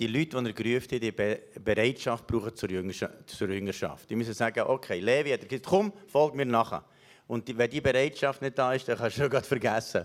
die 0.00 0.06
Leute, 0.06 0.42
die 0.42 0.48
er 0.48 0.52
gerufen 0.54 0.94
hat, 0.94 1.02
die 1.02 1.12
Be 1.12 1.40
Bereitschaft 1.62 2.26
brauchen 2.26 2.56
zur 2.56 2.70
Jüngerschaft. 2.70 4.08
Die 4.08 4.16
müssen 4.16 4.32
sagen, 4.32 4.64
okay, 4.66 4.98
Levi 4.98 5.30
hat 5.30 5.46
gesagt, 5.46 5.66
komm, 5.66 5.92
folg 6.08 6.34
mir 6.34 6.46
nachher. 6.46 6.84
Und 7.26 7.46
die, 7.46 7.56
wenn 7.56 7.70
die 7.70 7.80
Bereitschaft 7.80 8.42
nicht 8.42 8.58
da 8.58 8.72
ist, 8.72 8.88
dann 8.88 8.98
kannst 8.98 9.18
du 9.18 9.30
schon 9.30 9.42
vergessen. 9.44 10.04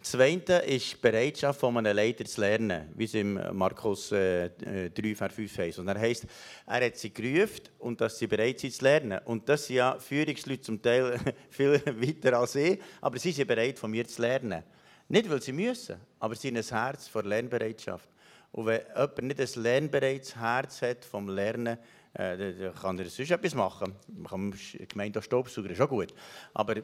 Das 0.00 0.10
Zweite 0.10 0.54
ist 0.54 0.92
die 0.92 0.96
Bereitschaft 0.96 1.60
von 1.60 1.76
einem 1.76 1.94
Leiter 1.94 2.24
zu 2.24 2.40
lernen, 2.40 2.90
wie 2.96 3.04
es 3.04 3.14
im 3.14 3.38
Markus 3.52 4.10
äh, 4.10 4.50
3, 4.90 5.14
Vers 5.14 5.34
5 5.34 5.58
heißt. 5.58 5.78
Und 5.78 5.88
er 5.88 6.00
heißt, 6.00 6.26
er 6.66 6.86
hat 6.86 6.96
sie 6.96 7.12
gerufen 7.14 7.68
und 7.78 8.00
dass 8.00 8.18
sie 8.18 8.26
bereit 8.26 8.58
sind 8.58 8.72
zu 8.72 8.82
lernen. 8.82 9.20
Und 9.26 9.48
das 9.48 9.66
sind 9.66 9.76
ja 9.76 9.98
Führungsleute 10.00 10.62
zum 10.62 10.82
Teil 10.82 11.20
viel 11.50 11.80
weiter 11.84 12.38
als 12.38 12.56
ich, 12.56 12.80
aber 13.00 13.18
sie 13.18 13.30
sind 13.30 13.46
bereit, 13.46 13.78
von 13.78 13.90
mir 13.90 14.08
zu 14.08 14.22
lernen. 14.22 14.64
Nicht, 15.08 15.30
weil 15.30 15.42
sie 15.42 15.52
müssen, 15.52 15.96
aber 16.18 16.34
sie 16.34 16.48
haben 16.48 16.56
ein 16.56 16.64
Herz 16.64 17.06
vor 17.06 17.22
Lernbereitschaft. 17.22 18.08
Und 18.54 18.66
wenn 18.66 18.82
jemand 18.94 19.22
nicht 19.22 19.40
ein 19.40 19.62
lernbereites 19.64 20.36
Herz 20.36 20.80
hat 20.82 21.04
vom 21.04 21.28
Lernen, 21.28 21.76
äh, 22.14 22.36
dann 22.36 22.74
kann 22.74 22.98
er 22.98 23.06
sonst 23.06 23.30
etwas 23.30 23.54
machen. 23.54 23.92
Man 24.06 24.26
kann 24.26 24.54
gemeint 24.88 25.18
auch 25.18 25.22
Staubsauger, 25.22 25.70
ist 25.70 25.88
gut. 25.88 26.14
Aber 26.52 26.76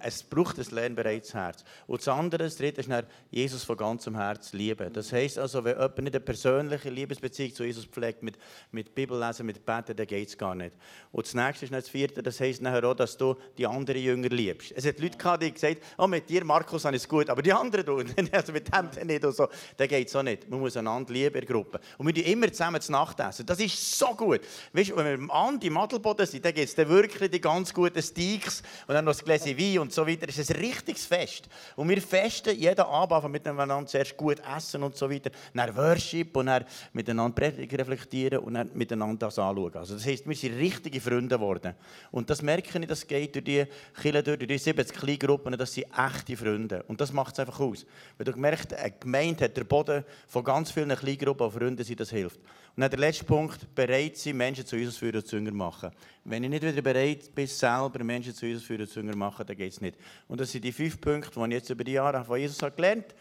es 0.00 0.22
braucht 0.22 0.58
ein 0.58 0.66
lernbereites 0.70 1.32
Herz. 1.32 1.64
Und 1.86 2.00
das 2.00 2.08
andere, 2.08 2.44
das 2.44 2.56
dritte, 2.56 2.82
ist 2.82 2.90
Jesus 3.30 3.64
von 3.64 3.76
ganzem 3.76 4.16
Herz 4.16 4.52
lieben. 4.52 4.92
Das 4.92 5.12
heisst 5.12 5.38
also, 5.38 5.64
wenn 5.64 5.76
jemand 5.76 5.98
nicht 5.98 6.14
eine 6.14 6.20
persönliche 6.20 6.90
Liebesbeziehung 6.90 7.54
zu 7.54 7.64
Jesus 7.64 7.86
pflegt, 7.86 8.22
mit, 8.22 8.36
mit 8.70 8.94
Bibellesen, 8.94 9.46
mit 9.46 9.64
Beten, 9.64 9.96
dann 9.96 10.06
geht 10.06 10.28
es 10.28 10.36
gar 10.36 10.54
nicht. 10.54 10.72
Und 11.10 11.26
das 11.26 11.32
nächste 11.32 11.64
ist 11.64 11.74
das 11.74 11.88
vierte, 11.88 12.22
das 12.22 12.38
heisst 12.38 12.60
nachher 12.60 12.84
auch, 12.84 12.94
dass 12.94 13.16
du 13.16 13.34
die 13.56 13.66
anderen 13.66 14.00
Jünger 14.02 14.28
liebst. 14.28 14.72
Es 14.76 14.86
hat 14.86 14.98
Leute 14.98 15.16
gehabt, 15.16 15.42
die 15.42 15.52
gesagt 15.52 15.76
haben, 15.76 16.04
oh, 16.04 16.06
mit 16.06 16.28
dir, 16.28 16.44
Markus, 16.44 16.84
habe 16.84 16.96
ich 16.96 17.02
es 17.02 17.08
gut, 17.08 17.30
aber 17.30 17.40
die 17.40 17.52
anderen, 17.52 18.06
also 18.32 18.52
mit 18.52 18.68
dem 18.74 19.06
nicht 19.06 19.24
und 19.24 19.34
so, 19.34 19.48
dann 19.76 19.88
geht 19.88 20.08
es 20.08 20.16
auch 20.16 20.22
nicht. 20.22 20.50
Man 20.50 20.60
muss 20.60 20.76
einander 20.76 21.12
lieben 21.12 21.34
in 21.34 21.46
der 21.46 21.54
Gruppe. 21.54 21.80
Und 21.96 22.06
wir 22.06 22.14
tun 22.14 22.24
immer 22.24 22.52
zusammen 22.52 22.80
zu 22.80 22.92
Nacht 22.92 23.18
essen. 23.20 23.46
Das 23.46 23.58
ist 23.58 23.98
so 23.98 24.08
gut. 24.08 24.40
Weißt 24.72 24.90
du, 24.90 24.96
wenn 24.96 25.04
wir 25.06 25.14
im 25.14 25.30
Andi 25.30 25.68
im 25.68 25.76
Adelboden 25.76 26.26
sind, 26.26 26.44
dann 26.44 26.54
gibt 26.54 26.68
es 26.68 26.74
dann 26.74 26.88
wirklich 26.88 27.30
die 27.30 27.40
ganz 27.40 27.72
guten 27.72 28.02
Steaks 28.02 28.62
und 28.86 28.94
dann 28.94 29.04
noch 29.04 29.12
das 29.12 29.24
Gläschen 29.24 29.58
Wein 29.58 29.78
und 29.78 29.92
so 29.92 30.06
weiter. 30.06 30.26
Es 30.28 30.38
ist 30.38 30.50
ein 30.50 30.60
richtiges 30.60 31.06
Fest. 31.06 31.48
Und 31.76 31.88
wir 31.88 32.00
festen 32.00 32.56
jeden 32.56 32.80
Abend 32.80 33.32
miteinander 33.32 33.86
zuerst 33.86 34.16
gut 34.16 34.40
essen 34.56 34.82
und 34.82 34.96
so 34.96 35.10
weiter. 35.10 35.30
Dann 35.54 35.76
Worship 35.76 36.36
und 36.36 36.46
dann 36.46 36.64
miteinander 36.92 37.42
reflektieren 37.42 38.38
und 38.38 38.54
dann 38.54 38.70
miteinander 38.74 39.26
das 39.26 39.38
anschauen. 39.38 39.74
Also 39.74 39.94
das 39.94 40.06
heisst, 40.06 40.26
wir 40.26 40.34
sind 40.34 40.58
richtige 40.58 41.00
Freunde 41.00 41.36
geworden. 41.36 41.74
Und 42.10 42.30
das 42.30 42.42
merke 42.42 42.78
ich, 42.78 42.86
das 42.86 43.06
geht 43.06 43.34
durch 43.34 43.44
die 43.44 43.66
Kirche 44.00 44.22
durch, 44.22 44.38
die 44.38 44.58
70 44.58 44.96
Kleingruppen, 44.96 45.56
das 45.56 45.72
sind 45.72 45.86
echte 45.96 46.36
Freunde. 46.36 46.82
Und 46.88 47.00
das 47.00 47.12
macht 47.12 47.34
es 47.34 47.40
einfach 47.40 47.60
aus. 47.60 47.86
Wenn 48.18 48.24
du 48.24 48.38
merkst, 48.38 48.74
eine 48.74 48.92
Gemeinde 48.92 49.44
hat 49.44 49.56
der 49.56 49.64
Boden 49.64 50.04
von 50.26 50.44
ganz 50.44 50.70
vielen 50.70 50.96
Kleingruppen 50.96 51.46
und 51.46 51.52
Freunden, 51.52 51.96
das 51.96 52.10
hilft. 52.10 52.40
Dann 52.78 52.90
der 52.90 52.98
letzte 52.98 53.24
Punkt, 53.24 53.74
bereit 53.74 54.18
sein, 54.18 54.36
Menschen 54.36 54.66
zu 54.66 54.76
Jesus 54.76 54.98
führen 54.98 55.16
und 55.16 55.26
zu 55.26 55.36
Jünger 55.36 55.52
machen. 55.52 55.90
Wenn 56.24 56.44
ich 56.44 56.50
nicht 56.50 56.62
wieder 56.62 56.82
bereit 56.82 57.34
bin, 57.34 57.46
selber 57.46 58.04
Menschen 58.04 58.34
zu 58.34 58.44
Jesus 58.44 58.64
führen 58.64 58.82
und 58.82 58.90
zu 58.90 59.00
Jünger 59.00 59.16
machen, 59.16 59.46
dann 59.46 59.56
geht 59.56 59.72
es 59.72 59.80
nicht. 59.80 59.96
Und 60.28 60.40
das 60.40 60.52
sind 60.52 60.62
die 60.62 60.72
fünf 60.72 61.00
Punkte, 61.00 61.30
die 61.40 61.46
ich 61.46 61.52
jetzt 61.52 61.70
über 61.70 61.84
die 61.84 61.92
Jahre 61.92 62.22
von 62.22 62.38
Jesus 62.38 62.60
habe 62.60 62.76
gelernt 62.76 63.14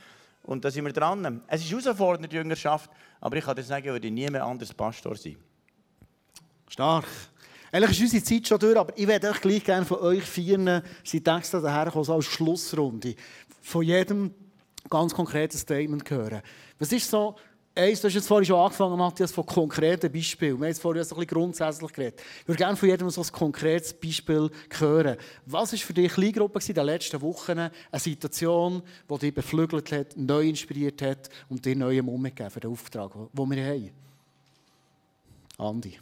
Und 0.43 0.65
da 0.65 0.69
sind 0.69 0.83
wir 0.83 0.91
dran. 0.91 1.41
Es 1.47 1.63
ist 1.63 1.71
herausfordernd, 1.71 2.29
die 2.29 2.35
Jüngerschaft, 2.35 2.89
aber 3.21 3.37
ich 3.37 3.45
kann 3.45 3.55
dir 3.55 3.63
sagen, 3.63 3.85
ich 3.85 3.91
würde 3.93 4.11
nie 4.11 4.29
mehr 4.29 4.43
anders 4.43 4.73
Pastor 4.73 5.15
sein. 5.15 5.37
Stark. 6.67 7.05
Eigentlich 7.71 7.91
ist 7.91 8.01
unsere 8.01 8.23
Zeit 8.23 8.47
schon 8.47 8.59
durch, 8.59 8.77
aber 8.77 8.97
ich 8.97 9.07
werde 9.07 9.29
euch 9.29 9.39
gleich 9.39 9.63
gerne 9.63 9.85
von 9.85 9.99
euch 9.99 10.23
vieren, 10.23 10.81
sind 11.03 11.23
Texte 11.23 11.61
daherkommen, 11.61 12.09
als 12.09 12.25
Schlussrunde, 12.25 13.15
von 13.61 13.83
jedem 13.83 14.33
ganz 14.89 15.13
konkretes 15.13 15.61
Statement 15.61 16.09
hören. 16.09 16.41
Was 16.77 16.91
ist 16.91 17.09
so, 17.09 17.35
eins, 17.75 18.01
du 18.01 18.07
hast 18.07 18.15
jetzt 18.15 18.27
vorhin 18.27 18.45
schon 18.45 18.59
angefangen, 18.59 18.97
Matthias, 18.97 19.31
von 19.31 19.45
konkreten 19.45 20.11
Beispielen. 20.11 20.53
Wir 20.53 20.65
haben 20.65 20.67
jetzt 20.67 20.81
vorhin 20.81 21.03
so 21.03 21.15
ein 21.15 21.19
bisschen 21.19 21.35
grundsätzlich 21.35 21.93
geredet. 21.93 22.21
Ich 22.41 22.47
würde 22.47 22.57
gerne 22.57 22.77
von 22.77 22.89
jedem 22.89 23.09
so 23.09 23.21
ein 23.21 23.31
konkretes 23.31 23.93
Beispiel 23.93 24.49
hören. 24.77 25.17
Was 25.45 25.73
war 25.73 25.79
für 25.79 25.93
dich 25.93 26.13
Kleingruppe 26.13 26.59
in 26.67 26.73
den 26.73 26.85
letzten 26.85 27.21
Wochen 27.21 27.59
eine 27.59 27.71
Situation, 27.93 28.81
die 29.09 29.17
dich 29.19 29.33
beflügelt 29.33 29.91
hat, 29.91 30.17
neu 30.17 30.47
inspiriert 30.47 31.01
hat 31.01 31.29
und 31.49 31.65
dir 31.65 31.75
neuen 31.75 32.05
Mumm 32.05 32.23
gegeben 32.23 32.49
für 32.49 32.61
den 32.61 32.71
Auftrag, 32.71 33.11
den 33.13 33.51
wir 33.51 33.65
haben? 33.65 33.91
Andi. 35.57 35.99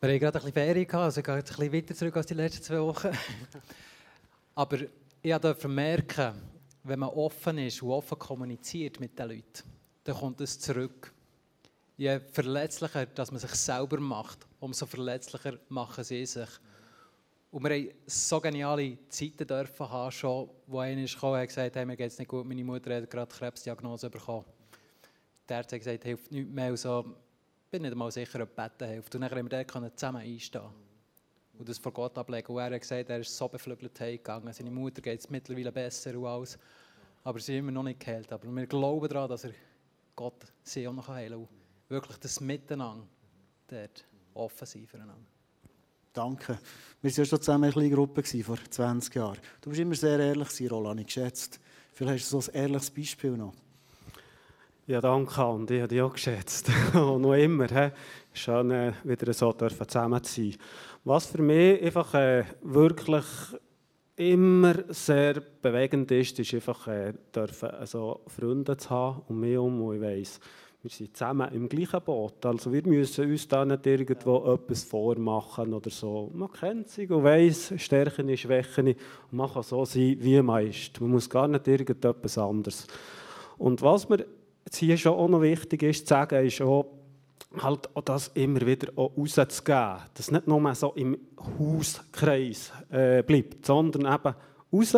Wir 0.00 0.10
haben 0.10 0.18
gerade 0.18 0.38
ein 0.38 0.44
bisschen 0.44 0.52
Ferien 0.52 0.86
gehabt, 0.86 1.04
also 1.04 1.20
ich 1.20 1.26
gehe 1.26 1.36
jetzt 1.36 1.50
ein 1.50 1.56
bisschen 1.56 1.72
weiter 1.72 1.94
zurück 1.94 2.16
als 2.16 2.26
die 2.26 2.34
letzten 2.34 2.62
zwei 2.62 2.80
Wochen. 2.80 3.08
Aber 4.54 4.78
ich 5.22 5.36
durfte 5.36 5.68
merken, 5.68 6.34
wenn 6.82 6.98
man 6.98 7.08
offen 7.08 7.56
ist 7.58 7.82
und 7.82 7.90
offen 7.90 8.18
kommuniziert 8.18 9.00
mit 9.00 9.18
den 9.18 9.28
Leuten, 9.28 9.73
dann 10.04 10.16
kommt 10.16 10.40
es 10.40 10.58
zurück. 10.58 11.12
Je 11.96 12.20
verletzlicher 12.20 13.06
dass 13.06 13.30
man 13.30 13.40
sich 13.40 13.54
selber 13.54 14.00
macht, 14.00 14.46
umso 14.60 14.86
verletzlicher 14.86 15.58
machen 15.68 16.04
sie 16.04 16.26
sich. 16.26 16.48
Und 17.50 17.62
wir 17.62 17.70
haben 17.70 17.88
so 18.06 18.40
geniale 18.40 18.98
Zeiten 19.08 19.46
dürfen 19.46 19.88
haben, 19.88 20.10
schon, 20.10 20.50
wo 20.66 20.80
einer 20.80 21.06
kam 21.06 21.32
und 21.32 21.46
gesagt 21.46 21.76
hey, 21.76 21.86
mir 21.86 21.96
geht 21.96 22.10
es 22.10 22.18
nicht 22.18 22.28
gut, 22.28 22.44
meine 22.46 22.64
Mutter 22.64 22.96
hat 22.96 23.10
gerade 23.10 23.32
Krebsdiagnose 23.32 24.10
bekommen. 24.10 24.44
Der 25.48 25.58
hat 25.58 25.68
gesagt, 25.68 26.02
hilft 26.02 26.32
nichts 26.32 26.50
mehr. 26.50 26.74
Ich 26.74 27.70
bin 27.70 27.82
nicht 27.82 27.92
einmal 27.92 28.10
sicher, 28.10 28.42
ob 28.42 28.56
Betten 28.56 28.88
hilft. 28.88 29.14
Und 29.14 29.20
dann 29.20 29.30
haben 29.30 29.50
wir 29.50 29.64
dort 29.64 29.98
zusammen 29.98 30.22
einstehen 30.22 30.62
und 31.58 31.68
das 31.68 31.78
vor 31.78 31.92
Gott 31.92 32.16
ablegen. 32.18 32.52
Und 32.52 32.58
er 32.58 32.70
hat 32.70 32.80
gesagt, 32.80 33.10
er 33.10 33.20
ist 33.20 33.36
so 33.36 33.48
beflügelt 33.48 33.98
heimgegangen. 34.00 34.52
Seine 34.52 34.70
Mutter 34.70 35.00
geht 35.00 35.20
es 35.20 35.30
mittlerweile 35.30 35.70
besser 35.70 36.16
und 36.18 36.26
alles. 36.26 36.58
Aber 37.22 37.38
sie 37.38 37.54
ist 37.54 37.58
immer 37.60 37.72
noch 37.72 37.82
nicht 37.82 38.00
geheilt. 38.00 38.32
Aber 38.32 38.46
wir 38.52 38.66
glauben 38.66 39.08
daran, 39.08 39.28
dass 39.28 39.44
er 39.44 39.52
Gott 40.16 40.46
sie 40.62 40.86
auch 40.86 40.92
noch 40.92 41.08
heilen 41.08 41.32
kann. 41.32 41.40
Und 41.40 41.48
wirklich 41.90 42.16
das 42.18 42.40
Miteinander 42.40 43.06
dort 43.68 44.04
offen 44.34 44.66
sein 44.66 44.86
füreinander. 44.86 45.26
Danke. 46.12 46.58
Wir 47.02 47.10
waren 47.10 47.16
ja 47.16 47.24
schon 47.24 47.40
zusammen 47.40 47.64
eine 47.64 47.72
kleine 47.72 47.90
Gruppe 47.90 48.22
vor 48.22 48.58
20 48.70 49.14
Jahren. 49.14 49.38
Du 49.60 49.70
bist 49.70 49.80
immer 49.80 49.94
sehr 49.96 50.18
ehrlich, 50.20 50.70
Roland, 50.70 51.00
ich 51.00 51.06
geschätzt. 51.06 51.58
Vielleicht 51.92 52.24
hast 52.24 52.32
du 52.32 52.40
so 52.40 52.52
ein 52.52 52.56
ehrliches 52.56 52.90
Beispiel 52.90 53.36
noch. 53.36 53.52
Ja, 54.86 55.00
danke, 55.00 55.44
und 55.46 55.70
ich 55.70 55.80
habe 55.80 55.88
dich 55.88 56.02
auch 56.02 56.12
geschätzt. 56.12 56.70
und 56.94 57.22
noch 57.22 57.34
immer. 57.34 57.66
He? 57.66 57.90
Schön, 58.32 58.70
äh, 58.70 58.92
wieder 59.02 59.32
so 59.32 59.52
dürfen 59.52 59.88
zusammen 59.88 60.22
zu 60.22 60.42
sein. 60.42 60.56
Was 61.04 61.26
für 61.26 61.42
mich 61.42 61.82
einfach 61.82 62.14
äh, 62.14 62.44
wirklich 62.62 63.24
immer 64.16 64.74
sehr 64.88 65.42
bewegend 65.60 66.10
ist, 66.10 66.38
ist 66.38 66.54
einfach, 66.54 66.86
äh, 66.88 67.14
dürfen, 67.34 67.70
also 67.70 68.20
Freunde 68.26 68.76
zu 68.76 68.90
haben 68.90 69.22
um 69.28 69.40
mich 69.40 69.52
herum, 69.52 69.92
ich 69.92 70.00
weiss, 70.00 70.40
wir 70.82 70.90
sind 70.90 71.16
zusammen 71.16 71.50
im 71.54 71.66
gleichen 71.66 72.02
Boot. 72.02 72.44
Also 72.44 72.70
wir 72.70 72.86
müssen 72.86 73.30
uns 73.30 73.48
da 73.48 73.64
nicht 73.64 73.86
irgendwo 73.86 74.52
etwas 74.52 74.84
vormachen 74.84 75.72
oder 75.72 75.88
so. 75.88 76.30
Man 76.34 76.52
kennt 76.52 76.90
sich 76.90 77.10
und 77.10 77.24
weiss, 77.24 77.72
Stärken, 77.78 78.36
Schwächen 78.36 78.88
und 78.88 78.96
man 79.30 79.50
kann 79.50 79.62
so 79.62 79.86
sein, 79.86 80.18
wie 80.20 80.42
man 80.42 80.66
ist. 80.66 81.00
Man 81.00 81.10
muss 81.10 81.30
gar 81.30 81.48
nicht 81.48 81.66
irgendetwas 81.66 82.36
anderes. 82.36 82.86
Und 83.56 83.80
was 83.80 84.10
mir 84.10 84.26
jetzt 84.66 84.76
hier 84.76 84.98
schon 84.98 85.14
auch 85.14 85.28
noch 85.28 85.40
wichtig 85.40 85.82
ist 85.84 86.06
zu 86.06 86.12
sagen, 86.12 86.44
ist 86.44 86.60
auch, 86.60 86.84
halt 87.62 87.88
auch 87.94 88.02
das 88.02 88.28
immer 88.34 88.60
wieder 88.62 88.92
rauszugeben. 88.94 89.98
Dass 90.14 90.30
nicht 90.30 90.46
nur 90.46 90.74
so 90.74 90.92
im 90.94 91.18
Hauskreis 91.58 92.72
äh, 92.90 93.22
bleibt, 93.22 93.66
sondern 93.66 94.14
eben 94.14 94.34
raus 94.72 94.96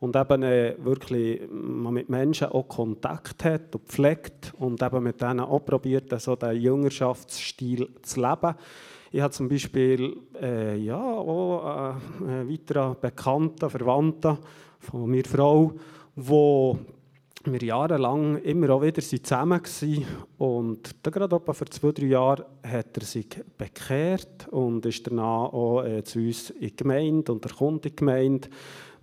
und 0.00 0.14
eben 0.14 0.42
äh, 0.42 0.76
wirklich 0.78 1.40
man 1.50 1.94
mit 1.94 2.08
Menschen 2.08 2.48
auch 2.48 2.68
Kontakt 2.68 3.44
hat 3.44 3.74
und 3.74 3.88
pflegt 3.88 4.52
und 4.58 4.82
eben 4.82 5.02
mit 5.02 5.20
denen 5.20 5.40
auch 5.40 5.64
probiert, 5.64 6.20
so 6.20 6.36
den 6.36 6.60
Jüngerschaftsstil 6.60 7.88
zu 8.02 8.20
leben. 8.20 8.54
Ich 9.10 9.20
habe 9.20 9.32
zum 9.32 9.48
Beispiel 9.48 10.16
äh, 10.40 10.76
ja, 10.76 11.02
auch 11.02 11.64
äh, 12.20 12.24
einen 12.24 12.50
weiteren 12.50 12.96
Bekannten, 13.00 13.70
Verwandten 13.70 14.38
von 14.78 15.10
meiner 15.10 15.24
Frau, 15.24 15.72
wo 16.14 16.78
wir 17.52 17.62
jahrelang 17.62 18.36
immer 18.42 18.70
auch 18.70 18.82
wieder 18.82 19.02
zusammen 19.02 19.60
waren. 19.60 20.04
Und 20.38 20.90
da 21.02 21.10
gerade 21.10 21.36
etwa 21.36 21.52
vor 21.52 21.66
zwei, 21.68 21.92
drei 21.92 22.06
Jahren 22.06 22.44
hat 22.62 22.96
er 22.96 23.04
sich 23.04 23.28
bekehrt 23.56 24.48
und 24.50 24.84
ist 24.86 25.06
danach 25.06 25.52
auch 25.52 25.82
äh, 25.84 26.02
zu 26.04 26.18
uns 26.18 26.50
in 26.50 26.68
die 26.68 26.76
Gemeinde 26.76 27.32
und 27.32 27.44
er 27.44 27.54
kommt 27.54 27.86
in 27.86 27.90
die 27.90 27.96
Gemeinde. 27.96 28.48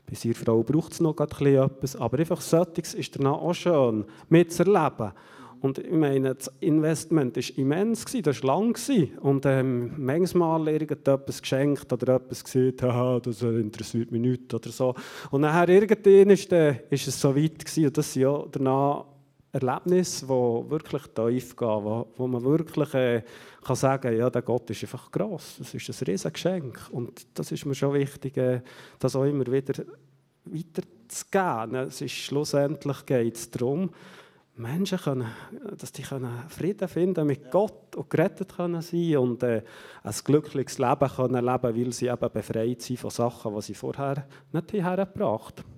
Bei 0.08 0.16
seiner 0.16 0.36
Frau 0.36 0.62
braucht 0.64 0.94
es 0.94 1.00
noch 1.00 1.20
etwas, 1.20 1.96
aber 1.96 2.20
einfach 2.20 2.42
solches 2.42 2.94
ist 2.94 3.16
danach 3.18 3.42
auch 3.42 3.54
schön, 3.54 4.06
mitzuerleben. 4.30 5.14
Und 5.62 5.80
ich 5.80 5.92
meine, 5.92 6.36
das 6.36 6.52
Investment 6.60 7.36
war 7.36 7.58
immens, 7.58 8.06
das 8.06 8.44
war 8.44 8.60
lang. 8.60 8.78
Und 9.22 9.46
ähm, 9.46 9.94
manchmal 9.98 10.68
irgendetwas 10.68 11.42
geschenkt 11.42 11.92
oder 11.92 12.16
etwas 12.16 12.44
gesagt, 12.44 12.84
haha, 12.84 13.20
das 13.20 13.42
interessiert 13.42 14.12
mich 14.12 14.22
nicht 14.22 14.54
oder 14.54 14.70
so. 14.70 14.94
Und 15.32 15.42
nachher 15.42 15.70
irgendwann 15.70 16.30
ist, 16.30 16.52
äh, 16.52 16.76
ist 16.90 17.08
es 17.08 17.20
so 17.20 17.36
weit 17.36 17.60
gewesen, 17.60 17.86
und 17.88 17.98
das 17.98 18.14
sind 18.14 18.24
ja 18.24 18.44
danach 18.52 19.06
Erlebnisse, 19.56 20.26
die 20.26 20.70
wirklich 20.70 21.04
tief 21.16 21.56
gehen, 21.56 21.84
wo, 21.84 22.08
wo 22.18 22.28
man 22.28 22.44
wirklich 22.44 22.94
äh, 22.94 23.24
kann 23.64 23.76
sagen 23.78 24.18
ja, 24.18 24.30
der 24.30 24.42
Gott 24.42 24.70
ist 24.70 24.84
einfach 24.84 25.10
gross, 25.10 25.56
das 25.58 25.74
ist 25.74 25.90
ein 25.90 26.06
riesiges 26.06 26.34
Geschenk. 26.34 26.90
Und 26.92 27.26
das 27.34 27.52
ist 27.54 27.66
mir 27.66 27.74
schon 27.74 27.94
wichtig, 27.94 28.36
äh, 28.36 28.62
das 29.00 29.16
auch 29.16 29.24
immer 29.24 29.46
wieder 29.46 29.86
weiterzugeben. 30.44 31.88
Es 31.88 32.02
ist, 32.02 32.12
schlussendlich 32.12 33.06
geht 33.06 33.36
es 33.36 33.50
darum, 33.50 33.92
Menschen 34.58 34.98
können, 34.98 35.28
dass 35.78 35.92
die 35.92 36.02
können 36.02 36.48
Frieden 36.48 36.88
finden 36.88 37.28
mit 37.28 37.52
Gott 37.52 37.96
und 37.96 38.10
gerettet 38.10 38.56
können 38.56 38.82
sein 38.82 39.18
und 39.18 39.44
äh, 39.44 39.64
ein 40.04 40.14
glückliches 40.24 40.78
Leben 40.78 41.10
können 41.10 41.46
leben, 41.46 41.76
weil 41.76 41.92
sie 41.92 42.08
eben 42.08 42.32
befreit 42.32 42.82
sind 42.82 43.00
von 43.00 43.10
Sachen, 43.10 43.54
die 43.54 43.62
sie 43.62 43.74
vorher 43.74 44.26
nicht 44.54 44.74
hergebracht 44.74 45.60
haben. 45.60 45.76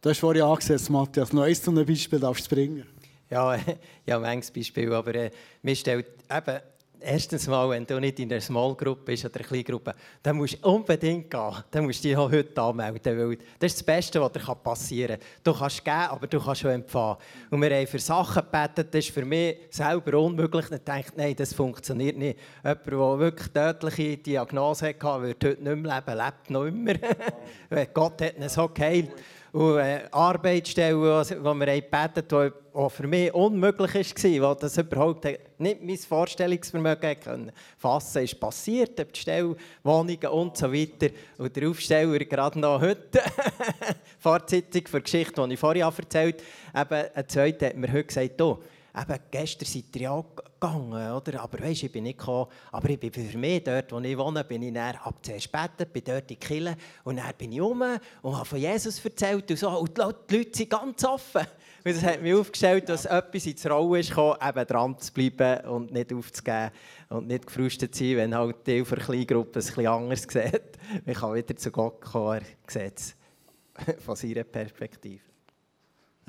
Du 0.00 0.08
hast 0.08 0.18
vorhin 0.18 0.42
angesetzt, 0.42 0.88
Matthias, 0.88 1.32
noch 1.34 1.42
eins 1.42 1.62
zu 1.62 1.70
einem 1.70 1.84
Beispiel 1.84 2.18
darfst 2.18 2.50
du 2.50 2.54
bringen. 2.54 2.86
Ja, 3.28 3.54
ja, 4.06 4.18
manches 4.18 4.50
Beispiel, 4.50 4.90
aber 4.92 5.14
äh, 5.14 5.30
mir 5.62 5.76
stellt 5.76 6.06
eben 6.30 6.60
erstens 7.00 7.46
mal, 7.46 7.68
wenn 7.70 7.86
du 7.86 7.98
nicht 7.98 8.18
in 8.18 8.30
einer 8.30 8.40
Small 8.40 8.74
Group 8.74 9.04
bist 9.04 9.24
oder 9.24 9.36
einer 9.36 9.48
Kleingruppe, 9.48 9.94
dann 10.22 10.36
musst 10.36 10.62
du 10.62 10.68
unbedingt 10.68 11.30
gehen. 11.30 11.54
Dann 11.70 11.84
musst 11.84 12.04
du 12.04 12.08
dich 12.08 12.16
auch 12.16 12.30
heute 12.30 12.60
anmelden, 12.60 13.18
weil 13.18 13.38
das 13.58 13.72
ist 13.72 13.78
das 13.78 13.82
Beste, 13.82 14.20
was 14.20 14.32
dir 14.32 14.54
passieren 14.54 15.18
kann. 15.18 15.28
Du 15.42 15.52
kannst 15.52 15.84
geben, 15.84 15.96
aber 15.96 16.26
du 16.26 16.40
kannst 16.40 16.64
auch 16.64 16.70
empfangen. 16.70 17.16
Und 17.50 17.62
wir 17.62 17.76
haben 17.76 17.86
für 17.86 17.98
Sachen 17.98 18.42
gebeten, 18.42 18.88
das 18.90 19.04
ist 19.06 19.14
für 19.14 19.24
mich 19.24 19.56
selber 19.70 20.18
unmöglich. 20.18 20.66
Ich 20.70 20.78
denke, 20.78 21.12
nein, 21.16 21.34
das 21.36 21.52
funktioniert 21.52 22.16
nicht. 22.16 22.38
Jemand, 22.62 22.86
der 22.86 23.18
wirklich 23.18 23.48
tödliche 23.48 24.16
Diagnose 24.16 24.88
hatte, 24.88 25.22
wird 25.22 25.44
heute 25.44 25.62
nicht 25.62 25.76
mehr 25.82 26.02
leben, 26.06 26.18
lebt 26.18 26.50
noch 26.50 26.64
immer. 26.64 26.94
Gott 27.94 28.22
hat 28.22 28.36
ihn 28.36 28.48
so 28.48 28.68
geheilt 28.68 29.10
und 29.52 29.78
äh, 29.78 30.02
Arbeitsstellen, 30.10 31.00
die 31.24 31.44
wir 31.44 31.80
gebetet 31.80 32.32
haben, 32.32 32.52
die 32.74 32.90
für 32.90 33.06
mich 33.06 33.34
unmöglich 33.34 33.94
war, 33.94 34.48
weil 34.48 34.56
das 34.60 34.78
überhaupt 34.78 35.24
nicht 35.58 35.82
mein 35.82 35.96
Vorstellungsvermögen 35.96 37.20
können 37.20 37.52
fassen 37.76 38.22
ist 38.22 38.38
passiert, 38.38 38.98
die 38.98 39.18
Stellwohnungen 39.18 40.28
und 40.30 40.56
so 40.56 40.72
weiter. 40.72 41.12
Und 41.38 41.56
der 41.56 41.68
Aufsteller 41.68 42.18
gerade 42.20 42.60
noch 42.60 42.80
heute, 42.80 43.20
für 44.18 44.38
die 44.48 44.84
Geschichte, 44.84 45.46
die 45.46 45.54
ich 45.54 45.60
vorhin 45.60 45.82
erzählt 45.82 46.42
habe, 46.72 46.96
eben, 46.96 47.08
ein 47.14 47.28
Zweiter 47.28 47.66
hat 47.66 47.76
mir 47.76 47.92
heute 47.92 48.04
gesagt, 48.04 48.40
oh, 48.40 48.60
eben, 48.96 49.18
gestern 49.30 49.66
seid 49.66 49.96
ihr 49.96 50.02
ja 50.02 50.24
gegangen, 50.36 51.12
oder? 51.12 51.42
Aber 51.42 51.60
weißt, 51.60 51.84
ich 51.84 51.92
bin 51.92 52.04
nicht 52.04 52.18
gekommen, 52.18 52.50
aber 52.72 52.90
ich 52.90 52.98
bin 52.98 53.12
für 53.12 53.38
mich 53.38 53.64
dort, 53.64 53.92
wo 53.92 53.98
ich 54.00 54.16
wohne, 54.16 54.44
bin 54.44 54.62
ich 54.62 54.74
dann 54.74 54.96
ab 54.96 55.16
zuerst 55.22 55.50
betet, 55.50 55.92
bin 55.92 56.02
dort 56.04 56.22
in 56.22 56.26
die 56.28 56.36
Kirche 56.36 56.76
und 57.04 57.16
dann 57.16 57.32
bin 57.36 57.52
ich 57.52 57.60
rum 57.60 57.82
und 58.22 58.36
habe 58.36 58.44
von 58.44 58.58
Jesus 58.58 59.04
erzählt 59.04 59.50
und 59.50 59.56
so. 59.56 59.68
Und 59.70 59.96
die 59.96 60.36
Leute 60.36 60.56
sind 60.56 60.70
ganz 60.70 61.04
offen. 61.04 61.46
Und 61.82 61.96
das 61.96 62.02
hat 62.02 62.20
mich 62.20 62.34
aufgestellt, 62.34 62.88
dass 62.90 63.06
etwas 63.06 63.46
ins 63.46 63.68
Rollen 63.68 64.00
ist 64.00 64.10
gekommen, 64.10 64.36
eben 64.46 64.66
dran 64.66 64.98
zu 64.98 65.12
bleiben 65.12 65.66
und 65.66 65.92
nicht 65.92 66.12
aufzugeben 66.12 66.70
und 67.08 67.26
nicht 67.26 67.46
gefrustet 67.46 67.94
zu 67.94 68.04
sein, 68.04 68.16
wenn 68.16 68.34
halt 68.34 68.66
die 68.66 68.84
für 68.84 68.96
Kleingruppen 68.96 69.58
es 69.58 69.70
ein 69.70 69.74
bisschen 69.76 69.86
anders 69.86 70.22
sieht. 70.28 70.78
Man 71.06 71.14
kann 71.14 71.34
wieder 71.34 71.56
zu 71.56 71.70
Gott 71.70 72.00
kommen, 72.02 72.40
er 72.40 72.70
sieht 72.70 72.98
es 72.98 73.16
von 74.04 74.14
seiner 74.14 74.44
Perspektive. 74.44 75.29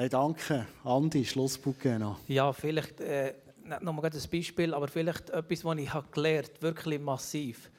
Hey, 0.02 0.10
danke. 0.10 0.66
Andi, 0.84 1.24
Schlussbuch 1.24 1.76
noch. 2.00 2.18
Ja, 2.28 2.52
vielleicht 2.54 3.00
äh, 3.02 3.36
nicht 3.64 3.82
nur 3.84 4.04
ein 4.04 4.12
Beispiel, 4.32 4.74
aber 4.74 4.88
vielleicht 4.88 5.30
etwas, 5.30 5.64
was 5.64 5.78
ich 5.78 5.94
habe 5.94 6.08
gelernt 6.12 6.50
habe, 6.56 6.62
wirklich 6.64 7.00
massiv. 7.00 7.70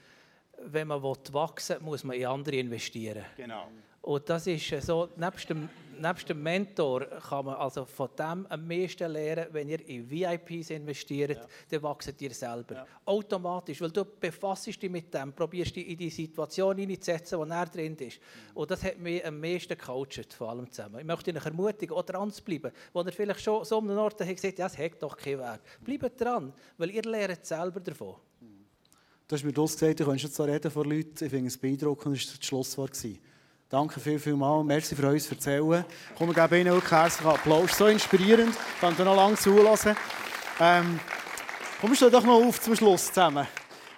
Wenn 0.64 0.86
man 0.86 1.02
wachsen 1.02 1.78
will, 1.78 1.82
muss 1.82 2.04
man 2.04 2.14
in 2.16 2.26
andere 2.26 2.54
investieren. 2.58 3.24
Genau. 3.36 3.66
Und 4.02 4.28
das 4.28 4.48
ist 4.48 4.68
so, 4.82 5.08
nebst 5.16 5.48
dem, 5.48 5.68
nebst 6.00 6.28
dem 6.28 6.42
Mentor 6.42 7.06
kann 7.06 7.44
man 7.44 7.54
also 7.54 7.84
von 7.84 8.08
dem 8.18 8.46
am 8.48 8.66
meisten 8.66 9.08
lernen, 9.10 9.46
wenn 9.52 9.68
ihr 9.68 9.88
in 9.88 10.10
VIPs 10.10 10.70
investiert, 10.70 11.36
ja. 11.36 11.46
dann 11.70 11.82
wachset 11.84 12.20
ihr 12.20 12.34
selber. 12.34 12.74
Ja. 12.74 12.86
Automatisch, 13.04 13.80
weil 13.80 13.92
du 13.92 14.04
befasst 14.04 14.66
dich 14.66 14.90
mit 14.90 15.14
dem, 15.14 15.32
probierst 15.32 15.76
dich 15.76 15.88
in 15.88 15.96
die 15.96 16.10
Situation 16.10 16.76
hineinzusetzen, 16.76 17.38
wo 17.38 17.44
er 17.44 17.66
drin 17.66 17.94
ist. 17.94 18.18
Mhm. 18.18 18.56
Und 18.56 18.70
das 18.72 18.82
hat 18.82 18.98
mich 18.98 19.24
am 19.24 19.38
meisten 19.38 19.78
gecoacht, 19.78 20.34
vor 20.34 20.50
allem 20.50 20.68
zusammen. 20.68 20.98
Ich 20.98 21.06
möchte 21.06 21.32
euch 21.32 21.46
ermutigen, 21.46 21.96
auch 21.96 22.02
dran 22.02 22.32
zu 22.32 22.42
bleiben, 22.42 22.72
wo 22.92 23.02
ihr 23.02 23.12
vielleicht 23.12 23.40
schon 23.40 23.64
so 23.64 23.78
um 23.78 23.86
den 23.86 23.98
Ort 23.98 24.20
habt 24.20 24.34
gesagt, 24.34 24.58
ja, 24.58 24.66
es 24.66 24.76
hat 24.76 25.00
doch 25.00 25.16
keinen 25.16 25.38
Wert. 25.38 25.60
Bleibt 25.84 26.20
dran, 26.20 26.52
weil 26.76 26.90
ihr 26.90 27.02
lernt 27.02 27.46
selber 27.46 27.78
davon. 27.78 28.16
Du 29.28 29.36
hast 29.36 29.44
mir 29.44 29.52
das 29.52 29.72
gesagt, 29.72 30.00
du 30.00 30.04
könntest 30.04 30.24
jetzt 30.24 30.34
so 30.34 30.42
reden 30.42 30.70
vor 30.70 30.84
Leuten. 30.84 31.24
Ich 31.24 31.30
finde 31.30 31.46
es 31.46 31.56
beeindruckend, 31.56 32.16
das 32.16 32.26
war 32.26 32.36
das 32.36 32.46
Schlusswort. 32.46 32.96
Danke 33.72 34.00
viel, 34.00 34.18
viel 34.18 34.36
mal. 34.36 34.62
Merci 34.62 34.94
für 34.94 35.08
uns 35.08 35.30
erzählen. 35.30 35.82
Komm, 36.18 36.28
wir 36.28 36.34
geben 36.34 36.60
Ihnen 36.60 36.76
auch 36.76 36.90
herzlichen 36.90 37.26
Applaus. 37.26 37.78
So 37.78 37.86
inspirierend. 37.86 38.54
Könnt 38.78 38.98
ihr 38.98 39.04
noch 39.06 39.16
lange 39.16 39.34
zulassen. 39.36 39.96
Ähm, 40.60 41.00
komm, 41.80 41.94
steh 41.94 42.10
doch 42.10 42.22
noch 42.22 42.34
auf 42.34 42.60
zum 42.60 42.76
Schluss 42.76 43.06
zusammen. 43.06 43.46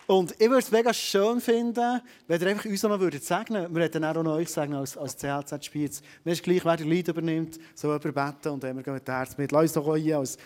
Und 0.06 0.30
ich 0.30 0.48
würde 0.48 0.58
es 0.58 0.70
mega 0.70 0.94
schön 0.94 1.40
finden, 1.40 2.00
wenn 2.28 2.40
ihr 2.40 2.46
einfach 2.46 2.66
uns 2.66 2.84
noch 2.84 3.00
würdet 3.00 3.24
segnen. 3.24 3.74
Wir 3.74 3.82
hätten 3.82 4.04
auch 4.04 4.14
noch 4.22 4.36
euch 4.36 4.48
segnen 4.48 4.78
als, 4.78 4.96
als 4.96 5.16
CLZ 5.16 5.64
Spiez. 5.64 6.02
Mir 6.22 6.34
ist 6.34 6.44
gleich, 6.44 6.64
wer 6.64 6.76
die 6.76 6.84
Leute 6.84 7.10
übernimmt, 7.10 7.58
so 7.74 7.88
jemand 7.88 8.14
beten 8.14 8.54
und 8.54 8.62
dann 8.62 8.76
wir 8.76 8.82
gehen 8.84 8.94
mit 8.94 9.08
dem 9.08 9.12
Herz 9.12 9.36
mit. 9.36 9.50
Lass 9.50 9.62
uns 9.62 9.72
doch 9.72 9.96
hier 9.96 10.18
als 10.18 10.38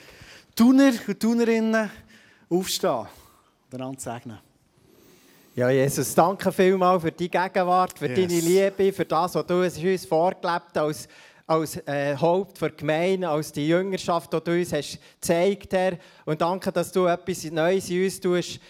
Tuner 0.57 0.91
und 1.07 1.21
Tunerinnen 1.21 1.91
aufstehen 2.49 3.07
und 3.71 3.75
einander 3.75 4.01
segnen. 4.01 4.48
Ja, 5.59 5.71
Jesus, 5.71 6.15
danke 6.15 6.53
vielmals 6.53 7.03
für 7.03 7.11
deine 7.11 7.29
Gegenwart, 7.29 7.99
für 7.99 8.07
yes. 8.07 8.15
deine 8.15 8.41
Liebe, 8.41 8.93
für 8.93 9.05
das, 9.05 9.35
was 9.35 9.45
du 9.45 9.61
uns 9.63 10.07
vorgelebt 10.07 10.77
hast 10.77 10.77
als, 10.77 11.09
als 11.49 11.77
äh, 11.79 12.17
Haupt 12.17 12.63
der 12.63 12.71
Gemeinde, 12.71 13.29
als 13.29 13.51
die 13.51 13.67
Jüngerschaft, 13.67 14.33
die 14.33 14.41
du 14.41 14.53
uns 14.53 14.73
hast 14.73 15.01
gezeigt 15.21 15.75
hast. 15.75 15.99
Und 16.27 16.41
danke, 16.41 16.71
dass 16.71 16.93
du 16.93 17.07
etwas 17.07 17.43
Neues 17.51 17.91
in 17.91 18.05
uns 18.05 18.21
tust, 18.21 18.61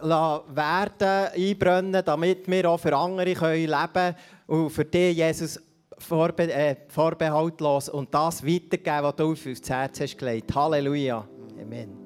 werden, 0.00 1.32
einbrennen, 1.34 2.04
damit 2.04 2.48
wir 2.48 2.70
auch 2.70 2.78
für 2.78 2.96
andere 2.96 3.34
können 3.34 3.66
leben 3.66 3.92
können 3.92 4.16
und 4.46 4.70
für 4.70 4.84
dich, 4.84 5.16
Jesus, 5.16 5.60
vorbe 5.98 6.44
äh, 6.44 6.76
vorbehaltlos 6.86 7.88
und 7.88 8.14
das 8.14 8.46
weitergeben, 8.46 9.02
was 9.02 9.16
du 9.16 9.32
auf 9.32 9.46
uns 9.46 9.68
Herz 9.68 10.00
hast 10.00 10.16
gelegt. 10.16 10.54
Halleluja. 10.54 11.26
Amen. 11.60 12.05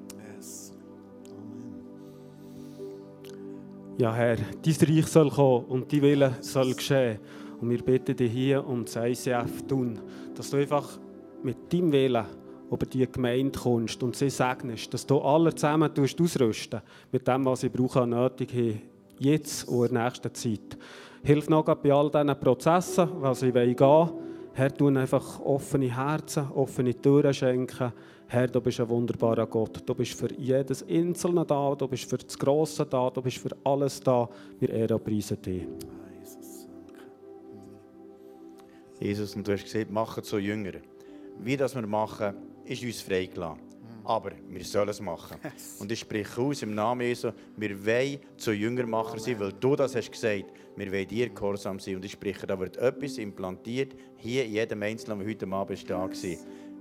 Ja, 3.97 4.13
Herr, 4.13 4.37
dein 4.37 4.89
Reich 4.89 5.07
soll 5.07 5.29
kommen 5.29 5.65
und 5.65 5.91
dein 5.91 6.01
Wille 6.01 6.37
soll 6.41 6.73
geschehen. 6.73 7.19
Und 7.59 7.69
wir 7.69 7.83
bitten 7.83 8.15
dich 8.15 8.31
hier 8.31 8.65
um 8.65 8.85
das 8.85 8.95
ICF 8.95 9.67
tun, 9.67 9.99
dass 10.35 10.49
du 10.49 10.57
einfach 10.57 10.97
mit 11.43 11.71
deinem 11.71 11.91
Willen 11.91 12.25
über 12.71 12.85
die 12.85 13.05
Gemeinde 13.05 13.59
kommst 13.59 14.01
und 14.01 14.15
sie 14.15 14.29
segnest, 14.29 14.93
dass 14.93 15.05
du 15.05 15.19
alle 15.19 15.53
zusammen 15.53 15.91
ausrüsten 15.95 16.81
mit 17.11 17.27
dem, 17.27 17.45
was 17.45 17.61
sie 17.61 17.69
brauchen, 17.69 18.09
nötig 18.09 18.53
haben, 18.53 18.81
jetzt 19.19 19.67
und 19.67 19.87
in 19.87 19.93
der 19.93 20.05
nächsten 20.05 20.33
Zeit. 20.33 20.77
Hilf 21.23 21.49
noch 21.49 21.65
bei 21.65 21.93
all 21.93 22.09
diesen 22.09 22.39
Prozessen, 22.39 23.09
was 23.19 23.41
sie 23.41 23.51
gehen 23.51 23.79
wollen. 23.79 24.09
Herr, 24.53 24.73
tun 24.73 24.97
einfach 24.97 25.39
offene 25.41 25.95
Herzen, 25.95 26.49
offene 26.51 26.99
Türen 26.99 27.33
schenken. 27.33 27.93
Herr, 28.33 28.47
du 28.47 28.61
bist 28.61 28.79
ein 28.79 28.87
wunderbarer 28.87 29.45
Gott. 29.45 29.83
Du 29.85 29.93
bist 29.93 30.17
für 30.17 30.33
jedes 30.35 30.87
Einzelne 30.87 31.45
da, 31.45 31.75
du 31.75 31.85
bist 31.85 32.09
für 32.09 32.17
das 32.17 32.39
Grosse 32.39 32.85
da, 32.85 33.09
du 33.09 33.21
bist 33.21 33.39
für 33.39 33.49
alles 33.61 33.99
da. 33.99 34.29
Wir 34.57 34.69
ehren 34.69 34.95
und 34.95 35.03
preisen 35.03 35.41
dich. 35.41 35.67
Jesus, 39.01 39.35
und 39.35 39.45
du 39.45 39.51
hast 39.51 39.65
gesagt, 39.65 39.91
machen 39.91 40.23
so 40.23 40.37
Jünger. 40.37 40.75
Wie 41.39 41.57
das 41.57 41.75
wir 41.75 41.85
machen, 41.85 42.33
ist 42.63 42.81
uns 42.81 43.01
freigelassen. 43.01 43.59
Aber 44.05 44.31
wir 44.47 44.63
sollen 44.63 44.87
es 44.87 45.01
machen. 45.01 45.37
Und 45.79 45.91
ich 45.91 45.99
spreche 45.99 46.39
aus 46.39 46.61
im 46.61 46.73
Namen 46.73 47.01
Jesu, 47.01 47.31
wir 47.57 47.85
wollen 47.85 48.19
zu 48.37 48.53
Jüngermacher 48.53 49.19
sein, 49.19 49.41
weil 49.41 49.51
du 49.51 49.75
das 49.75 49.93
hast 49.93 50.09
gesagt. 50.09 50.45
Wir 50.77 50.89
wollen 50.89 51.07
dir 51.09 51.29
gehorsam 51.31 51.81
sein. 51.81 51.97
Und 51.97 52.05
ich 52.05 52.13
spreche, 52.13 52.47
da 52.47 52.57
wird 52.57 52.77
etwas 52.77 53.17
implantiert, 53.17 53.93
hier 54.15 54.45
in 54.45 54.53
jedem 54.53 54.83
Einzelnen, 54.83 55.19
der 55.19 55.27
heute 55.27 55.47
Abend 55.47 55.89
da 55.89 55.99
war. 55.99 56.09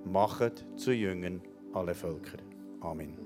Macht 0.05 0.65
zu 0.77 0.93
Jüngern 0.93 1.41
alle 1.73 1.95
Völker. 1.95 2.39
Amen. 2.81 3.19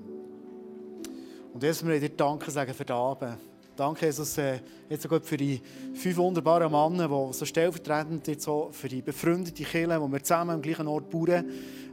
Und 1.53 1.63
jetzt 1.63 1.83
möchte 1.83 2.05
ich 2.05 2.11
dir 2.11 2.17
Danke 2.17 2.51
sagen 2.51 2.73
für 2.73 2.85
den 2.85 2.95
Abend. 2.95 3.37
Danke, 3.75 4.05
Jesus, 4.05 4.37
äh, 4.37 4.59
jetzt 4.89 5.03
so 5.03 5.19
für 5.19 5.37
die 5.37 5.61
fünf 5.93 6.15
wunderbaren 6.15 6.71
Männer, 6.71 7.09
die 7.09 7.33
so 7.33 7.43
stellvertretend 7.43 8.25
jetzt 8.27 8.45
so 8.45 8.69
für 8.71 8.87
die 8.87 9.01
befreundete 9.01 9.63
Kirche, 9.63 10.01
wo 10.01 10.07
wir 10.07 10.23
zusammen 10.23 10.51
am 10.51 10.61
gleichen 10.61 10.87
Ort 10.87 11.09
bauen, 11.09 11.45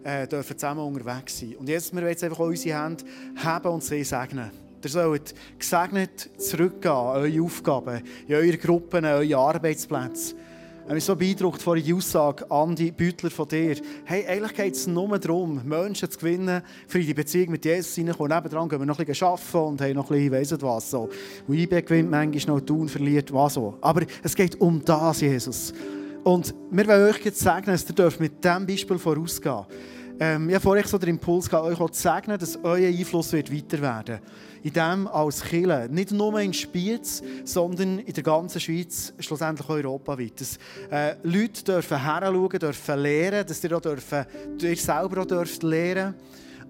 äh, 0.04 0.28
dürfen 0.28 0.56
zusammen 0.56 0.80
unterwegs 0.80 1.40
sein. 1.40 1.56
Und 1.56 1.68
jetzt, 1.68 1.94
wollen 1.94 2.06
jetzt 2.06 2.22
einfach 2.22 2.38
unsere 2.38 2.80
Hände 2.80 3.04
haben 3.36 3.72
und 3.72 3.82
sie 3.82 4.04
segnen. 4.04 4.50
Ihr 4.84 4.90
sollt 4.90 5.34
gesegnet 5.58 6.30
zurückgehen 6.38 6.92
an 6.92 7.22
eure 7.22 7.42
Aufgaben, 7.42 8.02
in 8.26 8.34
eure 8.34 8.58
Gruppen, 8.58 9.04
an 9.04 9.14
eure 9.14 9.36
Arbeitsplätze. 9.36 10.36
Habe 10.84 10.94
mich 10.94 11.04
so 11.04 11.14
beeindruckt 11.14 11.62
vor 11.62 11.76
die 11.76 11.94
Aussage, 11.94 12.50
Andi 12.50 12.90
Büttler 12.90 13.30
von 13.30 13.46
dir. 13.46 13.76
Hey, 14.04 14.26
eigentlich 14.26 14.52
geht 14.52 14.74
es 14.74 14.88
nur 14.88 15.16
darum, 15.16 15.60
Menschen 15.64 16.10
zu 16.10 16.18
gewinnen, 16.18 16.60
für 16.88 16.98
die 16.98 17.14
Beziehung 17.14 17.52
mit 17.52 17.64
Jesus 17.64 17.96
reinkommen. 17.96 18.36
Nebendran 18.36 18.68
gehen 18.68 18.80
wir 18.80 18.86
noch 18.86 18.98
ein 18.98 19.06
bisschen 19.06 19.28
arbeiten 19.28 19.58
und 19.58 19.80
haben 19.80 19.94
noch 19.94 20.10
ein 20.10 20.16
bisschen, 20.16 20.32
weiss 20.32 20.50
nicht 20.50 20.62
was. 20.62 20.90
So. 20.90 21.08
Und 21.46 21.54
IB 21.54 21.82
gewinnt 21.82 22.10
manchmal 22.10 22.56
noch, 22.56 22.66
Tun 22.66 22.88
verliert, 22.88 23.32
was 23.32 23.54
so. 23.54 23.78
Aber 23.80 24.02
es 24.24 24.34
geht 24.34 24.60
um 24.60 24.84
das, 24.84 25.20
Jesus. 25.20 25.72
Und 26.24 26.52
wir 26.72 26.86
wollen 26.88 27.10
euch 27.10 27.24
jetzt 27.24 27.38
sagen, 27.38 27.66
dass 27.66 27.86
ihr 27.88 28.12
mit 28.18 28.42
diesem 28.42 28.66
Beispiel 28.66 28.98
vorausgehen 28.98 29.64
ähm, 30.20 30.48
Ich 30.48 30.54
habe 30.54 30.62
vorhin 30.62 30.86
so 30.86 30.98
den 30.98 31.10
Impuls 31.10 31.48
gehabt, 31.48 31.66
euch 31.66 31.90
zu 31.90 32.02
segnen, 32.02 32.38
dass 32.38 32.58
euer 32.62 32.88
Einfluss 32.88 33.32
wird 33.32 33.52
weiter 33.52 33.80
werden 33.80 34.20
in 34.62 34.72
dem 34.72 35.08
als 35.08 35.42
Kirche, 35.42 35.88
nicht 35.90 36.12
nur 36.12 36.38
in 36.40 36.52
Spiez, 36.52 37.22
sondern 37.44 37.98
in 37.98 38.12
der 38.12 38.22
ganzen 38.22 38.60
Schweiz, 38.60 39.12
schlussendlich 39.18 39.68
europaweit. 39.68 40.40
Dass 40.40 40.58
äh, 40.90 41.16
Leute 41.22 41.64
dürfen 41.64 42.00
heranschauen, 42.00 42.58
dürfen 42.58 42.98
lernen, 43.00 43.46
dass 43.46 43.64
ihr, 43.64 43.76
auch 43.76 43.80
dürfen, 43.80 44.24
ihr 44.60 44.76
selber 44.76 45.22
auch 45.22 45.26
dürft 45.26 45.62
lernen 45.62 46.14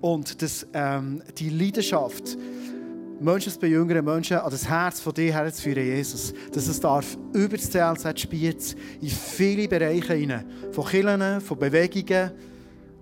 und 0.00 0.40
dass 0.40 0.66
ähm, 0.72 1.22
die 1.36 1.50
Leidenschaft, 1.50 2.36
Menschen 3.20 3.52
zu 3.52 3.60
bejüngern, 3.60 4.04
Menschen 4.04 4.38
an 4.38 4.50
das 4.50 4.68
Herz 4.68 4.98
von 4.98 5.14
dir 5.14 5.32
herzuführen, 5.32 5.84
Jesus. 5.84 6.32
Dass 6.50 6.66
es 6.66 6.80
darf 6.80 7.16
über 7.32 7.56
das 7.56 7.70
CLZ 7.70 8.20
Spiez 8.20 8.74
in 9.00 9.08
viele 9.08 9.68
Bereiche 9.68 10.14
hinein, 10.14 10.44
von 10.72 10.84
Kirchen, 10.86 11.40
von 11.40 11.58
Bewegungen, 11.58 12.32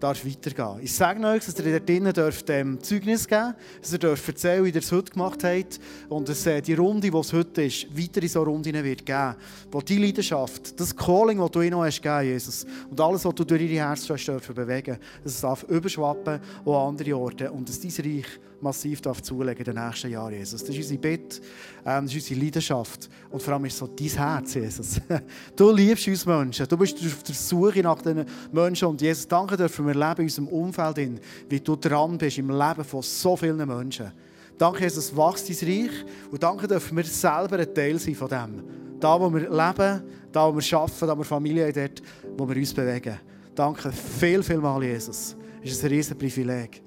darf 0.00 0.24
weitergehen. 0.24 0.80
Ich 0.82 0.94
sage 0.94 1.24
euch, 1.26 1.44
dass 1.44 1.58
ihr 1.58 1.72
dort 1.72 1.88
drinnen 1.88 2.12
dürft, 2.12 2.50
ähm, 2.50 2.82
Zeugnis 2.82 3.28
geben 3.28 3.54
dass 3.80 3.92
ihr 3.92 3.98
dürft 3.98 4.26
erzählen, 4.26 4.64
wie 4.64 4.70
ihr 4.70 4.76
es 4.76 4.90
heute 4.90 5.12
gemacht 5.12 5.44
habt 5.44 5.78
und 6.08 6.28
dass 6.28 6.46
äh, 6.46 6.60
die 6.60 6.74
Runde, 6.74 7.10
die 7.10 7.16
es 7.16 7.32
heute 7.32 7.62
ist, 7.62 7.86
weiter 7.96 8.22
in 8.22 8.28
so 8.28 8.42
Runden 8.42 8.84
wird 8.84 9.04
geben. 9.04 9.34
Wo 9.70 9.80
die 9.80 9.98
Leidenschaft, 9.98 10.78
das 10.78 10.96
Calling, 10.96 11.38
das 11.38 11.50
du 11.50 11.60
ihnen 11.60 11.78
hast 11.78 12.02
gegeben, 12.02 12.24
Jesus, 12.24 12.66
und 12.90 13.00
alles, 13.00 13.24
was 13.24 13.34
du 13.34 13.44
durch 13.44 13.62
ihre 13.62 13.86
Herzen 13.86 14.14
hast 14.14 14.26
dürfen 14.26 14.54
bewegen, 14.54 14.98
dass 15.22 15.34
es 15.34 15.40
darf 15.40 15.62
überschwappen 15.64 16.40
auch 16.64 16.88
an 16.88 16.88
andere 16.90 17.16
Orte 17.16 17.50
und 17.50 17.68
dass 17.68 17.80
dein 17.80 17.90
Reich 17.90 18.26
massiv 18.62 19.00
darf 19.00 19.22
zulegen 19.22 19.64
in 19.64 19.74
den 19.74 19.84
nächsten 19.84 20.10
Jahren, 20.10 20.34
Jesus. 20.34 20.62
Das 20.64 20.70
ist 20.70 20.90
unser 20.90 20.96
Bett, 20.96 21.40
ähm, 21.84 22.04
das 22.04 22.14
ist 22.14 22.30
unsere 22.30 22.40
Leidenschaft 22.40 23.08
und 23.30 23.42
vor 23.42 23.54
allem 23.54 23.64
ist 23.64 23.78
so 23.78 23.86
dein 23.86 24.08
Herz, 24.08 24.54
Jesus. 24.54 25.00
Du 25.56 25.70
liebst 25.70 26.06
uns 26.08 26.26
Menschen, 26.26 26.66
du 26.68 26.76
bist 26.76 26.96
auf 26.98 27.22
der 27.22 27.34
Suche 27.34 27.80
nach 27.80 28.02
den 28.02 28.24
Menschen 28.52 28.88
und 28.88 29.00
Jesus, 29.00 29.26
danke 29.26 29.56
dir 29.56 29.68
für 29.68 29.86
wir 29.86 29.94
leben 29.94 30.18
in 30.18 30.24
unserem 30.24 30.48
Umfeld, 30.48 30.98
in, 30.98 31.20
wie 31.48 31.60
du 31.60 31.76
dran 31.76 32.18
bist 32.18 32.38
im 32.38 32.50
Leben 32.50 32.84
von 32.84 33.02
so 33.02 33.36
vielen 33.36 33.66
Menschen. 33.66 34.12
Danke, 34.58 34.84
Jesus, 34.84 35.14
wachst 35.16 35.48
dein 35.48 35.68
Reich 35.68 36.04
und 36.30 36.42
danke 36.42 36.68
dürfen 36.68 36.96
wir 36.96 37.04
selber 37.04 37.58
ein 37.58 37.74
Teil 37.74 37.98
sein 37.98 38.14
von 38.14 38.28
dem. 38.28 38.62
Da, 39.00 39.18
wo 39.18 39.32
wir 39.32 39.40
leben, 39.40 40.02
da, 40.30 40.46
wo 40.46 40.60
wir 40.60 40.78
arbeiten, 40.78 41.06
da, 41.06 41.14
wo 41.14 41.20
wir 41.20 41.24
Familie 41.24 41.66
haben, 41.66 41.74
dort, 41.74 42.02
wo 42.36 42.46
wir 42.46 42.56
uns 42.56 42.74
bewegen. 42.74 43.18
Danke 43.54 43.90
viel, 43.90 44.42
viel 44.42 44.58
mal, 44.58 44.82
Jesus. 44.82 45.34
Es 45.62 45.72
ist 45.72 45.84
ein 45.84 45.90
riesen 45.90 46.18
Privileg. 46.18 46.82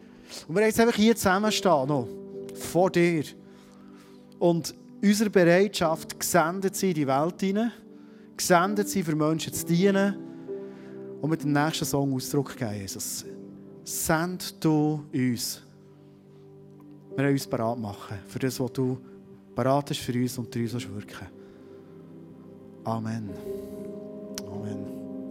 Und 0.48 0.56
wir 0.56 0.66
jetzt 0.66 0.80
einfach 0.80 0.96
hier 0.96 1.16
zusammenstehen, 1.16 1.88
noch, 1.88 2.08
vor 2.56 2.90
dir. 2.90 3.24
Und 4.40 4.74
unsere 5.02 5.30
Bereitschaft, 5.30 6.20
gesendet 6.20 6.76
sie 6.76 6.90
in 6.90 6.96
die 6.96 7.08
Welt 7.08 7.40
hinein, 7.40 7.72
gesendet 8.36 8.90
sie 8.90 9.04
für 9.04 9.16
Menschen 9.16 9.54
zu 9.54 9.66
dienen 9.66 10.16
und 11.22 11.30
mit 11.30 11.44
dem 11.44 11.52
nächsten 11.52 11.86
Song 11.86 12.14
Ausdruck 12.14 12.56
geben, 12.58 12.76
Jesus. 12.82 13.26
Send 13.84 14.64
du 14.64 15.06
uns. 15.14 15.62
Wir 17.12 17.18
wollen 17.18 17.34
uns 17.34 17.48
bereit 17.48 17.78
machen 17.78 18.18
für 18.28 18.40
das, 18.40 18.60
was 18.60 18.72
du 18.74 18.98
bereit 19.56 19.90
hast 19.90 20.00
für 20.00 20.14
uns 20.14 20.38
und 20.38 20.54
durch 20.54 20.74
uns 20.74 20.88
wirken 20.90 21.28
Amen. 22.86 23.30
Amen. 24.52 25.03